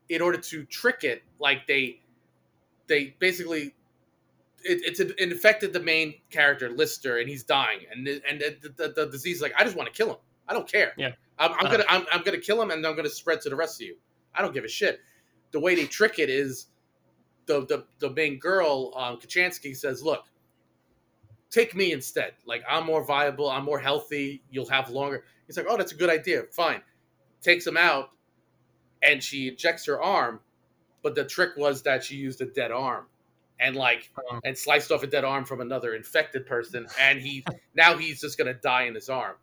in 0.10 0.22
order 0.22 0.38
to 0.38 0.65
trick 0.65 1.04
it, 1.04 1.24
like 1.39 1.68
they 1.68 2.02
they 2.88 3.15
basically 3.20 3.74
it, 4.63 4.82
it's 4.84 5.00
it 5.00 5.18
infected 5.20 5.74
the 5.74 5.80
main 5.80 6.15
character 6.30 6.70
Lister 6.70 7.18
and 7.18 7.30
he's 7.30 7.44
dying 7.44 7.80
and 7.91 8.08
and 8.08 8.41
the, 8.41 8.70
the, 8.78 8.94
the 8.96 9.06
disease 9.08 9.38
is 9.38 9.41
like 9.41 9.54
I 9.58 9.63
just 9.63 9.76
want 9.76 9.91
to 9.91 9.94
kill 9.96 10.12
him. 10.12 10.18
I 10.48 10.54
don't 10.54 10.68
care. 10.72 10.94
Yeah. 10.98 11.12
I'm, 11.39 11.52
I'm 11.52 11.65
Uh-huh. 11.65 11.72
gonna 11.72 11.86
I'm, 11.89 12.06
I'm 12.12 12.24
gonna 12.24 12.39
kill 12.39 12.62
him 12.62 12.72
and 12.72 12.86
I'm 12.86 12.96
gonna 12.96 13.10
spread 13.10 13.41
to 13.41 13.50
the 13.50 13.56
rest 13.56 13.82
of 13.82 13.88
you. 13.88 13.98
I 14.34 14.41
don't 14.41 14.54
give 14.54 14.63
a 14.63 14.70
shit. 14.70 15.00
The 15.52 15.60
way 15.60 15.76
they 15.76 15.86
trick 15.86 16.20
it 16.20 16.30
is 16.30 16.68
the 17.46 17.65
the, 17.65 17.86
the 18.00 18.10
main 18.12 18.39
girl, 18.39 18.91
um, 18.96 19.18
Kochanski 19.18 19.76
says, 19.76 20.04
"Look, 20.04 20.26
take 21.50 21.76
me 21.76 21.91
instead. 21.91 22.34
Like 22.46 22.63
I'm 22.70 22.86
more 22.86 23.04
viable. 23.06 23.50
I'm 23.50 23.63
more 23.65 23.80
healthy. 23.80 24.41
You'll 24.50 24.68
have 24.70 24.89
longer." 24.89 25.24
He's 25.48 25.58
like, 25.58 25.68
"Oh, 25.70 25.78
that's 25.78 25.91
a 25.91 25.96
good 25.96 26.10
idea. 26.10 26.44
Fine." 26.52 26.82
Takes 27.41 27.68
him 27.68 27.78
out, 27.78 28.10
and 29.06 29.24
she 29.24 29.48
injects 29.50 29.86
her 29.86 30.02
arm. 30.02 30.39
But 31.04 31.15
the 31.15 31.24
trick 31.26 31.52
was 31.56 31.84
that 31.84 32.04
she 32.04 32.15
used 32.15 32.41
a 32.41 32.46
dead 32.46 32.72
arm, 32.72 33.06
and 33.60 33.76
like 33.76 34.12
Oh. 34.18 34.39
and 34.44 34.58
sliced 34.58 34.91
off 34.91 35.04
a 35.04 35.08
dead 35.08 35.24
arm 35.24 35.46
from 35.46 35.62
another 35.62 35.94
infected 35.96 36.46
person, 36.48 36.88
and 37.00 37.22
he 37.22 37.46
now 37.76 37.96
he's 37.98 38.20
just 38.22 38.38
gonna 38.38 38.54
die 38.56 38.84
in 38.84 38.96
his 38.96 39.10
arm, 39.10 39.36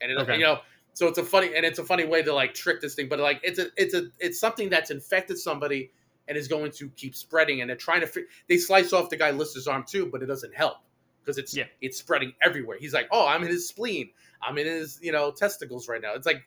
and 0.00 0.10
it, 0.10 0.18
Okay. 0.18 0.34
you 0.36 0.40
know. 0.42 0.60
So 0.96 1.08
it's 1.08 1.18
a 1.18 1.24
funny 1.24 1.54
and 1.56 1.64
it's 1.66 1.78
a 1.80 1.84
funny 1.84 2.04
way 2.04 2.22
to 2.22 2.32
like 2.32 2.54
trick 2.54 2.80
this 2.80 2.94
thing, 2.94 3.08
but 3.08 3.18
like 3.18 3.40
it's 3.42 3.58
a 3.58 3.66
it's 3.76 3.94
a 3.94 4.06
it's 4.20 4.38
something 4.38 4.68
that's 4.70 4.90
infected 4.92 5.38
somebody 5.38 5.90
and 6.28 6.38
is 6.38 6.46
going 6.48 6.70
to 6.72 6.88
keep 6.90 7.14
spreading. 7.16 7.60
And 7.60 7.68
they're 7.68 7.76
trying 7.76 8.00
to 8.00 8.24
they 8.48 8.58
slice 8.58 8.92
off 8.92 9.10
the 9.10 9.16
guy 9.16 9.30
Lister's 9.32 9.66
arm 9.66 9.84
too, 9.88 10.06
but 10.06 10.22
it 10.22 10.26
doesn't 10.26 10.54
help 10.54 10.78
because 11.20 11.36
it's 11.36 11.56
Yeah. 11.56 11.64
it's 11.80 11.98
spreading 11.98 12.32
everywhere. 12.42 12.76
He's 12.78 12.94
like, 12.94 13.08
oh, 13.10 13.26
I'm 13.26 13.42
in 13.42 13.48
his 13.48 13.68
spleen, 13.68 14.10
I'm 14.40 14.56
in 14.56 14.66
his 14.66 15.00
you 15.02 15.10
know 15.10 15.32
testicles 15.32 15.88
right 15.88 16.00
now. 16.00 16.14
It's 16.14 16.26
like 16.26 16.44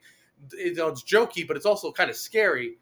you 0.57 0.73
know 0.75 0.87
it's 0.89 1.03
jokey, 1.03 1.47
but 1.47 1.57
it's 1.57 1.65
also 1.65 1.91
kind 1.91 2.09
of 2.09 2.15
scary. 2.15 2.77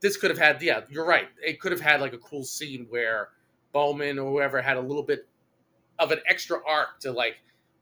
This 0.00 0.16
could 0.16 0.30
have 0.30 0.38
had 0.38 0.62
yeah, 0.62 0.80
you're 0.90 1.06
right. 1.06 1.28
It 1.42 1.60
could 1.60 1.72
have 1.72 1.80
had 1.80 2.00
like 2.00 2.12
a 2.12 2.18
cool 2.18 2.44
scene 2.44 2.86
where 2.90 3.28
Bowman 3.72 4.18
or 4.18 4.30
whoever 4.30 4.60
had 4.60 4.76
a 4.76 4.80
little 4.80 5.02
bit 5.02 5.26
of 5.98 6.10
an 6.10 6.20
extra 6.26 6.58
arc 6.66 7.00
to 7.00 7.12
like, 7.12 7.36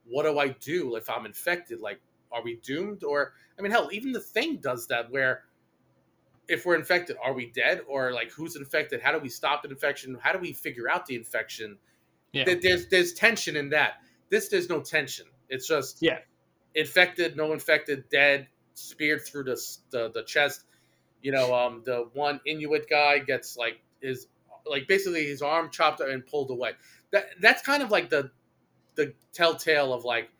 what 0.06 0.24
do 0.24 0.38
I 0.38 0.48
do 0.48 0.96
if 0.96 1.08
I'm 1.08 1.26
infected? 1.26 1.80
Like, 1.80 2.00
are 2.30 2.42
we 2.42 2.56
doomed? 2.56 3.04
Or 3.04 3.32
I 3.58 3.62
mean, 3.62 3.72
hell, 3.72 3.88
even 3.92 4.12
the 4.12 4.20
thing 4.20 4.56
does 4.56 4.86
that 4.88 5.10
where 5.10 5.44
if 6.48 6.66
we're 6.66 6.74
infected, 6.74 7.16
are 7.22 7.32
we 7.32 7.46
dead? 7.46 7.82
Or 7.88 8.12
like 8.12 8.30
who's 8.32 8.56
infected? 8.56 9.00
How 9.00 9.12
do 9.12 9.18
we 9.18 9.28
stop 9.28 9.64
an 9.64 9.70
infection? 9.70 10.18
How 10.20 10.32
do 10.32 10.38
we 10.38 10.52
figure 10.52 10.90
out 10.90 11.06
the 11.06 11.14
infection? 11.14 11.78
Yeah. 12.32 12.54
There's 12.60 12.88
there's 12.88 13.12
tension 13.12 13.56
in 13.56 13.70
that. 13.70 13.94
This 14.30 14.48
there's 14.48 14.68
no 14.68 14.80
tension. 14.80 15.26
It's 15.48 15.66
just 15.66 15.98
Yeah. 16.00 16.18
infected, 16.74 17.36
no 17.36 17.52
infected, 17.52 18.08
dead, 18.10 18.48
speared 18.74 19.24
through 19.24 19.44
the 19.44 19.60
the, 19.90 20.10
the 20.10 20.22
chest. 20.22 20.64
You 21.22 21.32
know, 21.32 21.54
um, 21.54 21.82
the 21.84 22.08
one 22.14 22.40
Inuit 22.46 22.88
guy 22.88 23.18
gets 23.18 23.56
like 23.56 23.80
his 24.00 24.26
like 24.66 24.88
basically 24.88 25.26
his 25.26 25.42
arm 25.42 25.70
chopped 25.70 26.00
and 26.00 26.26
pulled 26.26 26.50
away. 26.50 26.72
That 27.12 27.26
that's 27.40 27.62
kind 27.62 27.82
of 27.82 27.90
like 27.90 28.10
the 28.10 28.30
the 28.94 29.14
telltale 29.32 29.92
of 29.92 30.04
like 30.04 30.30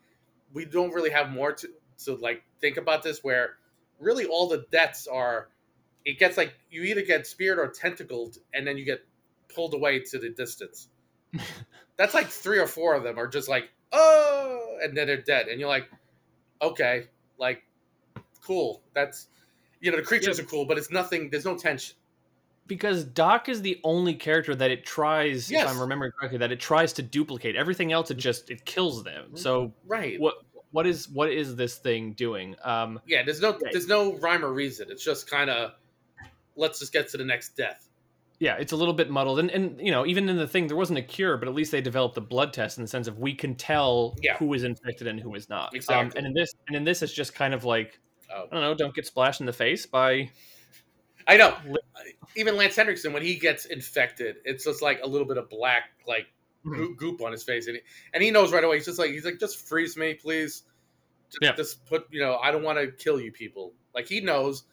we 0.53 0.65
don't 0.65 0.93
really 0.93 1.11
have 1.11 1.31
more 1.31 1.53
to 1.53 1.69
to 2.05 2.15
like 2.17 2.43
think 2.61 2.77
about 2.77 3.03
this 3.03 3.23
where 3.23 3.57
really 3.99 4.25
all 4.25 4.49
the 4.49 4.65
deaths 4.71 5.07
are 5.07 5.49
it 6.05 6.19
gets 6.19 6.37
like 6.37 6.55
you 6.71 6.83
either 6.85 7.03
get 7.03 7.27
speared 7.27 7.59
or 7.59 7.69
tentacled 7.69 8.39
and 8.55 8.67
then 8.67 8.79
you 8.79 8.85
get 8.85 9.05
pulled 9.55 9.75
away 9.75 10.01
to 10.01 10.19
the 10.19 10.31
distance. 10.31 10.89
That's 11.97 12.15
like 12.15 12.29
three 12.29 12.59
or 12.59 12.67
four 12.67 12.95
of 12.95 13.03
them 13.03 13.19
are 13.19 13.29
just 13.29 13.49
like 13.49 13.69
oh 13.93 14.79
and 14.83 14.97
then 14.97 15.07
they're 15.07 15.21
dead 15.21 15.49
and 15.49 15.61
you're 15.61 15.69
like 15.69 15.91
okay 16.63 17.05
like 17.39 17.63
cool 18.51 18.83
that's 18.95 19.29
you 19.81 19.91
know 19.91 19.97
the 19.97 20.03
creatures 20.03 20.41
are 20.41 20.45
cool 20.45 20.65
but 20.65 20.77
it's 20.77 20.91
nothing 20.91 21.31
there's 21.31 21.45
no 21.45 21.57
tension 21.57 21.95
because 22.67 23.05
Doc 23.05 23.49
is 23.49 23.63
the 23.63 23.81
only 23.83 24.15
character 24.15 24.55
that 24.55 24.71
it 24.71 24.85
tries, 24.87 25.51
Yes. 25.51 25.65
if 25.65 25.71
I'm 25.75 25.81
remembering 25.81 26.13
correctly, 26.17 26.39
that 26.39 26.53
it 26.53 26.61
tries 26.61 26.93
to 26.93 27.03
duplicate. 27.03 27.57
Everything 27.57 27.91
else, 27.91 28.13
it 28.13 28.17
just 28.17 28.49
it 28.49 28.65
kills 28.65 29.03
them. 29.03 29.37
So 29.37 29.73
right 29.87 30.21
what 30.21 30.35
what 30.71 30.87
is 30.87 31.09
what 31.09 31.33
is 31.33 31.57
this 31.57 31.79
thing 31.79 32.13
doing? 32.13 32.55
Um, 32.63 33.01
yeah 33.07 33.23
there's 33.25 33.41
no 33.41 33.51
Right. 33.53 33.73
there's 33.73 33.89
no 33.89 34.17
rhyme 34.19 34.45
or 34.45 34.53
reason 34.53 34.87
it's 34.91 35.05
just 35.05 35.29
kind 35.29 35.51
of 35.51 35.73
let's 36.55 36.79
just 36.79 36.93
get 36.93 37.09
to 37.11 37.17
the 37.17 37.25
next 37.25 37.57
death 37.57 37.87
yeah, 38.43 38.55
it's 38.57 38.73
a 38.73 38.77
little 38.77 38.95
bit 38.95 39.11
muddled, 39.11 39.39
and 39.39 39.51
and 39.51 39.79
you 39.85 39.91
know 39.91 40.07
even 40.07 40.29
in 40.31 40.37
the 40.39 40.49
thing 40.49 40.67
there 40.67 40.77
wasn't 40.77 40.99
a 40.99 41.03
cure, 41.03 41.37
but 41.37 41.47
at 41.47 41.55
least 41.55 41.73
they 41.73 41.83
developed 41.83 42.15
the 42.15 42.23
blood 42.23 42.55
test 42.55 42.79
in 42.79 42.83
the 42.85 42.89
sense 42.89 43.07
of 43.07 43.19
we 43.19 43.35
can 43.35 43.55
tell 43.55 44.17
Yeah. 44.23 44.37
who 44.39 44.55
is 44.55 44.65
infected 44.65 45.07
and 45.09 45.21
who 45.21 45.35
is 45.35 45.49
not. 45.51 45.67
Um, 45.69 45.77
Exactly. 45.77 46.19
and 46.19 46.27
in 46.29 46.33
this 46.33 46.55
and 46.69 46.75
in 46.77 46.85
this 46.85 47.03
it's 47.03 47.13
just 47.13 47.35
kind 47.35 47.53
of 47.53 47.65
like 47.65 48.01
oh. 48.35 48.45
I 48.51 48.55
don't 48.55 48.61
know, 48.61 48.75
don't 48.75 48.95
get 48.95 49.07
splashed 49.07 49.41
in 49.41 49.47
the 49.47 49.53
face 49.53 49.87
by 49.87 50.31
I 51.27 51.37
know. 51.37 51.57
Even 52.37 52.57
Lance 52.57 52.77
Henriksen, 52.77 53.13
when 53.13 53.23
he 53.23 53.37
gets 53.37 53.67
infected, 53.67 54.37
it's 54.45 54.65
just 54.65 54.83
like 54.83 55.01
a 55.03 55.07
little 55.07 55.27
bit 55.27 55.37
of 55.37 55.49
black, 55.51 55.91
like 56.07 56.27
Mhm. 56.65 56.97
goop 56.97 57.23
on 57.23 57.33
his 57.33 57.43
face, 57.43 57.67
and 57.69 57.77
he, 57.77 57.83
and 58.13 58.23
he 58.23 58.31
knows 58.31 58.53
right 58.53 58.63
away. 58.65 58.77
He's 58.77 58.87
just 58.87 58.99
like 58.99 59.11
he's 59.11 59.25
like, 59.25 59.39
just 59.39 59.67
freeze 59.69 59.97
me, 59.97 60.15
please. 60.15 60.63
Just, 61.31 61.43
Yeah. 61.43 61.53
just 61.55 61.85
put, 61.87 62.07
you 62.11 62.21
know, 62.21 62.37
I 62.37 62.51
don't 62.51 62.63
want 62.63 62.79
to 62.79 62.91
kill 62.91 63.21
you 63.21 63.33
people. 63.33 63.73
Like 63.95 64.07
he 64.09 64.21
knows, 64.21 64.65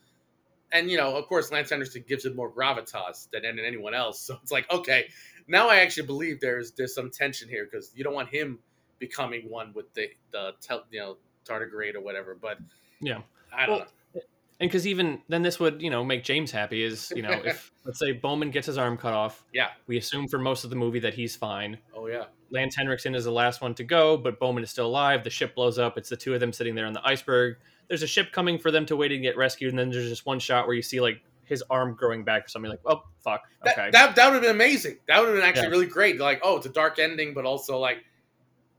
and 0.72 0.90
you 0.92 0.98
know, 0.98 1.16
of 1.16 1.26
course, 1.28 1.52
Lance 1.52 1.70
Henriksen 1.70 2.04
gives 2.08 2.26
it 2.26 2.36
more 2.36 2.52
gravitas 2.52 3.30
than 3.32 3.46
any- 3.46 3.64
anyone 3.64 3.94
else. 3.94 4.20
So 4.28 4.40
it's 4.42 4.52
like, 4.52 4.70
okay, 4.72 5.10
now 5.48 5.70
I 5.70 5.78
actually 5.78 6.08
believe 6.08 6.40
there's 6.40 6.72
there's 6.72 6.94
some 6.94 7.10
tension 7.12 7.48
here 7.50 7.66
because 7.66 7.92
you 7.96 8.04
don't 8.04 8.14
want 8.14 8.30
him 8.30 8.60
becoming 9.00 9.50
one 9.50 9.74
with 9.74 9.94
the 9.94 10.10
the 10.32 10.54
you 10.92 11.00
know 11.00 11.18
tardigrade 11.46 11.96
or 11.96 12.02
whatever. 12.02 12.36
But 12.36 12.58
Yeah. 13.00 13.22
I 13.54 13.66
don't 13.66 13.70
Well, 13.78 13.80
know. 13.80 14.22
And 14.60 14.68
because 14.72 14.88
even 14.88 15.22
then, 15.30 15.44
this 15.44 15.60
would 15.60 15.82
you 15.84 15.90
know 15.92 16.04
make 16.04 16.24
James 16.24 16.50
happy. 16.52 16.82
Is 16.84 17.12
you 17.16 17.22
know 17.22 17.30
if 17.46 17.72
let's 17.86 18.00
say 18.00 18.12
Bowman 18.14 18.50
gets 18.50 18.66
his 18.66 18.78
arm 18.78 18.98
cut 18.98 19.14
off, 19.14 19.44
Yeah. 19.54 19.70
we 19.86 19.98
assume 19.98 20.28
for 20.28 20.40
most 20.40 20.64
of 20.64 20.72
the 20.72 20.76
movie 20.76 21.00
that 21.02 21.14
he's 21.14 21.36
fine. 21.36 21.78
Oh 21.96 22.08
yeah. 22.08 22.26
Lance 22.50 22.76
Henriksen 22.76 23.14
is 23.14 23.26
the 23.26 23.32
last 23.32 23.62
one 23.62 23.76
to 23.76 23.84
go, 23.84 24.18
but 24.18 24.40
Bowman 24.40 24.64
is 24.64 24.72
still 24.72 24.88
alive. 24.88 25.24
The 25.24 25.30
ship 25.30 25.54
blows 25.54 25.78
up. 25.78 25.98
It's 25.98 26.10
the 26.10 26.16
two 26.18 26.34
of 26.34 26.40
them 26.40 26.52
sitting 26.54 26.74
there 26.76 26.86
on 26.88 26.94
the 26.94 27.06
iceberg. 27.06 27.58
There's 27.88 28.04
a 28.04 28.08
ship 28.08 28.32
coming 28.32 28.58
for 28.58 28.72
them 28.72 28.86
to 28.88 28.96
wait 28.96 29.12
and 29.12 29.22
get 29.22 29.38
rescued, 29.38 29.72
and 29.74 29.78
then 29.80 29.92
there's 29.92 30.10
just 30.10 30.26
one 30.26 30.40
shot 30.40 30.66
where 30.66 30.76
you 30.76 30.82
see 30.82 31.02
like 31.02 31.22
his 31.44 31.64
arm 31.70 31.94
growing 31.94 32.24
back 32.24 32.46
or 32.46 32.48
something. 32.50 32.72
Like, 32.72 32.80
oh 32.86 33.04
fuck, 33.24 33.44
That, 33.64 33.78
okay, 33.78 33.90
that, 33.92 34.16
that 34.16 34.26
would 34.26 34.34
have 34.34 34.42
been 34.42 34.52
amazing. 34.52 34.98
That 35.08 35.20
would 35.20 35.28
have 35.30 35.36
been 35.38 35.46
actually 35.46 35.68
Yeah. 35.68 35.72
really 35.72 35.86
great. 35.86 36.20
Like, 36.20 36.40
oh, 36.44 36.58
it's 36.58 36.66
a 36.66 36.70
dark 36.70 36.98
ending, 37.00 37.34
but 37.34 37.46
also 37.46 37.78
like 37.78 38.04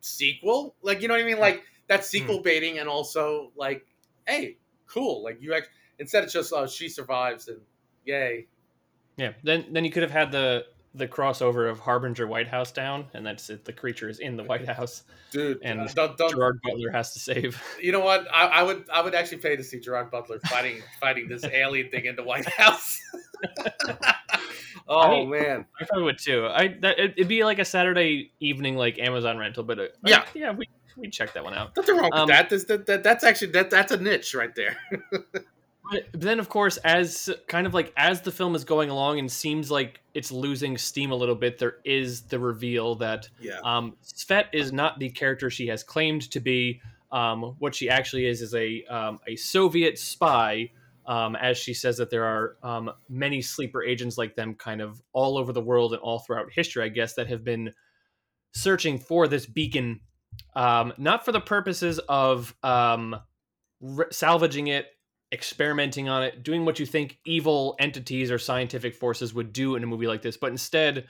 sequel. 0.01 0.75
Like, 0.83 1.03
you 1.03 1.09
know 1.09 1.15
what 1.15 1.23
I 1.23 1.27
mean? 1.27 1.39
Like 1.39 1.63
that 1.87 2.01
Hmm. 2.01 2.05
sequel 2.05 2.41
baiting, 2.43 2.79
and 2.79 2.89
also 2.89 3.53
like, 3.57 3.87
hey, 4.29 4.57
cool. 4.87 5.25
Like 5.25 5.39
you 5.41 5.55
actually 5.55 5.71
instead 5.99 6.23
it's 6.25 6.33
just 6.33 6.53
uh, 6.53 6.67
she 6.69 6.89
survives 6.89 7.49
and 7.49 7.59
yay. 8.05 8.47
yeah. 9.17 9.33
Then 9.43 9.67
then 9.73 9.85
you 9.85 9.91
could 9.91 10.03
have 10.05 10.13
had 10.13 10.31
the 10.31 10.67
the 10.95 11.07
crossover 11.07 11.71
of 11.71 11.79
Harbinger 11.79 12.27
White 12.27 12.49
House 12.49 12.73
down, 12.73 13.05
and 13.15 13.25
that's 13.25 13.51
it. 13.51 13.65
The 13.65 13.73
creature 13.75 14.09
is 14.09 14.19
in 14.21 14.37
the 14.37 14.43
White 14.43 14.67
House, 14.67 15.05
Dude, 15.31 15.59
And 15.63 15.81
uh, 15.83 15.87
don't, 15.95 16.17
don't 16.17 16.31
Gerard 16.31 16.59
Butler 16.65 16.91
has 16.91 17.13
to 17.13 17.19
save. 17.21 17.63
you 17.81 17.93
know 17.93 18.01
what? 18.01 18.27
I, 18.33 18.47
I 18.47 18.63
would 18.63 18.85
I 18.93 19.03
would 19.03 19.15
actually 19.15 19.39
pay 19.39 19.55
to 19.57 19.63
see 19.63 19.81
Gerard 19.81 20.11
Butler 20.11 20.39
fighting 20.49 20.81
fighting 21.01 21.29
this 21.29 21.45
alien 21.53 21.91
thing 21.91 22.07
in 22.07 22.17
the 22.17 22.25
White 22.25 22.49
House. 22.49 22.99
oh 24.89 25.23
I 25.23 25.25
man, 25.27 25.67
I 25.81 25.85
probably 25.85 26.05
would 26.05 26.19
too. 26.19 26.47
I 26.47 26.69
that, 26.81 26.99
it- 26.99 27.13
it'd 27.17 27.29
be 27.29 27.45
like 27.45 27.59
a 27.59 27.65
Saturday 27.65 28.33
evening 28.41 28.77
like 28.77 28.99
Amazon 28.99 29.37
rental, 29.39 29.65
but 29.65 29.79
uh, 29.79 29.85
Yeah. 30.05 30.25
yeah, 30.35 30.53
we 30.53 30.69
we 30.99 31.09
check 31.09 31.33
that 31.35 31.45
one 31.45 31.55
out. 31.55 31.77
nothing 31.77 31.97
wrong 31.97 32.11
with 32.13 32.21
Um, 32.21 32.29
that. 32.29 32.51
This, 32.51 32.65
that, 32.65 32.87
that. 32.87 33.03
That's 33.03 33.25
actually 33.25 33.53
that 33.53 33.71
that's 33.71 33.93
a 33.93 33.97
niche 33.97 34.35
right 34.35 34.55
there. 34.55 34.77
But 35.91 36.05
then, 36.13 36.39
of 36.39 36.49
course, 36.49 36.77
as 36.79 37.31
kind 37.47 37.67
of 37.67 37.73
like 37.73 37.93
as 37.97 38.21
the 38.21 38.31
film 38.31 38.55
is 38.55 38.65
going 38.65 38.91
along 38.91 39.19
and 39.19 39.31
seems 39.31 39.71
like 39.71 40.01
it's 40.13 40.31
losing 40.31 40.77
steam 40.77 41.13
a 41.13 41.15
little 41.15 41.35
bit, 41.35 41.59
there 41.59 41.77
is 41.85 42.23
the 42.23 42.39
reveal 42.39 42.97
that 42.97 43.29
yeah. 43.41 43.59
um, 43.65 43.97
Svet 44.05 44.47
is 44.53 44.73
not 44.73 44.99
the 44.99 45.09
character 45.09 45.49
she 45.49 45.67
has 45.69 45.83
claimed 45.83 46.31
to 46.31 46.41
be. 46.41 46.81
Um, 47.11 47.57
what 47.59 47.75
she 47.75 47.89
actually 47.89 48.27
is 48.27 48.43
is 48.43 48.55
a 48.55 48.85
um, 48.85 49.19
a 49.27 49.37
Soviet 49.37 49.99
spy. 49.99 50.71
Um, 51.07 51.37
as 51.37 51.57
she 51.57 51.73
says 51.73 51.97
that 51.97 52.11
there 52.11 52.27
are 52.27 52.57
um, 52.63 52.91
many 53.09 53.41
sleeper 53.41 53.83
agents 53.83 54.19
like 54.19 54.37
them, 54.37 54.55
kind 54.55 54.83
of 54.83 55.01
all 55.15 55.39
over 55.39 55.55
the 55.55 55.63
world 55.63 55.95
and 55.95 56.03
all 56.03 56.19
throughout 56.19 56.53
history, 56.53 56.85
I 56.85 56.89
guess, 56.89 57.15
that 57.15 57.29
have 57.29 57.43
been 57.45 57.73
searching 58.53 58.99
for 58.99 59.27
this 59.27 59.47
beacon, 59.47 60.01
um, 60.55 60.93
not 60.99 61.25
for 61.25 61.33
the 61.33 61.41
purposes 61.41 61.99
of 62.09 62.55
um, 62.63 63.17
re- 63.81 64.07
salvaging 64.11 64.69
it, 64.69 64.87
experimenting 65.33 66.09
on 66.09 66.23
it, 66.23 66.43
doing 66.43 66.65
what 66.65 66.79
you 66.79 66.87
think 66.87 67.19
evil 67.25 67.77
entities 67.79 68.31
or 68.31 68.39
scientific 68.39 68.95
forces 68.95 69.35
would 69.35 69.53
do 69.53 69.77
in 69.77 69.83
a 69.83 69.87
movie 69.87 70.07
like 70.07 70.23
this, 70.23 70.37
but 70.37 70.51
instead 70.51 71.07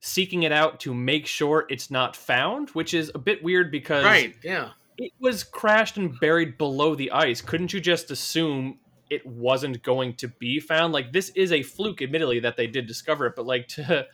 seeking 0.00 0.42
it 0.42 0.52
out 0.52 0.80
to 0.80 0.92
make 0.92 1.26
sure 1.26 1.64
it's 1.70 1.90
not 1.90 2.14
found, 2.14 2.68
which 2.70 2.92
is 2.92 3.10
a 3.14 3.18
bit 3.18 3.42
weird 3.42 3.70
because 3.70 4.04
Right. 4.04 4.34
Yeah. 4.42 4.70
it 4.98 5.12
was 5.18 5.42
crashed 5.44 5.96
and 5.96 6.18
buried 6.20 6.58
below 6.58 6.94
the 6.94 7.10
ice. 7.10 7.40
Couldn't 7.40 7.72
you 7.72 7.80
just 7.80 8.10
assume 8.10 8.78
it 9.08 9.24
wasn't 9.24 9.82
going 9.82 10.14
to 10.16 10.28
be 10.28 10.60
found? 10.60 10.92
Like 10.92 11.12
this 11.12 11.30
is 11.30 11.52
a 11.52 11.62
fluke, 11.62 12.02
admittedly, 12.02 12.40
that 12.40 12.56
they 12.56 12.66
did 12.66 12.86
discover 12.86 13.26
it, 13.26 13.34
but 13.36 13.46
like 13.46 13.68
to 13.68 14.06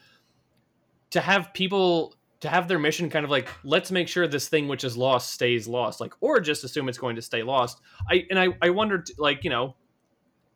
to 1.10 1.20
have 1.20 1.52
people 1.54 2.14
to 2.40 2.48
have 2.48 2.68
their 2.68 2.78
mission 2.78 3.10
kind 3.10 3.24
of 3.24 3.30
like 3.30 3.48
let's 3.64 3.90
make 3.90 4.08
sure 4.08 4.26
this 4.26 4.48
thing 4.48 4.66
which 4.68 4.84
is 4.84 4.96
lost 4.96 5.32
stays 5.32 5.68
lost, 5.68 6.00
like 6.00 6.14
or 6.20 6.40
just 6.40 6.64
assume 6.64 6.88
it's 6.88 6.98
going 6.98 7.16
to 7.16 7.22
stay 7.22 7.42
lost. 7.42 7.80
I 8.10 8.26
and 8.30 8.38
I 8.38 8.48
I 8.62 8.70
wondered 8.70 9.10
like 9.18 9.44
you 9.44 9.50
know, 9.50 9.76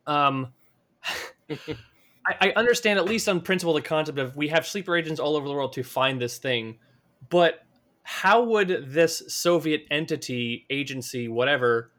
um. 0.07 0.53
I, 2.27 2.49
I 2.49 2.53
understand 2.57 2.99
at 2.99 3.05
least 3.05 3.29
on 3.29 3.43
principle 3.43 3.75
the 3.75 3.83
concept 3.83 4.19
of 4.19 4.35
we 4.35 4.49
have 4.49 4.67
sleeper 4.67 4.97
agents 4.97 5.21
all 5.21 5.37
over 5.37 5.47
the 5.47 5.53
world 5.53 5.75
to 5.75 5.83
find 5.83 6.19
this 6.19 6.39
thing, 6.39 6.79
but 7.29 7.61
how 8.03 8.45
would 8.45 8.87
this 8.89 9.23
Soviet 9.29 9.85
entity, 9.91 10.67
agency, 10.71 11.29
whatever, 11.29 11.91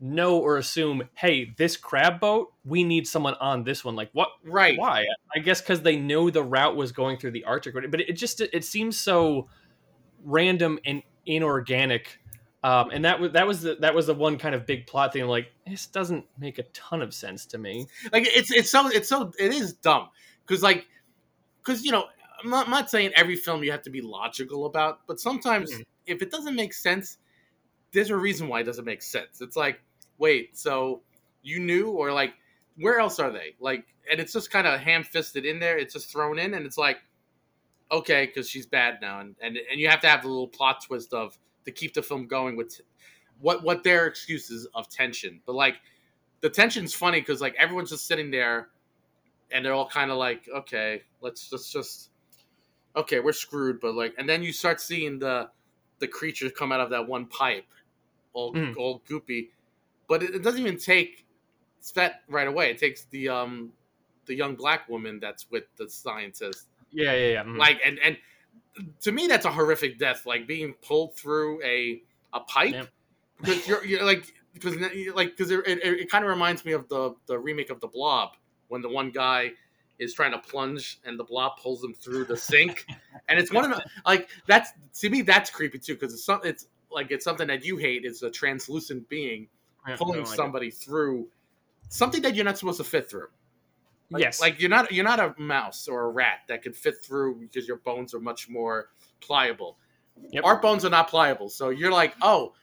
know 0.00 0.38
or 0.38 0.56
assume, 0.58 1.02
hey, 1.14 1.54
this 1.56 1.76
crab 1.76 2.20
boat, 2.20 2.52
we 2.64 2.84
need 2.84 3.06
someone 3.06 3.34
on 3.34 3.64
this 3.64 3.84
one? 3.84 3.96
Like, 3.96 4.10
what? 4.12 4.30
Right. 4.44 4.78
Why? 4.78 5.06
I 5.34 5.40
guess 5.40 5.60
because 5.60 5.82
they 5.82 5.96
know 5.96 6.30
the 6.30 6.42
route 6.42 6.76
was 6.76 6.92
going 6.92 7.18
through 7.18 7.32
the 7.32 7.44
Arctic, 7.44 7.74
but 7.90 8.00
it 8.00 8.12
just 8.14 8.40
it 8.40 8.64
seems 8.64 8.96
so 8.96 9.48
random 10.24 10.78
and 10.84 11.02
inorganic. 11.26 12.20
Um, 12.64 12.90
and 12.90 13.04
that 13.04 13.20
was 13.20 13.32
that 13.32 13.46
was 13.46 13.62
the 13.62 13.76
that 13.80 13.94
was 13.94 14.06
the 14.06 14.14
one 14.14 14.36
kind 14.38 14.54
of 14.54 14.66
big 14.66 14.86
plot 14.86 15.12
thing. 15.12 15.26
Like 15.26 15.52
this 15.66 15.86
doesn't 15.86 16.24
make 16.38 16.58
a 16.58 16.64
ton 16.74 17.02
of 17.02 17.14
sense 17.14 17.46
to 17.46 17.58
me. 17.58 17.86
Like 18.12 18.26
it's 18.26 18.50
it's 18.50 18.70
so 18.70 18.88
it's 18.88 19.08
so 19.08 19.32
it 19.38 19.52
is 19.52 19.74
dumb 19.74 20.08
because 20.46 20.62
like 20.62 20.86
because 21.62 21.84
you 21.84 21.92
know 21.92 22.06
I'm 22.42 22.50
not, 22.50 22.66
I'm 22.66 22.70
not 22.70 22.90
saying 22.90 23.12
every 23.14 23.36
film 23.36 23.62
you 23.62 23.70
have 23.72 23.82
to 23.82 23.90
be 23.90 24.00
logical 24.00 24.66
about, 24.66 25.06
but 25.06 25.20
sometimes 25.20 25.72
Mhm. 25.72 25.84
if 26.06 26.22
it 26.22 26.30
doesn't 26.30 26.54
make 26.54 26.72
sense, 26.72 27.18
there's 27.92 28.10
a 28.10 28.16
reason 28.16 28.48
why 28.48 28.60
it 28.60 28.64
doesn't 28.64 28.84
make 28.84 29.02
sense. 29.02 29.40
It's 29.40 29.56
like 29.56 29.80
wait, 30.18 30.56
so 30.56 31.02
you 31.42 31.60
knew 31.60 31.90
or 31.90 32.12
like 32.12 32.34
where 32.76 32.98
else 33.00 33.18
are 33.18 33.30
they? 33.30 33.54
Like 33.60 33.86
and 34.10 34.20
it's 34.20 34.32
just 34.32 34.50
kind 34.50 34.66
of 34.66 34.80
ham 34.80 35.04
fisted 35.04 35.44
in 35.44 35.58
there. 35.58 35.78
It's 35.78 35.92
just 35.94 36.10
thrown 36.10 36.38
in 36.38 36.54
and 36.54 36.64
it's 36.66 36.78
like 36.78 36.98
okay 37.90 38.26
because 38.26 38.48
she's 38.48 38.66
bad 38.66 38.98
now 39.00 39.20
and, 39.20 39.34
and 39.40 39.56
and 39.70 39.80
you 39.80 39.88
have 39.88 40.00
to 40.00 40.06
have 40.06 40.20
the 40.22 40.28
little 40.28 40.46
plot 40.48 40.84
twist 40.86 41.14
of 41.14 41.38
to 41.64 41.70
keep 41.70 41.94
the 41.94 42.02
film 42.02 42.26
going 42.26 42.54
with 42.54 42.80
what 43.40 43.62
what 43.64 43.82
their 43.82 44.06
excuses 44.06 44.68
of 44.74 44.86
tension 44.90 45.40
but 45.46 45.54
like 45.54 45.76
the 46.40 46.50
tension's 46.50 46.92
funny 46.92 47.18
because 47.18 47.40
like 47.40 47.54
everyone's 47.58 47.88
just 47.88 48.06
sitting 48.06 48.30
there 48.30 48.68
and 49.50 49.64
they're 49.64 49.72
all 49.72 49.88
kind 49.88 50.10
of 50.10 50.18
like 50.18 50.46
okay 50.54 51.00
let's 51.22 51.50
let's 51.50 51.72
just 51.72 52.10
okay 52.94 53.20
we're 53.20 53.32
screwed 53.32 53.80
but 53.80 53.94
like 53.94 54.14
and 54.18 54.28
then 54.28 54.42
you 54.42 54.52
start 54.52 54.80
seeing 54.82 55.18
the 55.18 55.48
the 55.98 56.06
creatures 56.08 56.52
come 56.54 56.72
out 56.72 56.80
of 56.80 56.90
that 56.90 57.08
one 57.08 57.24
pipe 57.24 57.64
all 58.34 58.52
Mhm. 58.52 58.76
all 58.76 59.00
goopy 59.08 59.48
but 60.08 60.22
it, 60.22 60.34
it 60.36 60.42
doesn't 60.42 60.60
even 60.60 60.78
take 60.78 61.26
Svet 61.82 62.14
right 62.28 62.48
away 62.48 62.70
it 62.70 62.78
takes 62.78 63.04
the 63.06 63.28
um 63.28 63.72
the 64.26 64.34
young 64.34 64.54
black 64.56 64.88
woman 64.88 65.18
that's 65.20 65.50
with 65.50 65.64
the 65.76 65.88
scientist 65.88 66.66
Yeah, 66.90 67.12
yeah, 67.14 67.28
yeah. 67.32 67.44
mhm. 67.44 67.56
like 67.58 67.80
and 67.84 67.98
and 68.04 68.16
to 69.02 69.12
me 69.12 69.26
that's 69.26 69.44
a 69.44 69.50
horrific 69.50 69.98
death 69.98 70.26
like 70.26 70.46
being 70.46 70.74
pulled 70.82 71.14
through 71.16 71.62
a 71.62 72.02
a 72.32 72.40
pipe 72.40 72.72
Yep. 72.74 72.88
because 73.40 73.68
you're, 73.68 73.84
you're 73.84 74.04
like 74.04 74.32
because 74.54 74.76
like 75.14 75.30
because 75.36 75.50
it, 75.50 75.60
it, 75.66 75.80
it 75.84 76.10
kind 76.10 76.24
of 76.24 76.30
reminds 76.30 76.64
me 76.64 76.72
of 76.72 76.88
the 76.88 77.14
the 77.26 77.38
remake 77.38 77.70
of 77.70 77.80
the 77.80 77.88
blob 77.88 78.30
when 78.68 78.82
the 78.82 78.88
one 78.88 79.10
guy 79.10 79.52
is 79.98 80.14
trying 80.14 80.32
to 80.32 80.38
plunge 80.38 81.00
and 81.04 81.18
the 81.18 81.24
blob 81.24 81.52
pulls 81.62 81.82
him 81.82 81.94
through 81.94 82.24
the 82.24 82.36
sink 82.36 82.86
and 83.28 83.38
it's 83.38 83.52
one 83.52 83.64
of 83.64 83.70
the 83.76 83.84
like 84.06 84.28
that's 84.46 84.70
to 84.94 85.08
me 85.10 85.22
that's 85.22 85.50
creepy 85.50 85.78
too 85.78 85.94
because 85.94 86.12
it's 86.12 86.24
something 86.24 86.50
it's 86.50 86.66
like 86.90 87.10
it's 87.10 87.24
something 87.24 87.48
that 87.48 87.64
you 87.64 87.76
hate 87.76 88.04
is 88.04 88.22
a 88.22 88.30
translucent 88.30 89.08
being 89.08 89.42
Yeah, 89.42 89.57
pulling 89.96 90.20
no, 90.20 90.24
somebody 90.24 90.70
through 90.70 91.28
something 91.88 92.22
that 92.22 92.34
you're 92.34 92.44
not 92.44 92.58
supposed 92.58 92.78
to 92.78 92.84
fit 92.84 93.08
through 93.08 93.28
like, 94.10 94.22
yes, 94.22 94.40
like 94.40 94.60
you're 94.60 94.70
not 94.70 94.90
you're 94.90 95.04
not 95.04 95.20
a 95.20 95.34
mouse 95.38 95.86
or 95.86 96.04
a 96.04 96.08
rat 96.08 96.40
that 96.48 96.62
could 96.62 96.74
fit 96.74 97.02
through 97.02 97.36
because 97.36 97.68
your 97.68 97.76
bones 97.78 98.14
are 98.14 98.20
much 98.20 98.48
more 98.48 98.88
pliable. 99.20 99.76
Yep. 100.30 100.44
Our 100.44 100.60
bones 100.60 100.84
are 100.84 100.90
not 100.90 101.08
pliable, 101.08 101.48
so 101.48 101.68
you're 101.68 101.92
like, 101.92 102.14
oh, 102.22 102.54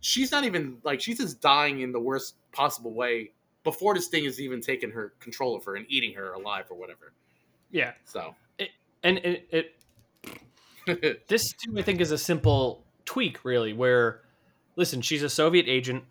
she's 0.00 0.32
not 0.32 0.44
even 0.44 0.78
like 0.82 1.00
she's 1.00 1.18
just 1.18 1.40
dying 1.40 1.80
in 1.80 1.92
the 1.92 2.00
worst 2.00 2.34
possible 2.52 2.92
way 2.92 3.32
before 3.62 3.94
this 3.94 4.08
thing 4.08 4.24
is 4.24 4.40
even 4.40 4.60
taking 4.60 4.90
her 4.90 5.12
control 5.20 5.54
of 5.54 5.64
her 5.64 5.76
and 5.76 5.86
eating 5.88 6.14
her 6.14 6.32
alive 6.32 6.64
or 6.70 6.76
whatever. 6.76 7.12
yeah, 7.70 7.92
So 8.04 8.34
it, 8.58 8.70
and 9.02 9.18
it, 9.18 9.74
it 10.86 11.22
this 11.28 11.52
too, 11.52 11.78
I 11.78 11.82
think, 11.82 12.00
is 12.00 12.10
a 12.10 12.18
simple 12.18 12.84
tweak, 13.04 13.44
really. 13.44 13.72
Where, 13.72 14.22
listen, 14.76 15.00
she's 15.00 15.22
a 15.22 15.28
Soviet 15.28 15.66
agent. 15.68 16.04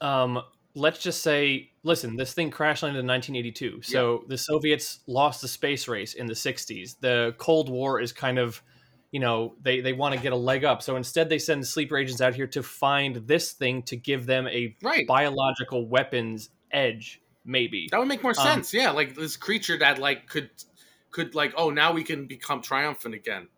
Um, 0.00 0.42
let's 0.74 1.00
just 1.00 1.22
say, 1.22 1.70
listen, 1.82 2.16
this 2.16 2.32
thing 2.32 2.50
crash 2.50 2.82
landed 2.82 3.00
in 3.00 3.06
1982. 3.06 3.82
So 3.82 4.24
the 4.28 4.38
Soviets 4.38 5.00
lost 5.06 5.42
the 5.42 5.48
space 5.48 5.88
race 5.88 6.14
in 6.14 6.26
the 6.26 6.34
60s. 6.34 6.96
The 7.00 7.34
Cold 7.38 7.68
War 7.68 8.00
is 8.00 8.12
kind 8.12 8.38
of, 8.38 8.62
you 9.10 9.20
know, 9.20 9.54
they 9.62 9.80
they 9.80 9.92
want 9.92 10.14
to 10.14 10.20
get 10.20 10.32
a 10.32 10.36
leg 10.36 10.64
up. 10.64 10.82
So 10.82 10.96
instead, 10.96 11.28
they 11.28 11.38
send 11.38 11.66
sleeper 11.66 11.96
agents 11.96 12.20
out 12.20 12.34
here 12.34 12.46
to 12.48 12.62
find 12.62 13.16
this 13.26 13.52
thing 13.52 13.82
to 13.84 13.96
give 13.96 14.26
them 14.26 14.46
a 14.48 14.76
right, 14.82 15.06
biological 15.06 15.88
weapons 15.88 16.50
edge, 16.70 17.22
maybe. 17.44 17.88
that 17.90 17.98
would 17.98 18.08
make 18.08 18.22
more 18.22 18.34
um, 18.38 18.46
sense. 18.46 18.74
yeah, 18.74 18.90
like 18.90 19.14
this 19.14 19.36
creature 19.36 19.78
that 19.78 19.98
like 19.98 20.28
could 20.28 20.50
could 21.10 21.34
like 21.34 21.54
oh 21.56 21.70
now 21.70 21.92
we 21.92 22.04
can 22.04 22.26
become 22.26 22.60
triumphant 22.60 23.14
again. 23.14 23.48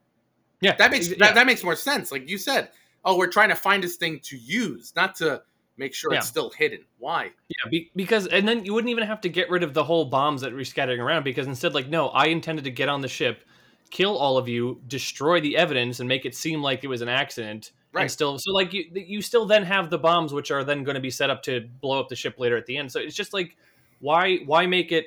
Yeah, 0.61 0.77
That 0.77 0.91
makes 0.91 1.09
ex- 1.09 1.19
that, 1.19 1.35
that 1.35 1.47
makes 1.47 1.65
more 1.65 1.75
sense. 1.75 2.13
Like 2.13 2.29
you 2.29 2.39
said, 2.39 2.71
oh, 3.05 3.17
we're 3.17 3.29
trying 3.31 3.49
to 3.49 3.57
find 3.57 3.83
this 3.83 3.97
thing 3.97 4.21
to 4.25 4.37
use, 4.37 4.93
not 4.95 5.17
to 5.17 5.43
make 5.81 5.95
sure 5.95 6.13
Yeah. 6.13 6.19
it's 6.19 6.29
still 6.29 6.51
hidden. 6.51 6.85
Why? 6.99 7.33
Yeah, 7.49 7.71
be, 7.71 7.91
because 7.97 8.27
and 8.27 8.47
then 8.47 8.65
you 8.65 8.75
wouldn't 8.75 8.91
even 8.91 9.05
have 9.05 9.23
to 9.23 9.29
get 9.29 9.49
rid 9.51 9.63
of 9.63 9.73
the 9.75 9.83
whole 9.83 10.05
bombs 10.05 10.43
that 10.43 10.53
were 10.53 10.63
scattering 10.63 11.01
around 11.01 11.25
because 11.25 11.47
instead, 11.47 11.75
like, 11.75 11.89
no, 11.89 12.11
I 12.11 12.27
intended 12.27 12.65
to 12.67 12.71
get 12.71 12.89
on 12.91 13.01
the 13.01 13.09
ship, 13.09 13.43
kill 13.91 14.17
all 14.17 14.37
of 14.37 14.47
you, 14.47 14.81
destroy 14.87 15.41
the 15.41 15.57
evidence, 15.57 15.99
and 15.99 16.09
make 16.09 16.27
it 16.27 16.37
seem 16.37 16.63
like 16.63 16.85
it 16.85 16.89
was 16.89 17.01
an 17.01 17.09
accident. 17.09 17.73
Right. 17.93 18.03
And 18.03 18.11
still, 18.11 18.39
so 18.39 18.53
like 18.53 18.73
you, 18.73 18.85
you 18.95 19.23
still 19.23 19.47
then 19.47 19.65
have 19.65 19.91
the 19.91 19.99
bombs, 19.99 20.33
which 20.33 20.51
are 20.51 20.63
then 20.63 20.85
going 20.85 20.95
to 20.95 21.01
be 21.01 21.11
set 21.11 21.31
up 21.31 21.43
to 21.45 21.67
blow 21.81 21.99
up 21.99 22.09
the 22.09 22.15
ship 22.15 22.35
later 22.39 22.57
at 22.57 22.67
the 22.67 22.77
end. 22.77 22.93
So 22.93 23.01
it's 23.01 23.17
just 23.17 23.33
like, 23.33 23.57
why, 23.99 24.37
why 24.45 24.67
make 24.67 24.93
it? 24.93 25.07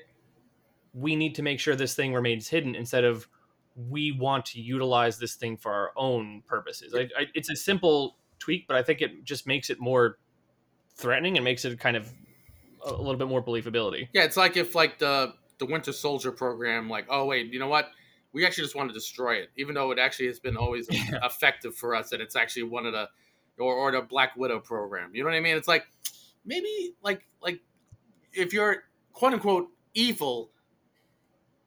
We 0.93 1.15
need 1.15 1.35
to 1.35 1.43
make 1.43 1.59
sure 1.59 1.75
this 1.75 1.95
thing 1.95 2.13
remains 2.13 2.49
hidden 2.49 2.75
instead 2.75 3.03
of 3.03 3.27
we 3.89 4.11
want 4.11 4.45
to 4.47 4.59
utilize 4.59 5.17
this 5.17 5.35
thing 5.35 5.55
for 5.55 5.71
our 5.71 5.91
own 5.95 6.43
purposes. 6.45 6.93
Like, 6.93 7.11
I, 7.17 7.27
it's 7.33 7.49
a 7.49 7.55
simple 7.55 8.17
tweak, 8.37 8.67
but 8.67 8.75
I 8.75 8.83
think 8.83 9.01
it 9.01 9.23
just 9.23 9.47
makes 9.47 9.69
it 9.69 9.79
more 9.79 10.17
threatening 10.95 11.37
and 11.37 11.43
makes 11.43 11.65
it 11.65 11.79
kind 11.79 11.97
of 11.97 12.09
a 12.85 12.91
little 12.91 13.15
bit 13.15 13.27
more 13.27 13.43
believability. 13.43 14.09
Yeah, 14.13 14.23
it's 14.23 14.37
like 14.37 14.57
if 14.57 14.75
like 14.75 14.99
the 14.99 15.33
the 15.59 15.65
Winter 15.65 15.93
Soldier 15.93 16.31
program, 16.31 16.89
like, 16.89 17.05
oh 17.09 17.25
wait, 17.25 17.51
you 17.51 17.59
know 17.59 17.67
what? 17.67 17.89
We 18.33 18.45
actually 18.45 18.63
just 18.63 18.75
want 18.75 18.89
to 18.89 18.93
destroy 18.93 19.35
it, 19.35 19.49
even 19.55 19.75
though 19.75 19.91
it 19.91 19.99
actually 19.99 20.27
has 20.27 20.39
been 20.39 20.57
always 20.57 20.87
effective 20.91 21.75
for 21.75 21.95
us, 21.95 22.11
and 22.11 22.21
it's 22.21 22.35
actually 22.35 22.63
one 22.63 22.85
of 22.85 22.93
the 22.93 23.07
or 23.57 23.75
or 23.75 23.91
the 23.91 24.01
Black 24.01 24.35
Widow 24.35 24.59
program. 24.59 25.11
You 25.13 25.23
know 25.23 25.29
what 25.29 25.35
I 25.35 25.39
mean? 25.39 25.55
It's 25.55 25.67
like 25.67 25.85
maybe 26.45 26.95
like 27.03 27.25
like 27.41 27.59
if 28.33 28.53
you're 28.53 28.83
quote 29.13 29.33
unquote 29.33 29.69
evil, 29.93 30.49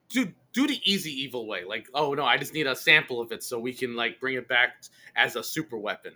do 0.08 0.32
do 0.52 0.66
the 0.66 0.80
easy 0.84 1.10
evil 1.10 1.46
way. 1.46 1.64
Like, 1.64 1.88
oh 1.94 2.14
no, 2.14 2.24
I 2.24 2.36
just 2.36 2.54
need 2.54 2.66
a 2.66 2.76
sample 2.76 3.20
of 3.20 3.32
it 3.32 3.42
so 3.42 3.58
we 3.58 3.72
can 3.72 3.94
like 3.94 4.20
bring 4.20 4.34
it 4.34 4.48
back 4.48 4.82
as 5.14 5.36
a 5.36 5.42
super 5.42 5.78
weapon. 5.78 6.12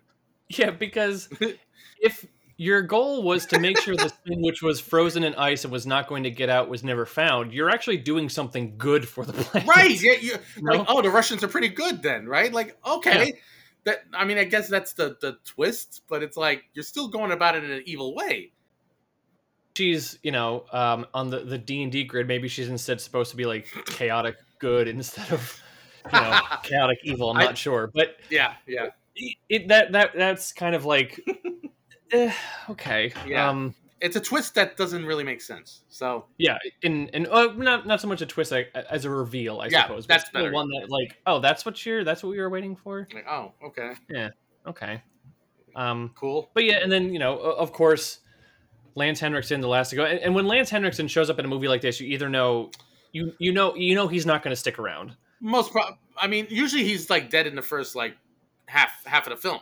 Yeah, 0.48 0.70
because 0.70 1.28
if 2.00 2.26
your 2.60 2.82
goal 2.82 3.22
was 3.22 3.46
to 3.46 3.58
make 3.58 3.80
sure 3.80 3.96
this 3.96 4.12
thing 4.28 4.42
which 4.42 4.60
was 4.60 4.78
frozen 4.80 5.24
in 5.24 5.34
ice 5.36 5.64
and 5.64 5.72
was 5.72 5.86
not 5.86 6.06
going 6.08 6.24
to 6.24 6.30
get 6.30 6.50
out 6.50 6.68
was 6.68 6.84
never 6.84 7.06
found, 7.06 7.54
you're 7.54 7.70
actually 7.70 7.96
doing 7.96 8.28
something 8.28 8.74
good 8.76 9.08
for 9.08 9.24
the 9.24 9.32
planet. 9.32 9.66
right 9.66 9.98
yeah 10.02 10.12
you 10.20 10.34
No? 10.60 10.74
like 10.74 10.86
oh 10.90 11.00
the 11.00 11.08
russians 11.08 11.42
are 11.42 11.48
pretty 11.48 11.68
good 11.68 12.02
then 12.02 12.26
right 12.26 12.52
like 12.52 12.76
okay 12.86 13.32
that 13.84 14.00
i 14.12 14.26
mean 14.26 14.36
i 14.36 14.44
guess 14.44 14.68
that's 14.68 14.92
the 14.92 15.16
the 15.22 15.38
twist 15.46 16.02
but 16.06 16.22
it's 16.22 16.36
like 16.36 16.64
you're 16.74 16.82
still 16.82 17.08
going 17.08 17.32
about 17.32 17.56
it 17.56 17.64
in 17.64 17.70
an 17.70 17.82
evil 17.86 18.14
way 18.14 18.52
She's, 19.76 20.18
you 20.22 20.32
know, 20.32 20.64
um, 20.72 21.06
on 21.14 21.30
the 21.30 21.38
the 21.40 21.56
D 21.56 21.82
and 21.82 21.90
D 21.90 22.04
grid. 22.04 22.28
Maybe 22.28 22.48
she's 22.48 22.68
instead 22.68 23.00
supposed 23.00 23.30
to 23.30 23.36
be 23.38 23.46
like 23.46 23.66
chaotic 23.86 24.36
good 24.58 24.88
instead 24.88 25.32
of, 25.32 25.58
you 26.12 26.20
know, 26.20 26.38
chaotic 26.64 26.98
evil. 27.04 27.30
I'm 27.30 27.38
I- 27.38 27.44
not 27.44 27.56
sure, 27.56 27.90
but 27.94 28.16
yeah 28.28 28.54
yeah 28.66 28.88
it, 29.16 29.36
it 29.48 29.68
that 29.68 29.92
that 29.92 30.10
that's 30.14 30.52
kind 30.52 30.74
of 30.74 30.84
like, 30.84 31.18
eh, 32.12 32.32
okay, 32.70 33.12
Yeah. 33.26 33.48
Um, 33.48 33.74
it's 34.00 34.16
a 34.16 34.20
twist 34.20 34.54
that 34.54 34.78
doesn't 34.78 35.04
really 35.04 35.24
make 35.24 35.42
sense 35.42 35.82
so 35.90 36.24
Yeah, 36.38 36.56
and 36.82 37.10
and 37.12 37.26
uh, 37.28 37.52
not 37.56 37.86
not 37.86 38.00
so 38.00 38.08
much 38.08 38.22
a 38.22 38.26
twist 38.26 38.50
like, 38.50 38.74
as 38.90 39.04
a 39.04 39.10
reveal, 39.10 39.60
I 39.60 39.66
Yeah, 39.66 39.82
suppose. 39.82 40.06
that's 40.06 40.30
better. 40.30 40.50
one 40.52 40.68
that 40.68 40.88
like, 40.88 41.18
oh, 41.26 41.38
that's 41.40 41.66
what 41.66 41.84
you're 41.84 42.02
that's 42.04 42.22
what 42.22 42.30
we 42.30 42.38
were 42.40 42.48
waiting 42.50 42.76
for. 42.76 43.06
like 43.12 43.26
oh 43.28 43.52
okay 43.64 43.92
Yeah. 44.08 44.30
Okay, 44.66 45.02
um, 45.74 46.10
cool 46.14 46.50
but 46.54 46.64
yeah, 46.64 46.78
and 46.82 46.90
then 46.92 47.12
you 47.12 47.18
know, 47.18 47.38
of 47.38 47.72
course, 47.72 48.20
Lance 48.94 49.20
Henriksen, 49.20 49.60
the 49.60 49.68
last 49.68 49.90
to 49.90 49.96
go, 49.96 50.04
and, 50.04 50.18
and 50.18 50.34
when 50.34 50.46
Lance 50.46 50.68
Henriksen 50.70 51.08
shows 51.08 51.30
up 51.30 51.38
in 51.38 51.44
a 51.44 51.48
movie 51.48 51.68
like 51.68 51.80
this, 51.80 52.00
you 52.00 52.06
either 52.08 52.28
know 52.28 52.70
you 53.12 53.32
you 53.38 53.52
know 53.52 53.74
you 53.74 53.94
know 53.94 54.06
he's 54.08 54.26
not 54.26 54.42
going 54.42 54.52
to 54.52 54.56
stick 54.56 54.78
around. 54.78 55.16
most 55.40 55.72
pro- 55.72 55.96
i 56.16 56.26
mean 56.26 56.46
usually 56.50 56.84
he's 56.84 57.08
like 57.10 57.30
dead 57.30 57.46
in 57.46 57.54
the 57.56 57.62
first 57.62 57.96
like 57.96 58.14
half 58.66 58.90
half 59.06 59.26
of 59.26 59.30
the 59.30 59.36
film 59.36 59.60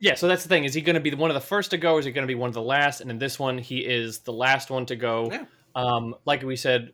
Yeah, 0.00 0.14
so 0.14 0.28
that's 0.28 0.42
the 0.42 0.48
thing: 0.48 0.64
is 0.64 0.74
he 0.74 0.80
going 0.80 0.94
to 0.94 1.00
be 1.00 1.14
one 1.14 1.30
of 1.30 1.34
the 1.34 1.40
first 1.40 1.70
to 1.72 1.78
go, 1.78 1.94
or 1.94 1.98
is 1.98 2.04
he 2.04 2.12
going 2.12 2.26
to 2.26 2.32
be 2.32 2.36
one 2.36 2.48
of 2.48 2.54
the 2.54 2.62
last? 2.62 3.00
And 3.00 3.10
in 3.10 3.18
this 3.18 3.38
one, 3.38 3.58
he 3.58 3.78
is 3.78 4.20
the 4.20 4.32
last 4.32 4.70
one 4.70 4.86
to 4.86 4.96
go. 4.96 5.28
Yeah. 5.30 5.44
Um, 5.74 6.14
like 6.24 6.42
we 6.42 6.56
said, 6.56 6.92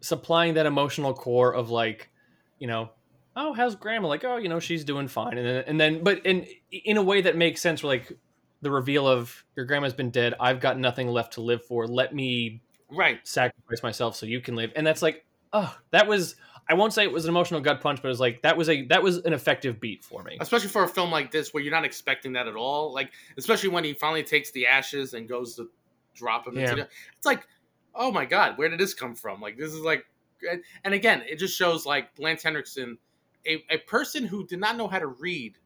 supplying 0.00 0.54
that 0.54 0.66
emotional 0.66 1.14
core 1.14 1.54
of 1.54 1.70
like, 1.70 2.10
you 2.58 2.66
know, 2.66 2.90
oh, 3.36 3.52
how's 3.52 3.74
grandma? 3.74 4.08
Like, 4.08 4.24
oh, 4.24 4.36
you 4.36 4.48
know, 4.48 4.60
she's 4.60 4.84
doing 4.84 5.08
fine, 5.08 5.38
and 5.38 5.46
then 5.46 5.64
and 5.66 5.80
then, 5.80 6.04
but 6.04 6.24
in 6.26 6.46
in 6.70 6.96
a 6.98 7.02
way 7.02 7.22
that 7.22 7.36
makes 7.36 7.60
sense. 7.60 7.82
Where 7.82 7.96
like 7.96 8.12
the 8.60 8.70
reveal 8.70 9.08
of 9.08 9.44
your 9.56 9.64
grandma's 9.64 9.94
been 9.94 10.10
dead, 10.10 10.34
I've 10.38 10.60
got 10.60 10.78
nothing 10.78 11.08
left 11.08 11.34
to 11.34 11.40
live 11.40 11.64
for. 11.64 11.86
Let 11.86 12.14
me 12.14 12.62
right 12.90 13.18
sacrifice 13.26 13.82
myself 13.82 14.14
so 14.16 14.26
you 14.26 14.40
can 14.40 14.56
live, 14.56 14.72
and 14.76 14.86
that's 14.86 15.02
like, 15.02 15.24
oh, 15.52 15.74
that 15.90 16.06
was. 16.06 16.36
I 16.68 16.74
won't 16.74 16.92
say 16.92 17.04
it 17.04 17.12
was 17.12 17.24
an 17.24 17.28
emotional 17.28 17.60
gut 17.60 17.80
punch, 17.80 18.02
but 18.02 18.08
it 18.08 18.10
was 18.10 18.20
like 18.20 18.42
that 18.42 18.56
was 18.56 18.68
a 18.68 18.84
that 18.86 19.02
was 19.02 19.18
an 19.18 19.32
effective 19.32 19.78
beat 19.80 20.04
for 20.04 20.22
me. 20.22 20.36
especially 20.40 20.68
for 20.68 20.82
a 20.84 20.88
film 20.88 21.10
like 21.10 21.30
this 21.30 21.54
where 21.54 21.62
you're 21.62 21.72
not 21.72 21.84
expecting 21.84 22.32
that 22.32 22.48
at 22.48 22.56
all 22.56 22.92
like 22.92 23.12
especially 23.36 23.68
when 23.68 23.84
he 23.84 23.92
finally 23.92 24.22
takes 24.24 24.50
the 24.50 24.66
ashes 24.66 25.14
and 25.14 25.28
goes 25.28 25.54
to 25.56 25.70
drop 26.14 26.44
them 26.44 26.56
Yeah. 26.56 26.62
into 26.70 26.76
the, 26.76 26.88
it's 27.16 27.26
like 27.26 27.46
oh 27.94 28.10
my 28.10 28.24
god 28.24 28.58
where 28.58 28.68
did 28.68 28.80
this 28.80 28.94
come 28.94 29.14
from 29.14 29.40
like 29.40 29.56
this 29.56 29.72
is 29.72 29.80
like 29.80 30.04
and- 30.50 30.62
and 30.84 30.92
again 30.94 31.22
it 31.28 31.36
just 31.38 31.56
shows 31.56 31.86
like 31.86 32.08
lance 32.18 32.42
henriksen 32.42 32.98
a, 33.46 33.62
a 33.70 33.78
person 33.78 34.24
who 34.24 34.44
did 34.46 34.58
not 34.58 34.76
know 34.76 34.88
how 34.88 34.98
to 34.98 35.06
read 35.06 35.56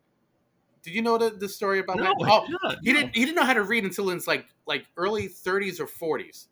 did 0.83 0.95
you 0.95 1.03
know 1.03 1.19
the, 1.19 1.31
the 1.31 1.49
story 1.49 1.79
about 1.81 1.97
No, 1.99 2.05
that 2.05 2.15
I 2.25 2.29
oh 2.31 2.47
did 2.47 2.57
not, 2.63 2.77
he 2.83 2.93
no. 2.93 3.01
didn't 3.01 3.15
he 3.17 3.25
didn't 3.25 3.37
know 3.37 3.45
how 3.45 3.55
to 3.55 3.63
read 3.63 3.85
until 3.85 4.11
in 4.11 4.17
his 4.17 4.27
like 4.27 4.47
like 4.67 4.87
early 4.97 5.29
30s 5.29 5.81
or 5.81 5.87
40s 5.87 6.47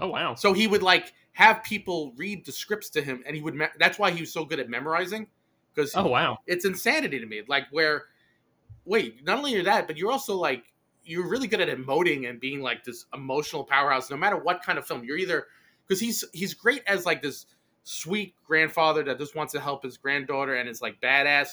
Oh 0.00 0.08
wow. 0.08 0.34
so 0.36 0.52
he 0.52 0.66
would 0.68 0.82
like 0.82 1.12
have 1.38 1.62
people 1.62 2.12
read 2.16 2.44
the 2.44 2.50
scripts 2.50 2.90
to 2.90 3.00
him 3.00 3.22
and 3.24 3.36
he 3.36 3.40
would 3.40 3.54
me- 3.54 3.66
that's 3.78 3.96
why 3.96 4.10
he 4.10 4.18
was 4.20 4.32
so 4.32 4.44
good 4.44 4.58
at 4.58 4.68
memorizing 4.68 5.28
because 5.72 5.94
Oh 5.94 6.08
wow. 6.08 6.38
it's 6.48 6.64
insanity 6.64 7.20
to 7.20 7.26
me. 7.26 7.42
Like 7.46 7.66
where, 7.70 8.06
wait, 8.84 9.24
not 9.24 9.38
only 9.38 9.54
are 9.56 9.62
that, 9.62 9.86
but 9.86 9.96
you're 9.96 10.10
also 10.10 10.34
like 10.36 10.64
you're 11.04 11.28
really 11.28 11.46
good 11.46 11.60
at 11.60 11.68
emoting 11.68 12.28
and 12.28 12.40
being 12.40 12.60
like 12.60 12.82
this 12.82 13.06
emotional 13.14 13.62
powerhouse. 13.62 14.10
No 14.10 14.16
matter 14.16 14.36
what 14.36 14.64
kind 14.64 14.78
of 14.80 14.86
film, 14.86 15.04
you're 15.04 15.16
either 15.16 15.46
because 15.86 16.00
he's 16.00 16.24
he's 16.32 16.54
great 16.54 16.82
as 16.88 17.06
like 17.06 17.22
this 17.22 17.46
sweet 17.84 18.34
grandfather 18.44 19.04
that 19.04 19.18
just 19.18 19.36
wants 19.36 19.52
to 19.52 19.60
help 19.60 19.84
his 19.84 19.96
granddaughter 19.96 20.56
and 20.56 20.68
is 20.68 20.82
like 20.82 21.00
badass, 21.00 21.50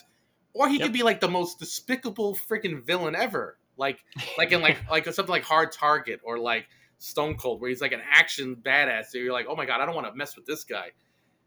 or 0.53 0.67
he 0.67 0.79
Yep. 0.79 0.81
could 0.81 0.93
be 0.93 1.03
like 1.03 1.19
the 1.19 1.29
most 1.29 1.59
despicable 1.59 2.35
freaking 2.35 2.83
villain 2.83 3.15
ever. 3.15 3.57
Like 3.77 4.03
like 4.35 4.51
in 4.51 4.61
like 4.61 4.77
like 4.89 5.05
something 5.05 5.31
like 5.31 5.43
Hard 5.43 5.71
Target 5.71 6.21
or 6.23 6.39
like 6.39 6.65
Stone 7.05 7.35
Cold, 7.37 7.61
where 7.61 7.69
he's 7.69 7.81
like 7.81 7.91
an 7.93 8.01
action 8.09 8.55
badass. 8.55 9.05
So 9.07 9.17
you're 9.17 9.33
like, 9.33 9.45
oh 9.49 9.55
my 9.55 9.65
god, 9.65 9.81
I 9.81 9.85
don't 9.85 9.95
want 9.95 10.07
to 10.07 10.13
mess 10.15 10.35
with 10.35 10.45
this 10.45 10.63
guy. 10.63 10.91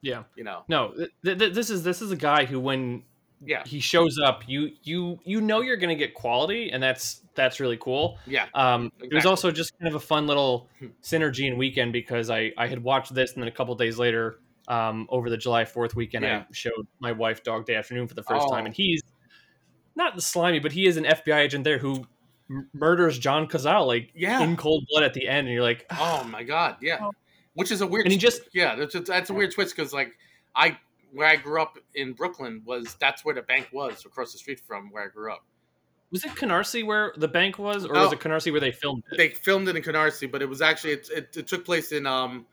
Yeah. 0.00 0.24
You 0.36 0.44
know? 0.44 0.62
No, 0.68 0.94
th- 1.24 1.38
th- 1.38 1.52
this 1.54 1.70
is 1.70 1.82
this 1.82 2.00
is 2.02 2.11
a 2.12 2.16
guy 2.16 2.44
who 2.44 2.61
when 2.61 3.02
Yeah, 3.44 3.62
he 3.66 3.80
shows 3.80 4.16
up, 4.24 4.42
you 4.48 4.70
you 4.82 5.18
you 5.24 5.40
know 5.40 5.61
you're 5.61 5.76
going 5.76 5.96
to 5.96 6.04
get 6.04 6.14
quality, 6.14 6.70
and 6.70 6.82
that's 6.82 7.22
that's 7.34 7.61
really 7.61 7.76
cool. 7.76 8.18
yeah, 8.26 8.46
Um, 8.54 8.90
It 9.00 9.12
was 9.14 9.24
also 9.26 9.50
just 9.52 9.78
kind 9.78 9.88
of 9.88 9.94
a 9.94 10.04
fun 10.04 10.26
little 10.26 10.68
Hmm. 10.80 10.86
synergy 11.02 11.46
and 11.48 11.56
weekend 11.59 11.92
because 11.92 12.30
I 12.30 12.52
I 12.56 12.66
had 12.68 12.82
watched 12.82 13.14
this, 13.14 13.32
and 13.34 13.42
then 13.42 13.48
a 13.48 13.52
couple 13.52 13.74
days 13.76 13.98
later, 13.98 14.40
um, 14.68 15.06
over 15.09 15.30
the 15.30 15.36
July 15.36 15.64
Fourth 15.64 15.94
weekend, 15.96 16.24
Yeah. 16.24 16.44
I 16.50 16.52
showed 16.52 16.86
my 17.00 17.12
wife 17.12 17.42
Dog 17.42 17.66
Day 17.66 17.74
Afternoon 17.76 18.06
for 18.09 18.14
the 18.14 18.22
first 18.24 18.46
Oh. 18.46 18.50
time, 18.54 18.66
and 18.66 18.74
he's 18.74 19.02
not 19.96 20.14
the 20.14 20.22
slimy, 20.22 20.59
but 20.61 20.72
he 20.72 20.86
is 20.86 20.96
an 20.96 21.04
FBI 21.04 21.38
agent 21.40 21.64
there 21.64 21.78
who 21.78 22.06
m- 22.51 22.68
murders 22.72 23.18
John 23.18 23.46
Cazale 23.46 23.86
like 23.86 24.11
yeah. 24.14 24.40
in 24.42 24.57
cold 24.57 24.84
blood 24.90 25.05
at 25.05 25.14
the 25.14 25.28
end, 25.28 25.46
and 25.46 25.55
you're 25.55 25.62
like, 25.62 25.86
Oh 25.99 26.24
my 26.24 26.42
god, 26.42 26.76
yeah. 26.80 26.99
Oh. 27.01 27.12
Which 27.55 27.70
is 27.72 27.80
a 27.80 27.86
weird. 27.86 28.07
and 28.07 28.12
he 28.12 28.18
just 28.18 28.42
yeah, 28.53 28.76
that's 28.76 28.94
a, 28.94 29.01
that's 29.01 29.30
a 29.30 29.34
weird 29.34 29.51
twist 29.53 29.74
because 29.74 29.92
like 29.92 30.12
I 30.55 30.78
where 31.12 31.26
I 31.26 31.36
grew 31.36 31.61
up 31.61 31.78
in 31.94 32.12
Brooklyn 32.12 32.62
was 32.64 32.96
that's 33.01 33.24
where 33.24 33.34
the 33.34 33.42
bank 33.42 33.68
was 33.72 34.05
across 34.05 34.32
the 34.32 34.38
street 34.38 34.61
from 34.61 34.90
where 34.92 35.05
I 35.05 35.09
grew 35.09 35.32
up. 35.32 35.42
was 36.12 36.24
it 36.24 36.32
Canarsie 36.32 36.84
where 36.86 37.12
the 37.16 37.28
bank 37.28 37.59
was, 37.59 37.84
or 37.84 37.94
No. 37.94 38.05
was 38.05 38.12
it 38.12 38.20
Canarsie 38.20 38.53
where 38.53 38.61
they 38.61 38.70
filmed 38.72 39.03
it? 39.11 39.16
They 39.16 39.30
filmed 39.30 39.68
it 39.68 39.76
in 39.76 39.82
Canarsie, 39.82 40.30
but 40.30 40.40
it 40.42 40.49
was 40.49 40.61
actually 40.62 40.92
it, 40.94 41.09
it, 41.14 41.36
it 41.36 41.46
took 41.46 41.64
place 41.64 41.92
in 41.92 42.07
um 42.07 42.46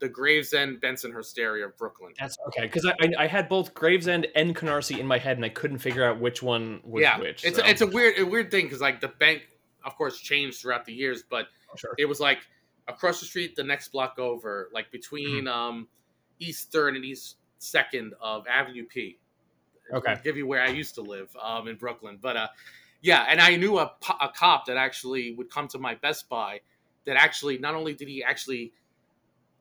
the 0.00 0.08
Gravesend 0.08 0.80
Bensonhurst 0.80 1.38
area 1.38 1.66
of 1.66 1.76
Brooklyn. 1.76 2.12
That's 2.18 2.36
okay 2.48 2.62
because 2.62 2.86
I, 2.86 2.92
I 3.00 3.24
I 3.24 3.26
had 3.26 3.48
both 3.48 3.74
Gravesend 3.74 4.26
and 4.34 4.54
Canarsie 4.54 4.98
in 4.98 5.06
my 5.06 5.18
head 5.18 5.36
and 5.36 5.44
I 5.44 5.48
couldn't 5.48 5.78
figure 5.78 6.04
out 6.04 6.20
which 6.20 6.42
one 6.42 6.80
was 6.84 7.02
yeah, 7.02 7.18
which. 7.18 7.44
it's 7.44 7.58
so- 7.58 7.64
a, 7.64 7.68
it's 7.68 7.80
a 7.80 7.86
weird 7.86 8.18
a 8.18 8.24
weird 8.24 8.50
thing 8.50 8.66
because 8.66 8.80
like 8.80 9.00
the 9.00 9.08
bank, 9.08 9.48
of 9.84 9.96
course, 9.96 10.18
changed 10.18 10.60
throughout 10.60 10.84
the 10.84 10.92
years, 10.92 11.22
but 11.28 11.46
sure. 11.76 11.94
it 11.98 12.04
was 12.04 12.20
like 12.20 12.38
across 12.86 13.20
the 13.20 13.26
street, 13.26 13.56
the 13.56 13.64
next 13.64 13.88
block 13.88 14.18
over, 14.18 14.68
like 14.72 14.90
between 14.90 15.44
Mm-hmm. 15.44 15.48
um 15.48 15.88
East 16.38 16.70
Third 16.70 16.94
and 16.96 17.04
East 17.04 17.36
Second 17.58 18.14
of 18.20 18.46
Avenue 18.46 18.86
P. 18.86 19.18
Okay. 19.92 20.12
I'll 20.12 20.20
give 20.22 20.36
you 20.36 20.46
where 20.46 20.62
I 20.62 20.68
used 20.68 20.94
to 20.96 21.02
live 21.02 21.34
um, 21.42 21.66
in 21.66 21.76
Brooklyn, 21.76 22.18
but 22.20 22.36
uh, 22.36 22.48
yeah, 23.00 23.24
and 23.28 23.40
I 23.40 23.56
knew 23.56 23.78
a, 23.78 23.90
a 24.20 24.28
cop 24.28 24.66
that 24.66 24.76
actually 24.76 25.32
would 25.34 25.50
come 25.50 25.66
to 25.68 25.78
my 25.78 25.94
Best 25.94 26.28
Buy. 26.28 26.60
That 27.06 27.16
actually, 27.16 27.56
not 27.58 27.74
only 27.74 27.94
did 27.94 28.06
he 28.06 28.22
actually, 28.22 28.72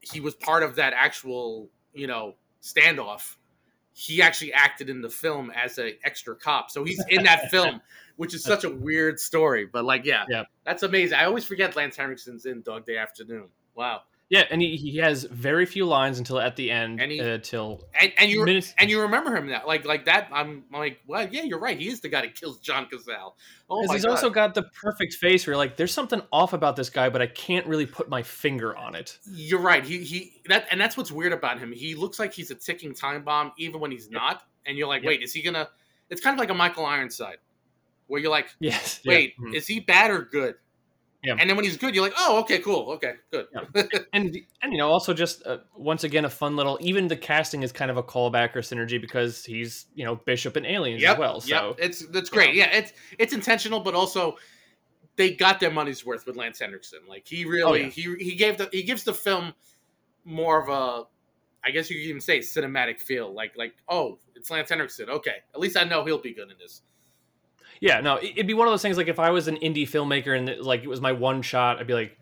he 0.01 0.19
was 0.19 0.35
part 0.35 0.63
of 0.63 0.75
that 0.75 0.93
actual, 0.93 1.69
you 1.93 2.07
know, 2.07 2.35
standoff. 2.61 3.35
He 3.93 4.21
actually 4.21 4.53
acted 4.53 4.89
in 4.89 5.01
the 5.01 5.09
film 5.09 5.51
as 5.55 5.77
an 5.79 5.93
extra 6.03 6.35
cop, 6.35 6.69
so 6.69 6.83
he's 6.83 7.03
in 7.09 7.23
that 7.23 7.49
film, 7.51 7.81
which 8.15 8.33
is 8.35 8.43
such 8.43 8.63
a 8.63 8.69
weird 8.69 9.19
story. 9.19 9.65
But 9.65 9.85
like, 9.85 10.05
yeah, 10.05 10.25
Yeah. 10.29 10.43
that's 10.63 10.83
amazing. 10.83 11.17
I 11.17 11.25
always 11.25 11.45
forget 11.45 11.75
Lance 11.75 11.97
Henriksen's 11.97 12.45
in 12.45 12.61
Dog 12.61 12.85
Day 12.85 12.97
Afternoon. 12.97 13.47
Wow. 13.75 14.01
Yeah, 14.29 14.43
and 14.51 14.61
he, 14.61 14.75
he 14.75 14.97
has 14.97 15.23
very 15.23 15.65
few 15.65 15.85
lines 15.85 16.19
until 16.19 16.37
at 16.39 16.57
the 16.57 16.69
end. 16.69 16.99
And 17.01 17.09
he- 17.11 17.21
uh, 17.21 17.37
till 17.37 17.87
And, 17.99 18.11
and 18.17 18.29
you 18.29 18.43
minutes. 18.43 18.73
and 18.77 18.89
you 18.89 19.01
remember 19.03 19.33
him 19.33 19.47
that 19.47 19.65
like 19.65 19.85
like 19.85 20.03
that. 20.05 20.27
I'm 20.33 20.65
like, 20.71 20.99
well, 21.07 21.27
yeah, 21.31 21.43
you're 21.43 21.59
right. 21.59 21.79
He 21.79 21.87
is 21.87 22.01
the 22.01 22.09
guy 22.09 22.21
that 22.21 22.35
kills 22.35 22.59
John 22.59 22.87
Cazale. 22.91 23.35
Oh 23.69 23.85
my 23.85 23.93
he's 23.93 24.03
god. 24.03 24.11
also 24.11 24.29
got 24.29 24.53
the 24.53 24.63
perfect 24.63 25.13
face 25.13 25.47
where 25.47 25.53
you're 25.53 25.57
like, 25.57 25.77
there's 25.77 25.93
something 25.93 26.21
off 26.33 26.51
about 26.51 26.75
this 26.75 26.89
guy, 26.89 27.07
but 27.07 27.21
I 27.21 27.27
can't 27.27 27.65
really 27.67 27.85
put 27.85 28.09
my 28.09 28.21
finger 28.21 28.75
on 28.75 28.95
it. 28.95 29.17
You're 29.31 29.61
right. 29.61 29.83
He 29.85 29.99
he 30.03 30.41
that 30.49 30.67
and 30.71 30.81
that's 30.81 30.97
what's 30.97 31.11
weird 31.11 31.31
about 31.31 31.59
him. 31.59 31.71
He 31.71 31.95
looks 31.95 32.19
like 32.19 32.33
he's 32.33 32.51
a 32.51 32.55
ticking 32.55 32.93
time 32.93 33.23
bomb 33.23 33.53
even 33.57 33.79
when 33.79 33.91
he's 33.91 34.09
not. 34.11 34.43
And 34.65 34.77
you're 34.77 34.89
like, 34.89 35.03
Yep. 35.03 35.07
wait, 35.07 35.21
is 35.23 35.31
he 35.31 35.41
gonna? 35.41 35.69
It's 36.09 36.19
kind 36.19 36.33
of 36.33 36.39
like 36.39 36.49
a 36.49 36.53
Michael 36.53 36.85
Ironside, 36.85 37.37
where 38.07 38.19
you're 38.21 38.31
like, 38.31 38.47
Yes. 38.59 38.99
wait, 39.05 39.35
Yeah. 39.39 39.51
Mhm. 39.51 39.55
is 39.55 39.67
he 39.67 39.79
bad 39.79 40.11
or 40.11 40.23
good? 40.23 40.55
Yeah. 41.27 41.35
And 41.37 41.49
then 41.49 41.57
when 41.57 41.65
he's 41.65 41.75
good, 41.75 41.93
you're 41.93 42.05
like, 42.05 42.13
oh, 42.17 42.39
okay, 42.39 42.59
cool, 42.59 42.91
okay, 42.91 43.15
good. 43.31 43.47
and 44.13 44.37
and 44.61 44.71
you 44.71 44.77
know 44.77 44.87
also 44.87 45.13
just 45.13 45.45
uh, 45.45 45.57
once 45.75 46.05
again 46.05 46.23
a 46.23 46.29
fun 46.29 46.55
little 46.55 46.77
even 46.79 47.09
the 47.09 47.17
casting 47.17 47.63
is 47.63 47.73
kind 47.73 47.91
of 47.91 47.97
a 47.97 48.03
callback 48.03 48.55
or 48.55 48.61
synergy 48.61 48.99
because 48.99 49.43
he's 49.43 49.87
you 49.93 50.05
know 50.05 50.15
Bishop 50.15 50.55
and 50.55 50.65
Aliens 50.65 51.01
yep, 51.01 51.15
as 51.15 51.19
well. 51.19 51.41
So 51.41 51.49
yep, 51.49 51.75
it's 51.79 52.05
that's 52.07 52.29
great. 52.29 52.55
Yeah, 52.55 52.69
it's 52.71 52.93
it's 53.19 53.33
intentional, 53.33 53.81
but 53.81 53.93
also 53.93 54.37
they 55.17 55.33
got 55.33 55.59
their 55.59 55.71
money's 55.71 56.05
worth 56.05 56.25
with 56.25 56.37
Lance 56.37 56.59
Henriksen. 56.59 56.99
Like 57.09 57.27
he 57.27 57.43
really 57.43 57.63
Oh, 57.63 57.73
yeah. 57.73 57.89
he 57.89 58.15
he 58.19 58.35
gave 58.35 58.57
the 58.57 58.69
he 58.71 58.83
gives 58.83 59.03
the 59.03 59.13
film 59.13 59.53
more 60.23 60.61
of 60.61 60.69
a 60.69 61.07
I 61.61 61.71
guess 61.71 61.89
you 61.89 61.97
could 61.97 62.07
even 62.07 62.21
say 62.21 62.39
cinematic 62.39 63.01
feel. 63.01 63.33
Like 63.33 63.57
like 63.57 63.73
oh, 63.89 64.19
it's 64.33 64.49
Lance 64.49 64.69
Henriksen. 64.69 65.09
Okay, 65.09 65.35
at 65.53 65.59
least 65.59 65.75
I 65.75 65.83
know 65.83 66.05
he'll 66.05 66.21
be 66.21 66.33
good 66.33 66.49
in 66.49 66.57
this. 66.57 66.83
Yeah, 67.81 68.01
no, 68.01 68.15
it- 68.17 68.31
it'd 68.31 68.47
be 68.47 68.53
one 68.53 68.67
of 68.67 68.71
those 68.73 68.81
things 68.81 68.97
like 68.97 69.07
if 69.07 69.19
I 69.19 69.29
was 69.31 69.47
an 69.47 69.57
indie 69.57 69.87
filmmaker 69.87 70.37
and 70.37 70.49
it- 70.49 70.61
like 70.63 70.83
it 70.83 70.87
was 70.87 71.01
my 71.01 71.11
one 71.11 71.41
shot, 71.41 71.79
I'd 71.79 71.87
be 71.87 71.93
like, 71.93 72.17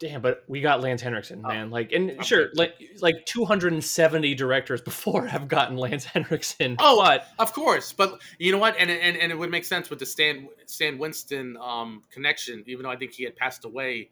damn, 0.00 0.22
but 0.22 0.44
we 0.46 0.60
got 0.60 0.80
Lance 0.80 1.02
Henriksen, 1.02 1.42
Oh, 1.44 1.48
man. 1.48 1.70
Like, 1.70 1.90
and 1.90 2.12
okay. 2.12 2.22
sure, 2.22 2.48
like 2.54 2.74
like 3.00 3.26
270 3.26 4.34
directors 4.36 4.80
before 4.90 5.26
have 5.26 5.48
gotten 5.48 5.76
Lance 5.76 6.04
Henriksen. 6.04 6.76
Oh, 6.78 7.02
but 7.02 7.26
Of 7.38 7.52
course, 7.52 7.92
but 7.92 8.20
you 8.38 8.52
know 8.52 8.58
what? 8.58 8.76
And 8.78 8.90
and, 8.90 9.16
and 9.16 9.32
it 9.32 9.34
would 9.36 9.50
make 9.50 9.64
sense 9.64 9.90
with 9.90 9.98
the 9.98 10.06
Stan 10.06 10.48
Stan 10.66 10.98
Winston 10.98 11.56
um, 11.60 12.02
connection, 12.10 12.62
even 12.66 12.84
though 12.84 12.90
I 12.90 12.96
think 12.96 13.12
he 13.12 13.24
had 13.24 13.34
passed 13.36 13.64
away 13.64 14.10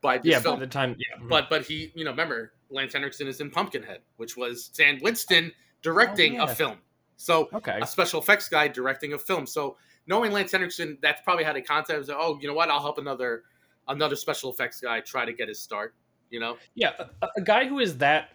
by 0.00 0.16
this 0.18 0.26
yeah, 0.32 0.40
by 0.40 0.56
the 0.58 0.66
time, 0.66 0.96
yeah, 0.98 1.22
but 1.28 1.48
but 1.50 1.64
he, 1.66 1.92
you 1.94 2.04
know, 2.04 2.10
remember 2.10 2.52
Lance 2.70 2.94
Henriksen 2.94 3.26
is 3.28 3.40
in 3.40 3.50
Pumpkinhead, 3.50 4.00
which 4.16 4.36
was 4.36 4.64
Stan 4.64 4.98
Winston 5.02 5.52
directing 5.82 6.40
Oh, 6.40 6.44
a 6.44 6.48
film. 6.54 6.78
So 7.22 7.50
okay, 7.52 7.78
a 7.82 7.86
special 7.86 8.18
effects 8.20 8.48
guy 8.48 8.66
directing 8.68 9.12
a 9.12 9.18
film. 9.18 9.46
So 9.46 9.76
knowing 10.06 10.32
Lance 10.32 10.52
Henriksen, 10.52 10.96
that's 11.02 11.20
probably 11.20 11.44
how 11.44 11.52
they 11.52 11.60
contacted. 11.60 11.98
Was 11.98 12.08
like, 12.08 12.16
oh, 12.18 12.38
you 12.40 12.48
know 12.48 12.54
what? 12.54 12.70
I'll 12.70 12.80
help 12.80 12.96
another 12.96 13.42
another 13.88 14.16
special 14.16 14.50
effects 14.50 14.80
guy 14.80 15.00
try 15.00 15.26
to 15.26 15.32
get 15.34 15.48
his 15.48 15.60
start. 15.60 15.94
You 16.30 16.40
know, 16.40 16.56
yeah, 16.74 16.92
a, 17.20 17.28
a 17.36 17.42
guy 17.42 17.66
who 17.66 17.78
is 17.78 17.98
that 17.98 18.30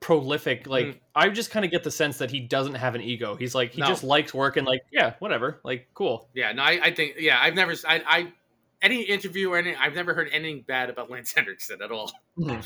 prolific, 0.00 0.66
like 0.66 0.86
Mhm. 0.86 1.00
I 1.14 1.28
just 1.30 1.50
kind 1.50 1.64
of 1.64 1.70
get 1.70 1.82
the 1.84 1.90
sense 1.90 2.18
that 2.18 2.30
he 2.30 2.40
doesn't 2.40 2.74
have 2.76 2.94
an 2.94 3.00
ego. 3.02 3.34
He's 3.36 3.54
like 3.54 3.72
he 3.72 3.80
No. 3.80 3.88
just 3.88 4.04
likes 4.04 4.32
working. 4.32 4.64
Like, 4.64 4.82
yeah, 4.92 5.14
whatever, 5.18 5.60
like 5.64 5.88
cool. 5.94 6.28
yeah. 6.34 6.52
No, 6.52 6.62
I, 6.62 6.78
I 6.82 6.94
think 6.94 7.16
yeah. 7.18 7.38
I've 7.40 7.54
never 7.54 7.74
I, 7.86 8.02
I 8.06 8.32
any 8.82 9.02
interview 9.02 9.50
or 9.50 9.58
any 9.58 9.74
I've 9.74 9.94
never 9.94 10.14
heard 10.14 10.28
anything 10.32 10.64
bad 10.66 10.90
about 10.90 11.10
Lance 11.10 11.32
Henriksen 11.36 11.82
at 11.82 11.90
all. 11.90 12.12
Yeah. 12.36 12.60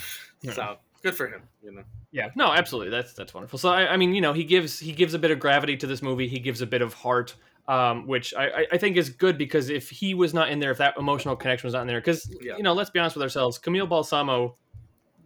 So 0.53 0.77
good 1.03 1.15
for 1.15 1.27
him. 1.29 1.43
You 1.63 1.73
know. 1.73 1.83
Yeah, 2.13 2.29
no, 2.37 2.53
absolutely. 2.53 2.91
That's 2.91 3.13
that's 3.15 3.33
wonderful. 3.35 3.59
So 3.59 3.69
I, 3.71 3.93
I 3.93 3.97
mean, 3.97 4.15
you 4.15 4.21
know, 4.21 4.33
he 4.33 4.45
gives 4.45 4.79
he 4.79 4.93
gives 4.93 5.15
a 5.15 5.19
bit 5.19 5.31
of 5.31 5.39
gravity 5.39 5.77
to 5.79 5.87
this 5.87 6.03
movie. 6.03 6.29
He 6.29 6.39
gives 6.41 6.61
a 6.63 6.67
bit 6.67 6.83
of 6.83 6.93
heart, 6.95 7.35
um, 7.69 8.07
which 8.07 8.35
I, 8.35 8.67
I- 8.73 8.79
think 8.79 8.97
is 8.97 9.11
good 9.11 9.39
because 9.39 9.71
if 9.71 9.89
he 9.91 10.15
was 10.15 10.35
not 10.35 10.51
in 10.51 10.59
there, 10.59 10.71
if 10.73 10.79
that 10.79 10.95
emotional 10.99 11.37
connection 11.37 11.67
was 11.69 11.75
not 11.75 11.83
in 11.83 11.87
there, 11.89 12.01
because 12.01 12.29
Yeah. 12.41 12.57
you 12.57 12.63
know, 12.63 12.73
let's 12.73 12.91
be 12.91 12.99
honest 12.99 13.17
with 13.17 13.23
ourselves, 13.23 13.59
Camille 13.59 13.87
Balsamo, 13.87 14.57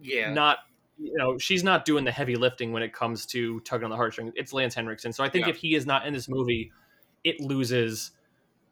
Yeah. 0.01 0.31
not 0.33 0.59
you 0.97 1.11
know, 1.17 1.37
she's 1.37 1.61
not 1.61 1.83
doing 1.83 2.05
the 2.05 2.11
heavy 2.11 2.37
lifting 2.37 2.71
when 2.71 2.81
it 2.81 2.93
comes 2.93 3.25
to 3.25 3.59
tugging 3.61 3.83
on 3.83 3.89
the 3.89 3.97
heartstrings. 3.97 4.31
It's 4.37 4.53
Lance 4.53 4.73
Henriksen. 4.73 5.11
So 5.11 5.25
I 5.25 5.29
think 5.29 5.45
Yeah. 5.45 5.49
if 5.51 5.57
he 5.57 5.75
is 5.75 5.85
not 5.85 6.07
in 6.07 6.13
this 6.13 6.29
movie, 6.29 6.71
it 7.25 7.41
loses. 7.41 8.11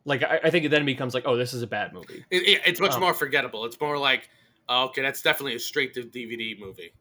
Like 0.06 0.24
I, 0.24 0.40
I 0.46 0.50
think 0.50 0.64
it 0.66 0.70
then 0.70 0.86
becomes 0.86 1.14
like, 1.14 1.24
oh, 1.26 1.36
this 1.36 1.54
is 1.54 1.64
a 1.64 1.68
bad 1.68 1.92
movie. 1.94 2.24
It, 2.30 2.44
it- 2.48 2.62
it's 2.66 2.80
much 2.80 2.94
Um, 2.94 3.02
more 3.02 3.14
forgettable. 3.14 3.66
It's 3.66 3.78
more 3.82 3.98
like, 3.98 4.30
okay, 4.70 5.02
that's 5.02 5.22
definitely 5.22 5.56
a 5.56 5.60
straight 5.60 5.94
to 5.96 6.02
DVD 6.02 6.60
movie. 6.60 6.94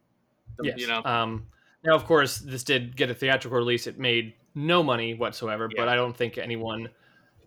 Yes. 0.62 0.78
You 0.78 0.86
know. 0.88 1.02
Um, 1.04 1.46
now, 1.84 1.94
of 1.94 2.04
course, 2.04 2.38
this 2.38 2.62
did 2.62 2.96
get 2.96 3.10
a 3.10 3.14
theatrical 3.14 3.58
release. 3.58 3.86
It 3.86 3.98
made 3.98 4.34
no 4.54 4.82
money 4.82 5.14
whatsoever, 5.14 5.68
but 5.74 5.88
I 5.88 5.96
don't 5.96 6.16
think 6.16 6.38
anyone 6.38 6.90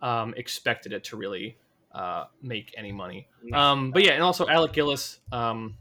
um, 0.01 0.33
expected 0.35 0.91
it 0.91 1.05
to 1.05 1.17
really 1.17 1.57
uh, 1.93 2.25
make 2.41 2.73
any 2.77 2.91
money. 2.91 3.27
No. 3.43 3.57
Um, 3.57 3.91
but 3.91 4.03
yeah, 4.03 4.11
and 4.13 4.23
also 4.23 4.47
Alec 4.47 4.73
Gillis 4.73 5.19
um, 5.31 5.75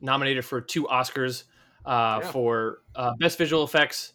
nominated 0.00 0.44
for 0.44 0.60
two 0.60 0.84
Oscars 0.84 1.44
uh, 1.86 2.20
Yeah. 2.22 2.30
for 2.32 2.82
uh, 2.94 3.12
best 3.18 3.38
visual 3.38 3.64
effects 3.64 4.12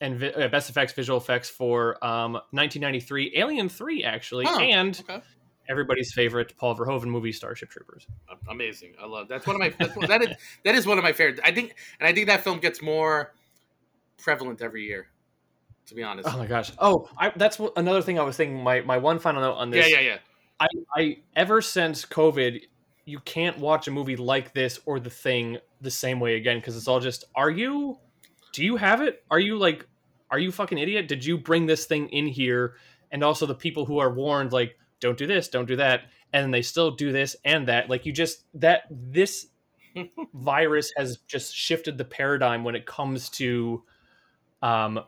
and 0.00 0.18
vi- 0.18 0.32
uh, 0.32 0.48
best 0.48 0.68
effects 0.68 0.92
visual 0.92 1.18
effects 1.18 1.48
for 1.48 2.04
um, 2.04 2.32
1993 2.50 3.34
Alien 3.36 3.68
3 3.68 4.04
actually, 4.04 4.46
and 4.46 5.00
Okay. 5.08 5.22
Everybody's 5.68 6.12
favorite 6.12 6.54
Paul 6.56 6.76
Verhoeven 6.76 7.06
movie 7.06 7.32
Starship 7.32 7.70
Troopers. 7.70 8.06
Amazing. 8.48 8.94
I 9.00 9.06
love 9.06 9.28
that's 9.28 9.46
one 9.46 9.56
of 9.56 9.60
my 9.60 9.72
that's, 9.78 9.96
one- 9.96 10.08
that 10.08 10.22
is 10.22 10.36
that 10.64 10.74
is 10.74 10.86
one 10.86 10.98
of 10.98 11.04
my 11.04 11.12
favorite. 11.12 11.40
I 11.44 11.52
think 11.52 11.74
and 11.98 12.08
I 12.08 12.12
think 12.12 12.26
that 12.28 12.44
film 12.44 12.58
gets 12.58 12.82
more 12.82 13.32
prevalent 14.18 14.62
every 14.62 14.84
year. 14.84 15.08
To 15.88 15.94
be 15.94 16.02
honest. 16.02 16.26
Oh 16.32 16.38
my 16.38 16.46
gosh! 16.46 16.72
Oh, 16.78 17.10
I, 17.18 17.30
that's 17.36 17.58
what, 17.58 17.74
another 17.76 18.00
thing 18.00 18.18
I 18.18 18.22
was 18.22 18.38
thinking. 18.38 18.62
My 18.62 18.80
my 18.80 18.96
one 18.96 19.18
final 19.18 19.42
note 19.42 19.56
on 19.56 19.70
yeah, 19.70 19.82
this. 19.82 19.92
yeah, 19.92 20.00
yeah. 20.00 20.16
I, 20.58 20.66
I 20.96 21.18
ever 21.36 21.60
since 21.60 22.06
COVID, 22.06 22.62
you 23.04 23.18
can't 23.20 23.58
watch 23.58 23.86
a 23.86 23.90
movie 23.90 24.16
like 24.16 24.54
this 24.54 24.80
or 24.86 24.98
The 24.98 25.10
Thing 25.10 25.58
the 25.82 25.90
same 25.90 26.20
way 26.20 26.36
again 26.36 26.56
because 26.56 26.74
it's 26.78 26.88
all 26.88 27.00
just. 27.00 27.24
Are 27.34 27.50
you? 27.50 27.98
Do 28.54 28.64
you 28.64 28.76
have 28.76 29.02
it? 29.02 29.24
Are 29.30 29.38
you 29.38 29.58
like? 29.58 29.86
Are 30.30 30.38
you 30.38 30.50
fucking 30.52 30.78
idiot? 30.78 31.06
Did 31.06 31.22
you 31.22 31.36
bring 31.36 31.66
this 31.66 31.84
thing 31.84 32.08
in 32.08 32.28
here? 32.28 32.76
And 33.12 33.22
also 33.22 33.44
the 33.44 33.54
people 33.54 33.84
who 33.84 33.98
are 33.98 34.10
warned, 34.10 34.52
like, 34.54 34.78
don't 35.04 35.18
do 35.18 35.26
this, 35.26 35.48
don't 35.48 35.66
do 35.66 35.76
that, 35.76 36.04
and 36.32 36.44
then 36.44 36.50
they 36.50 36.62
still 36.62 36.90
do 36.90 37.12
this 37.12 37.36
and 37.44 37.68
that. 37.68 37.90
Like 37.90 38.06
you 38.06 38.12
just 38.12 38.44
that 38.54 38.84
this 38.90 39.48
virus 40.34 40.92
has 40.96 41.18
just 41.28 41.54
shifted 41.54 41.98
the 41.98 42.06
paradigm 42.06 42.64
when 42.64 42.74
it 42.74 42.86
comes 42.86 43.28
to 43.30 43.82
um 44.62 45.00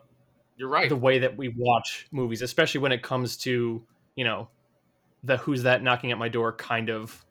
You're 0.55 0.69
right. 0.69 0.87
the 0.87 0.95
way 0.95 1.19
that 1.19 1.35
we 1.35 1.51
watch 1.57 2.07
movies, 2.11 2.43
especially 2.43 2.79
when 2.79 2.91
it 2.91 3.01
comes 3.01 3.37
to 3.37 3.83
you 4.15 4.23
know 4.23 4.49
the 5.23 5.37
who's 5.37 5.63
that 5.63 5.81
knocking 5.81 6.11
at 6.11 6.19
my 6.19 6.29
door 6.29 6.53
kind 6.53 6.91
of 6.91 7.25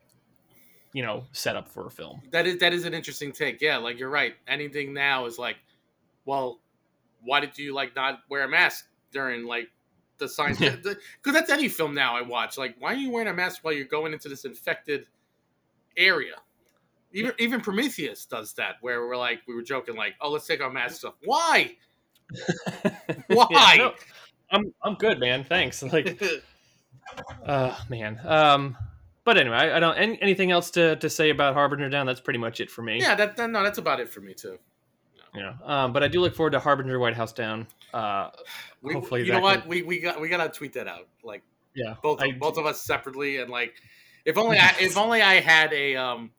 you 0.92 1.02
know 1.04 1.24
setup 1.30 1.68
for 1.68 1.86
a 1.86 1.90
film. 1.90 2.20
That 2.32 2.46
is 2.46 2.58
that 2.58 2.72
is 2.72 2.84
an 2.84 2.94
interesting 2.94 3.30
take. 3.30 3.60
Yeah, 3.60 3.76
like 3.76 3.96
you're 3.96 4.10
right. 4.10 4.34
Anything 4.48 4.92
now 4.92 5.26
is 5.26 5.38
like, 5.38 5.56
well, 6.24 6.58
why 7.22 7.38
did 7.38 7.56
you 7.56 7.72
like 7.72 7.94
not 7.94 8.18
wear 8.28 8.42
a 8.42 8.48
mask 8.48 8.86
during 9.12 9.46
like 9.46 9.68
the 10.18 10.28
science? 10.28 10.60
Yeah. 10.60 10.76
Because 10.76 11.32
that's 11.32 11.50
any 11.50 11.68
film 11.68 11.94
now 11.94 12.16
I 12.16 12.22
watch. 12.22 12.58
Like, 12.58 12.76
why 12.78 12.92
are 12.92 12.96
you 12.96 13.10
wearing 13.10 13.28
a 13.28 13.34
mask 13.34 13.64
while 13.64 13.74
you're 13.74 13.84
going 13.84 14.12
into 14.12 14.28
this 14.28 14.44
infected 14.44 15.06
area? 15.96 16.34
Even 17.12 17.32
even 17.38 17.60
Prometheus 17.60 18.26
does 18.26 18.52
that, 18.54 18.76
where 18.80 19.06
we're 19.06 19.16
like 19.16 19.40
we 19.46 19.54
were 19.54 19.62
joking, 19.62 19.96
like, 19.96 20.14
oh, 20.20 20.30
let's 20.30 20.46
take 20.46 20.60
our 20.60 20.70
masks 20.70 21.04
off. 21.04 21.14
Why? 21.24 21.76
Why? 23.28 23.46
Yeah, 23.50 23.76
no, 23.76 23.94
I'm 24.50 24.74
I'm 24.82 24.94
good, 24.94 25.20
man. 25.20 25.44
Thanks. 25.44 25.82
Like, 25.92 26.20
uh, 27.46 27.76
man. 27.88 28.20
Um, 28.24 28.76
but 29.24 29.38
anyway, 29.38 29.56
I, 29.56 29.76
I 29.76 29.80
don't. 29.80 29.96
Any, 29.96 30.20
anything 30.20 30.50
else 30.50 30.70
to 30.72 30.96
to 30.96 31.08
say 31.08 31.30
about 31.30 31.54
Harbinger 31.54 31.88
Down? 31.88 32.06
That's 32.06 32.20
pretty 32.20 32.38
much 32.38 32.60
it 32.60 32.70
for 32.70 32.82
me. 32.82 33.00
yeah, 33.00 33.14
that, 33.14 33.36
that 33.36 33.50
no, 33.50 33.62
that's 33.62 33.78
about 33.78 34.00
it 34.00 34.08
for 34.08 34.20
me 34.20 34.34
too. 34.34 34.58
Know, 35.42 35.54
um, 35.64 35.92
but 35.92 36.02
I 36.02 36.08
do 36.08 36.20
look 36.20 36.34
forward 36.34 36.50
to 36.52 36.60
Harbinger 36.60 36.98
White 36.98 37.14
House 37.14 37.32
Down. 37.32 37.66
Uh, 37.92 38.30
We, 38.82 38.94
Hopefully 38.94 39.24
you 39.24 39.32
know 39.32 39.40
what? 39.40 39.60
can- 39.62 39.68
We 39.68 39.82
we 39.82 40.00
got 40.00 40.20
we 40.20 40.28
gotta 40.28 40.48
tweet 40.50 40.72
that 40.74 40.88
out. 40.88 41.08
Like 41.22 41.42
yeah, 41.74 41.94
both 42.02 42.20
I- 42.22 42.32
both 42.32 42.58
of 42.58 42.66
us 42.66 42.82
separately 42.82 43.36
and 43.38 43.50
like 43.50 43.74
if 44.24 44.36
only 44.38 44.58
I 44.58 44.74
if 44.80 44.96
only 45.04 45.22
I 45.22 45.40
had 45.40 45.72
a 45.72 45.96
um 45.96 46.30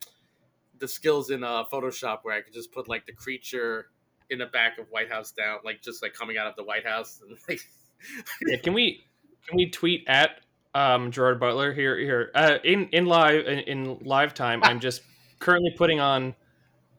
the 0.79 0.87
skills 0.87 1.29
in 1.29 1.43
uh 1.43 1.63
Photoshop 1.65 2.19
where 2.23 2.35
I 2.35 2.41
could 2.41 2.53
just 2.53 2.71
put 2.71 2.87
like 2.87 3.05
the 3.05 3.13
creature 3.13 3.87
in 4.29 4.39
the 4.39 4.45
back 4.45 4.77
of 4.77 4.87
White 4.89 5.09
House 5.09 5.31
down 5.31 5.59
like 5.63 5.81
just 5.81 6.01
like 6.01 6.13
coming 6.13 6.37
out 6.37 6.47
of 6.47 6.55
the 6.55 6.63
White 6.63 6.85
House 6.85 7.21
and 7.27 7.37
like 7.49 7.61
yeah, 8.45 8.57
can 8.57 8.73
we 8.73 9.03
can 9.47 9.57
we 9.57 9.69
tweet 9.69 10.03
at 10.07 10.41
um, 10.75 11.11
Gerard 11.11 11.39
Butler 11.39 11.73
here 11.73 11.97
here 11.97 12.31
uh, 12.35 12.57
in 12.63 12.89
in 12.89 13.05
live 13.05 13.45
in, 13.47 13.59
in 13.59 13.99
live 14.03 14.33
time? 14.33 14.63
I'm 14.63 14.79
just 14.87 15.01
currently 15.39 15.71
putting 15.75 15.99
on 15.99 16.35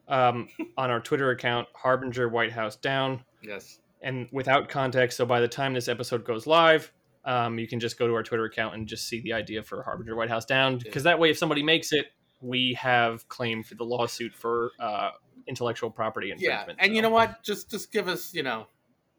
um, 0.09 0.49
on 0.77 0.89
our 0.89 0.99
Twitter 0.99 1.29
account 1.31 1.67
Harbinger 1.73 2.27
White 2.27 2.51
House 2.51 2.75
down 2.75 3.23
yes 3.41 3.79
and 4.01 4.27
without 4.31 4.69
context. 4.69 5.17
So 5.17 5.25
by 5.25 5.39
the 5.41 5.47
time 5.47 5.73
this 5.73 5.87
episode 5.87 6.23
goes 6.25 6.47
live, 6.47 6.91
um, 7.25 7.59
you 7.59 7.67
can 7.67 7.79
just 7.79 7.97
go 7.99 8.07
to 8.07 8.13
our 8.15 8.23
Twitter 8.23 8.45
account 8.45 8.75
and 8.75 8.87
just 8.87 9.07
see 9.07 9.19
the 9.21 9.33
idea 9.33 9.61
for 9.63 9.83
Harbinger 9.83 10.15
White 10.15 10.29
House 10.29 10.45
down 10.45 10.77
because 10.77 11.03
that 11.03 11.19
way, 11.19 11.29
if 11.29 11.37
somebody 11.37 11.63
makes 11.63 11.91
it, 11.91 12.07
we 12.41 12.73
have 12.79 13.27
claim 13.29 13.63
for 13.63 13.75
the 13.75 13.83
lawsuit 13.83 14.33
for 14.33 14.71
uh, 14.79 15.11
intellectual 15.47 15.89
property 15.89 16.31
infringement. 16.31 16.77
yeah 16.79 16.85
and 16.85 16.95
you 16.95 17.01
know 17.01 17.09
what 17.09 17.41
just 17.43 17.69
just 17.71 17.91
give 17.91 18.07
us 18.07 18.33
you 18.35 18.43
know 18.43 18.67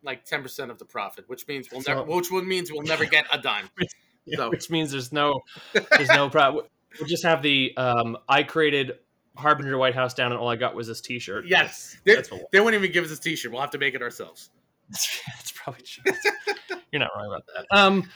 like 0.02 0.24
ten 0.24 0.42
percent 0.42 0.70
of 0.70 0.78
the 0.78 0.84
profit 0.84 1.24
which 1.28 1.46
means 1.48 1.68
we'll 1.72 1.82
So- 1.82 1.94
never 1.94 2.04
which 2.04 2.30
would 2.30 2.46
means 2.46 2.70
we'll 2.72 2.82
never 2.82 3.04
get 3.04 3.26
a 3.32 3.38
dime 3.38 3.68
Yeah, 4.26 4.36
So- 4.36 4.50
which 4.50 4.70
means 4.70 4.90
there's 4.92 5.12
no 5.12 5.40
there's 5.72 6.08
no 6.08 6.30
problem. 6.30 6.66
we'll 6.98 7.08
just 7.08 7.24
have 7.24 7.42
the 7.42 7.76
um, 7.76 8.16
I 8.28 8.42
created 8.44 8.92
Harbinger 9.36 9.78
White 9.78 9.94
House 9.94 10.14
down, 10.14 10.32
and 10.32 10.40
all 10.40 10.48
I 10.48 10.56
got 10.56 10.74
was 10.74 10.88
this 10.88 11.00
T-shirt. 11.00 11.46
Yes, 11.46 11.96
they, 12.04 12.16
That's 12.16 12.30
they 12.52 12.60
won't 12.60 12.74
even 12.74 12.92
give 12.92 13.04
us 13.04 13.10
a 13.10 13.20
T-shirt. 13.20 13.52
We'll 13.52 13.60
have 13.60 13.70
to 13.70 13.78
make 13.78 13.94
it 13.94 14.02
ourselves. 14.02 14.50
That's 14.90 15.52
probably 15.54 15.82
true. 15.82 16.12
You're 16.92 17.00
not 17.00 17.10
wrong 17.16 17.26
about 17.26 17.44
that. 17.54 17.66
Um. 17.70 18.08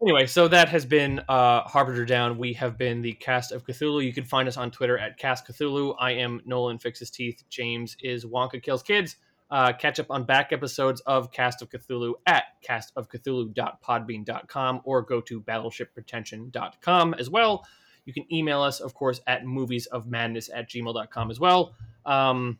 Anyway, 0.00 0.26
so 0.26 0.48
that 0.48 0.68
has 0.68 0.84
been 0.84 1.20
uh, 1.28 1.60
Harbinger 1.60 2.04
Down. 2.04 2.36
We 2.36 2.54
have 2.54 2.76
been 2.76 3.02
the 3.02 3.12
cast 3.12 3.52
of 3.52 3.64
Cthulhu. 3.64 4.04
You 4.04 4.12
can 4.12 4.24
find 4.24 4.48
us 4.48 4.56
on 4.56 4.72
Twitter 4.72 4.98
at 4.98 5.16
Cast 5.16 5.46
Cthulhu. 5.46 5.94
I 5.96 6.14
am 6.14 6.40
Nolan 6.44 6.80
Fixes 6.80 7.08
Teeth. 7.08 7.44
James 7.48 7.96
is 8.02 8.24
Wonka 8.24 8.60
Kills 8.60 8.82
Kids. 8.82 9.14
Uh, 9.48 9.72
catch 9.72 10.00
up 10.00 10.06
on 10.10 10.24
back 10.24 10.52
episodes 10.52 11.00
of 11.02 11.30
Cast 11.30 11.62
of 11.62 11.68
Cthulhu 11.68 12.14
at 12.26 12.46
castofcthulhu.podbean.com 12.68 14.80
or 14.82 15.02
go 15.02 15.20
to 15.20 15.40
battleshippretension.com 15.40 17.14
as 17.14 17.30
well. 17.30 17.64
You 18.04 18.12
can 18.12 18.24
email 18.32 18.60
us, 18.62 18.80
of 18.80 18.94
course, 18.94 19.20
at 19.26 19.44
moviesofmadness 19.44 20.50
at 20.54 20.68
gmail.com 20.68 21.30
as 21.30 21.38
well. 21.40 21.74
Um, 22.04 22.58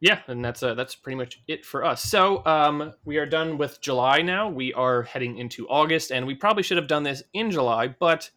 yeah, 0.00 0.20
and 0.26 0.44
that's 0.44 0.62
uh, 0.62 0.74
that's 0.74 0.94
pretty 0.94 1.16
much 1.16 1.40
it 1.48 1.64
for 1.64 1.84
us. 1.84 2.02
So 2.02 2.44
um, 2.44 2.92
we 3.04 3.16
are 3.16 3.26
done 3.26 3.56
with 3.56 3.80
July 3.80 4.20
now. 4.22 4.48
We 4.50 4.72
are 4.74 5.02
heading 5.02 5.38
into 5.38 5.66
August, 5.68 6.12
and 6.12 6.26
we 6.26 6.34
probably 6.34 6.62
should 6.62 6.76
have 6.76 6.88
done 6.88 7.02
this 7.04 7.22
in 7.32 7.50
July, 7.50 7.88
but 7.88 8.28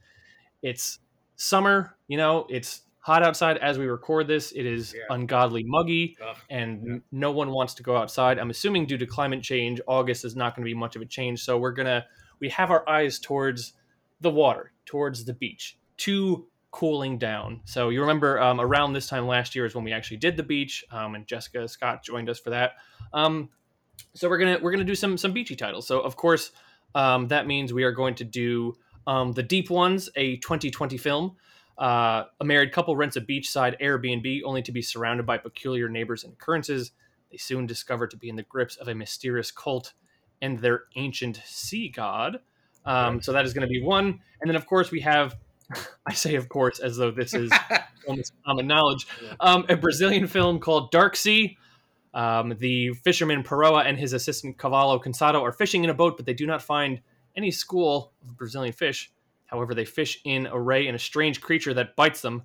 it's 0.62 1.00
summer. 1.36 1.98
You 2.08 2.18
know, 2.18 2.46
it's 2.50 2.84
hot 3.00 3.22
outside 3.24 3.58
as 3.58 3.78
we 3.78 3.86
record 3.88 4.28
this. 4.28 4.52
It 4.54 4.66
is 4.66 4.94
Yeah. 4.94 5.14
ungodly 5.16 5.64
muggy, 5.66 6.18
Ugh. 6.22 6.38
and 6.50 6.86
Yeah. 6.86 6.98
no 7.12 7.32
one 7.32 7.52
wants 7.52 7.74
to 7.76 7.84
go 7.84 7.98
outside. 7.98 8.38
I'm 8.40 8.50
assuming 8.50 8.86
due 8.86 8.98
to 8.98 9.06
climate 9.06 9.42
change, 9.42 9.82
August 9.88 10.24
is 10.24 10.36
not 10.36 10.56
going 10.56 10.64
to 10.64 10.70
be 10.70 10.74
much 10.74 10.96
of 10.96 11.02
a 11.02 11.06
change. 11.06 11.42
So 11.44 11.58
we're 11.58 11.72
gonna 11.72 12.06
we 12.40 12.50
have 12.50 12.70
our 12.72 12.88
eyes 12.88 13.18
towards 13.20 13.74
the 14.22 14.30
water, 14.30 14.72
towards 14.86 15.26
the 15.26 15.34
beach, 15.34 15.78
to 15.98 16.48
cooling 16.72 17.18
down. 17.18 17.62
So 17.66 17.90
you 17.90 18.02
remember 18.02 18.40
um, 18.40 18.60
around 18.60 18.94
this 18.94 19.08
time 19.08 19.28
last 19.28 19.56
year 19.56 19.66
is 19.66 19.74
when 19.74 19.84
we 19.84 19.94
actually 19.94 20.18
did 20.18 20.38
the 20.38 20.44
beach, 20.44 20.84
um, 20.92 21.16
and 21.16 21.26
Jessica 21.26 21.68
Scott 21.68 22.04
joined 22.04 22.30
us 22.30 22.40
for 22.40 22.52
that. 22.52 22.74
Um, 23.14 23.50
so 24.14 24.30
we're 24.30 24.38
gonna 24.38 24.60
we're 24.62 24.72
gonna 24.72 24.84
do 24.84 24.96
some 24.96 25.18
some 25.18 25.34
beachy 25.34 25.56
titles. 25.56 25.88
So 25.88 26.00
of 26.02 26.16
course 26.16 26.52
um, 26.96 27.28
that 27.28 27.48
means 27.48 27.74
we 27.74 27.84
are 27.84 27.92
going 27.92 28.16
to 28.16 28.24
do 28.24 28.76
um, 29.06 29.32
the 29.32 29.44
Deep 29.44 29.70
Ones, 29.70 30.10
a 30.16 30.38
2020 30.38 30.98
film. 30.98 31.36
Uh, 31.78 32.24
a 32.40 32.44
married 32.44 32.72
couple 32.72 32.96
rents 32.96 33.18
a 33.18 33.22
beachside 33.22 33.80
Airbnb 33.80 34.42
only 34.44 34.64
to 34.64 34.72
be 34.72 34.82
surrounded 34.82 35.26
by 35.28 35.38
peculiar 35.38 35.88
neighbors 35.88 36.24
and 36.24 36.34
occurrences. 36.34 36.92
They 37.32 37.38
soon 37.38 37.68
discover 37.68 38.08
to 38.08 38.18
be 38.18 38.30
in 38.30 38.36
the 38.36 38.44
grips 38.44 38.78
of 38.78 38.88
a 38.88 38.96
mysterious 38.96 39.52
cult 39.52 39.94
and 40.42 40.60
their 40.60 40.86
ancient 40.96 41.42
sea 41.46 41.90
god. 41.90 42.40
Um, 42.88 43.16
Right. 43.16 43.24
So 43.24 43.34
that 43.34 43.46
is 43.46 43.54
going 43.54 43.68
to 43.68 43.72
be 43.72 43.82
one. 43.82 44.20
And 44.42 44.50
then, 44.50 44.56
of 44.56 44.66
course, 44.66 44.90
we 44.90 45.02
have, 45.02 45.36
I 46.08 46.14
say, 46.14 46.36
of 46.36 46.50
course, 46.50 46.80
as 46.80 46.98
though 46.98 47.12
this 47.12 47.34
is 47.34 47.52
almost 48.08 48.34
common 48.46 48.66
knowledge, 48.66 49.06
um, 49.40 49.66
a 49.70 49.76
Brazilian 49.76 50.26
film 50.26 50.60
called 50.60 50.90
Dark 50.90 51.16
Sea. 51.16 51.58
Um, 52.14 52.56
the 52.58 52.94
fisherman 52.94 53.44
Peroa 53.44 53.86
and 53.86 53.98
his 53.98 54.14
assistant 54.14 54.58
Cavallo 54.58 54.98
Cansado 54.98 55.44
are 55.44 55.52
fishing 55.52 55.84
in 55.84 55.90
a 55.90 55.94
boat, 55.94 56.18
but 56.18 56.26
they 56.26 56.34
do 56.34 56.48
not 56.48 56.64
find 56.64 57.02
any 57.36 57.52
school 57.52 58.14
of 58.24 58.36
Brazilian 58.38 58.74
fish. 58.74 59.12
However, 59.46 59.76
they 59.76 59.86
fish 59.86 60.20
in 60.24 60.48
a 60.48 60.60
ray 60.60 60.88
and 60.88 60.96
a 60.96 61.00
strange 61.00 61.42
creature 61.42 61.74
that 61.74 61.96
bites 61.96 62.22
them. 62.22 62.44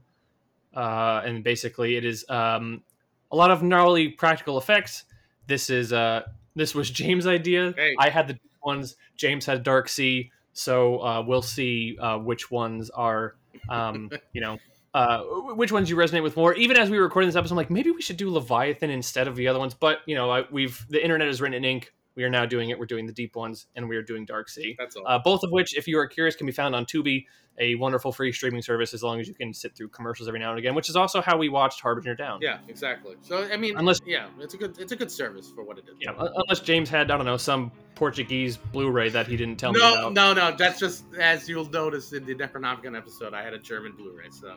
Uh, 0.75 1.23
and 1.25 1.45
basically, 1.45 1.97
it 1.97 2.05
is 2.05 2.25
um, 2.29 2.83
a 3.31 3.37
lot 3.37 3.51
of 3.51 3.63
gnarly 3.63 4.09
practical 4.09 4.59
effects. 4.59 5.05
This 5.47 5.71
is 5.71 5.93
uh, 5.93 6.23
this 6.55 6.75
was 6.75 6.91
James' 7.01 7.27
idea. 7.27 7.73
Hey. 7.77 7.95
I 7.99 8.11
had 8.11 8.29
the 8.29 8.39
ones. 8.65 8.97
James 9.17 9.47
had 9.47 9.63
Dark 9.63 9.89
Sea. 9.89 10.31
So 10.53 10.99
uh, 10.99 11.23
we'll 11.27 11.43
see 11.43 11.97
uh, 11.99 12.19
which 12.19 12.51
ones 12.51 12.91
are, 12.91 13.37
um, 13.69 14.11
you 14.33 14.41
know, 14.41 14.59
uh, 14.95 15.23
which 15.55 15.73
ones 15.73 15.89
you 15.89 15.97
resonate 15.97 16.23
with 16.23 16.37
more. 16.37 16.55
Even 16.55 16.77
as 16.77 16.91
we 16.91 16.99
were 16.99 17.05
recording 17.05 17.29
this 17.29 17.37
episode, 17.37 17.55
I'm 17.55 17.57
like, 17.57 17.71
maybe 17.71 17.91
we 17.91 18.03
should 18.03 18.19
do 18.19 18.31
Leviathan 18.31 18.91
instead 18.91 19.29
of 19.29 19.37
the 19.37 19.49
other 19.49 19.59
ones. 19.59 19.75
But 19.75 20.01
you 20.07 20.15
know, 20.15 20.31
I, 20.31 20.45
we've 20.51 20.85
the 20.89 21.03
internet 21.03 21.29
is 21.29 21.41
written 21.41 21.55
in 21.55 21.65
ink. 21.65 21.93
We 22.15 22.25
are 22.25 22.31
now 22.31 22.45
doing 22.47 22.71
it. 22.71 22.79
We're 22.79 22.87
doing 22.87 23.07
the 23.07 23.13
deep 23.13 23.37
ones, 23.37 23.67
and 23.75 23.89
we 23.89 23.97
are 23.97 24.03
doing 24.03 24.25
Dark 24.27 24.49
Sea. 24.49 24.77
That's 24.79 24.97
all. 24.97 25.07
Uh, 25.07 25.19
both 25.19 25.43
of 25.45 25.51
which, 25.51 25.77
if 25.77 25.89
you 25.89 25.99
are 25.99 26.07
curious, 26.07 26.37
can 26.37 26.47
be 26.47 26.53
found 26.53 26.75
on 26.75 26.85
Tubi, 26.85 27.25
a 27.59 27.75
wonderful 27.77 28.13
free 28.13 28.33
streaming 28.33 28.63
service 28.63 28.95
as 28.95 29.03
long 29.03 29.21
as 29.21 29.29
you 29.29 29.35
can 29.35 29.53
sit 29.53 29.75
through 29.77 29.89
commercials 29.89 30.27
every 30.27 30.41
now 30.41 30.51
and 30.51 30.59
again, 30.59 30.75
which 30.75 30.89
is 30.89 30.97
also 30.97 31.21
how 31.21 31.37
we 31.37 31.49
watched 31.51 31.81
Harbinger 31.81 32.15
Down. 32.15 32.41
yeah, 32.43 32.59
exactly. 32.69 33.17
So 33.21 33.45
I 33.53 33.57
mean, 33.59 33.77
Unless- 33.77 34.01
yeah, 34.07 34.29
it's 34.41 34.55
a 34.55 34.57
good 34.57 34.79
it's 34.79 34.93
a 34.93 34.97
good 34.97 35.11
service 35.11 35.51
for 35.55 35.63
what 35.63 35.77
it 35.79 35.85
is. 35.87 35.95
Yeah, 36.01 36.13
unless 36.19 36.61
James 36.61 36.89
had, 36.89 37.11
I 37.11 37.17
don't 37.17 37.27
know, 37.27 37.37
some 37.37 37.71
Portuguese 37.95 38.57
Blu-ray 38.57 39.11
that 39.11 39.27
he 39.27 39.37
didn't 39.37 39.57
tell 39.57 39.73
me 39.73 39.81
No, 39.81 39.93
about. 39.93 40.13
no, 40.15 40.33
no. 40.33 40.51
no. 40.51 40.57
That's 40.57 40.81
just 40.81 41.05
as 41.19 41.47
you'll 41.49 41.69
notice 41.69 42.13
in 42.15 42.25
the 42.25 42.35
Necronomicon 42.35 42.97
episode, 42.97 43.35
I 43.35 43.43
had 43.43 43.53
a 43.53 43.59
German 43.59 43.93
Blu-ray. 43.93 44.31
So, 44.31 44.57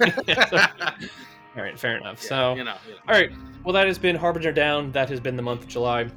All 1.56 1.62
right, 1.62 1.78
fair 1.78 1.96
enough. 1.96 2.20
yeah, 2.22 2.28
so, 2.28 2.54
you 2.54 2.64
know, 2.64 2.74
you 2.86 2.94
know. 2.94 2.98
all 3.08 3.14
right. 3.14 3.30
Well, 3.64 3.72
that 3.74 3.86
has 3.86 3.98
been 3.98 4.16
Harbinger 4.16 4.52
Down. 4.52 4.90
That 4.92 5.08
has 5.08 5.20
been 5.20 5.36
the 5.36 5.42
month 5.42 5.62
of 5.62 5.68
July. 5.68 6.08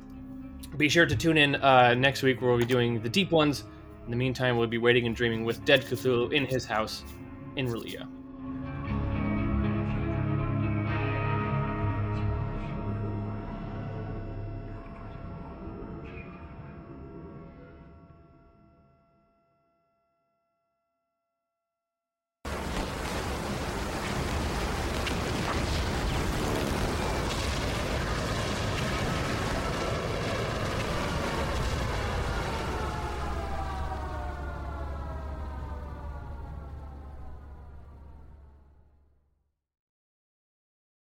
Be 0.78 0.90
sure 0.90 1.06
to 1.06 1.16
tune 1.16 1.38
in 1.38 1.56
uh, 1.56 1.94
next 1.96 2.24
week 2.24 2.42
where 2.42 2.52
we'll 2.52 2.60
be 2.60 2.66
doing 2.66 3.02
the 3.02 3.10
deep 3.10 3.32
ones. 3.32 3.64
In 4.06 4.12
the 4.12 4.18
meantime, 4.18 4.58
we'll 4.58 4.68
be 4.68 4.78
waiting 4.78 5.06
and 5.06 5.16
dreaming 5.16 5.44
with 5.44 5.64
Dead 5.66 5.82
Cthulhu 5.82 6.32
in 6.32 6.46
his 6.46 6.66
house 6.66 7.04
in 7.56 7.68
R'lyeh. 7.68 8.17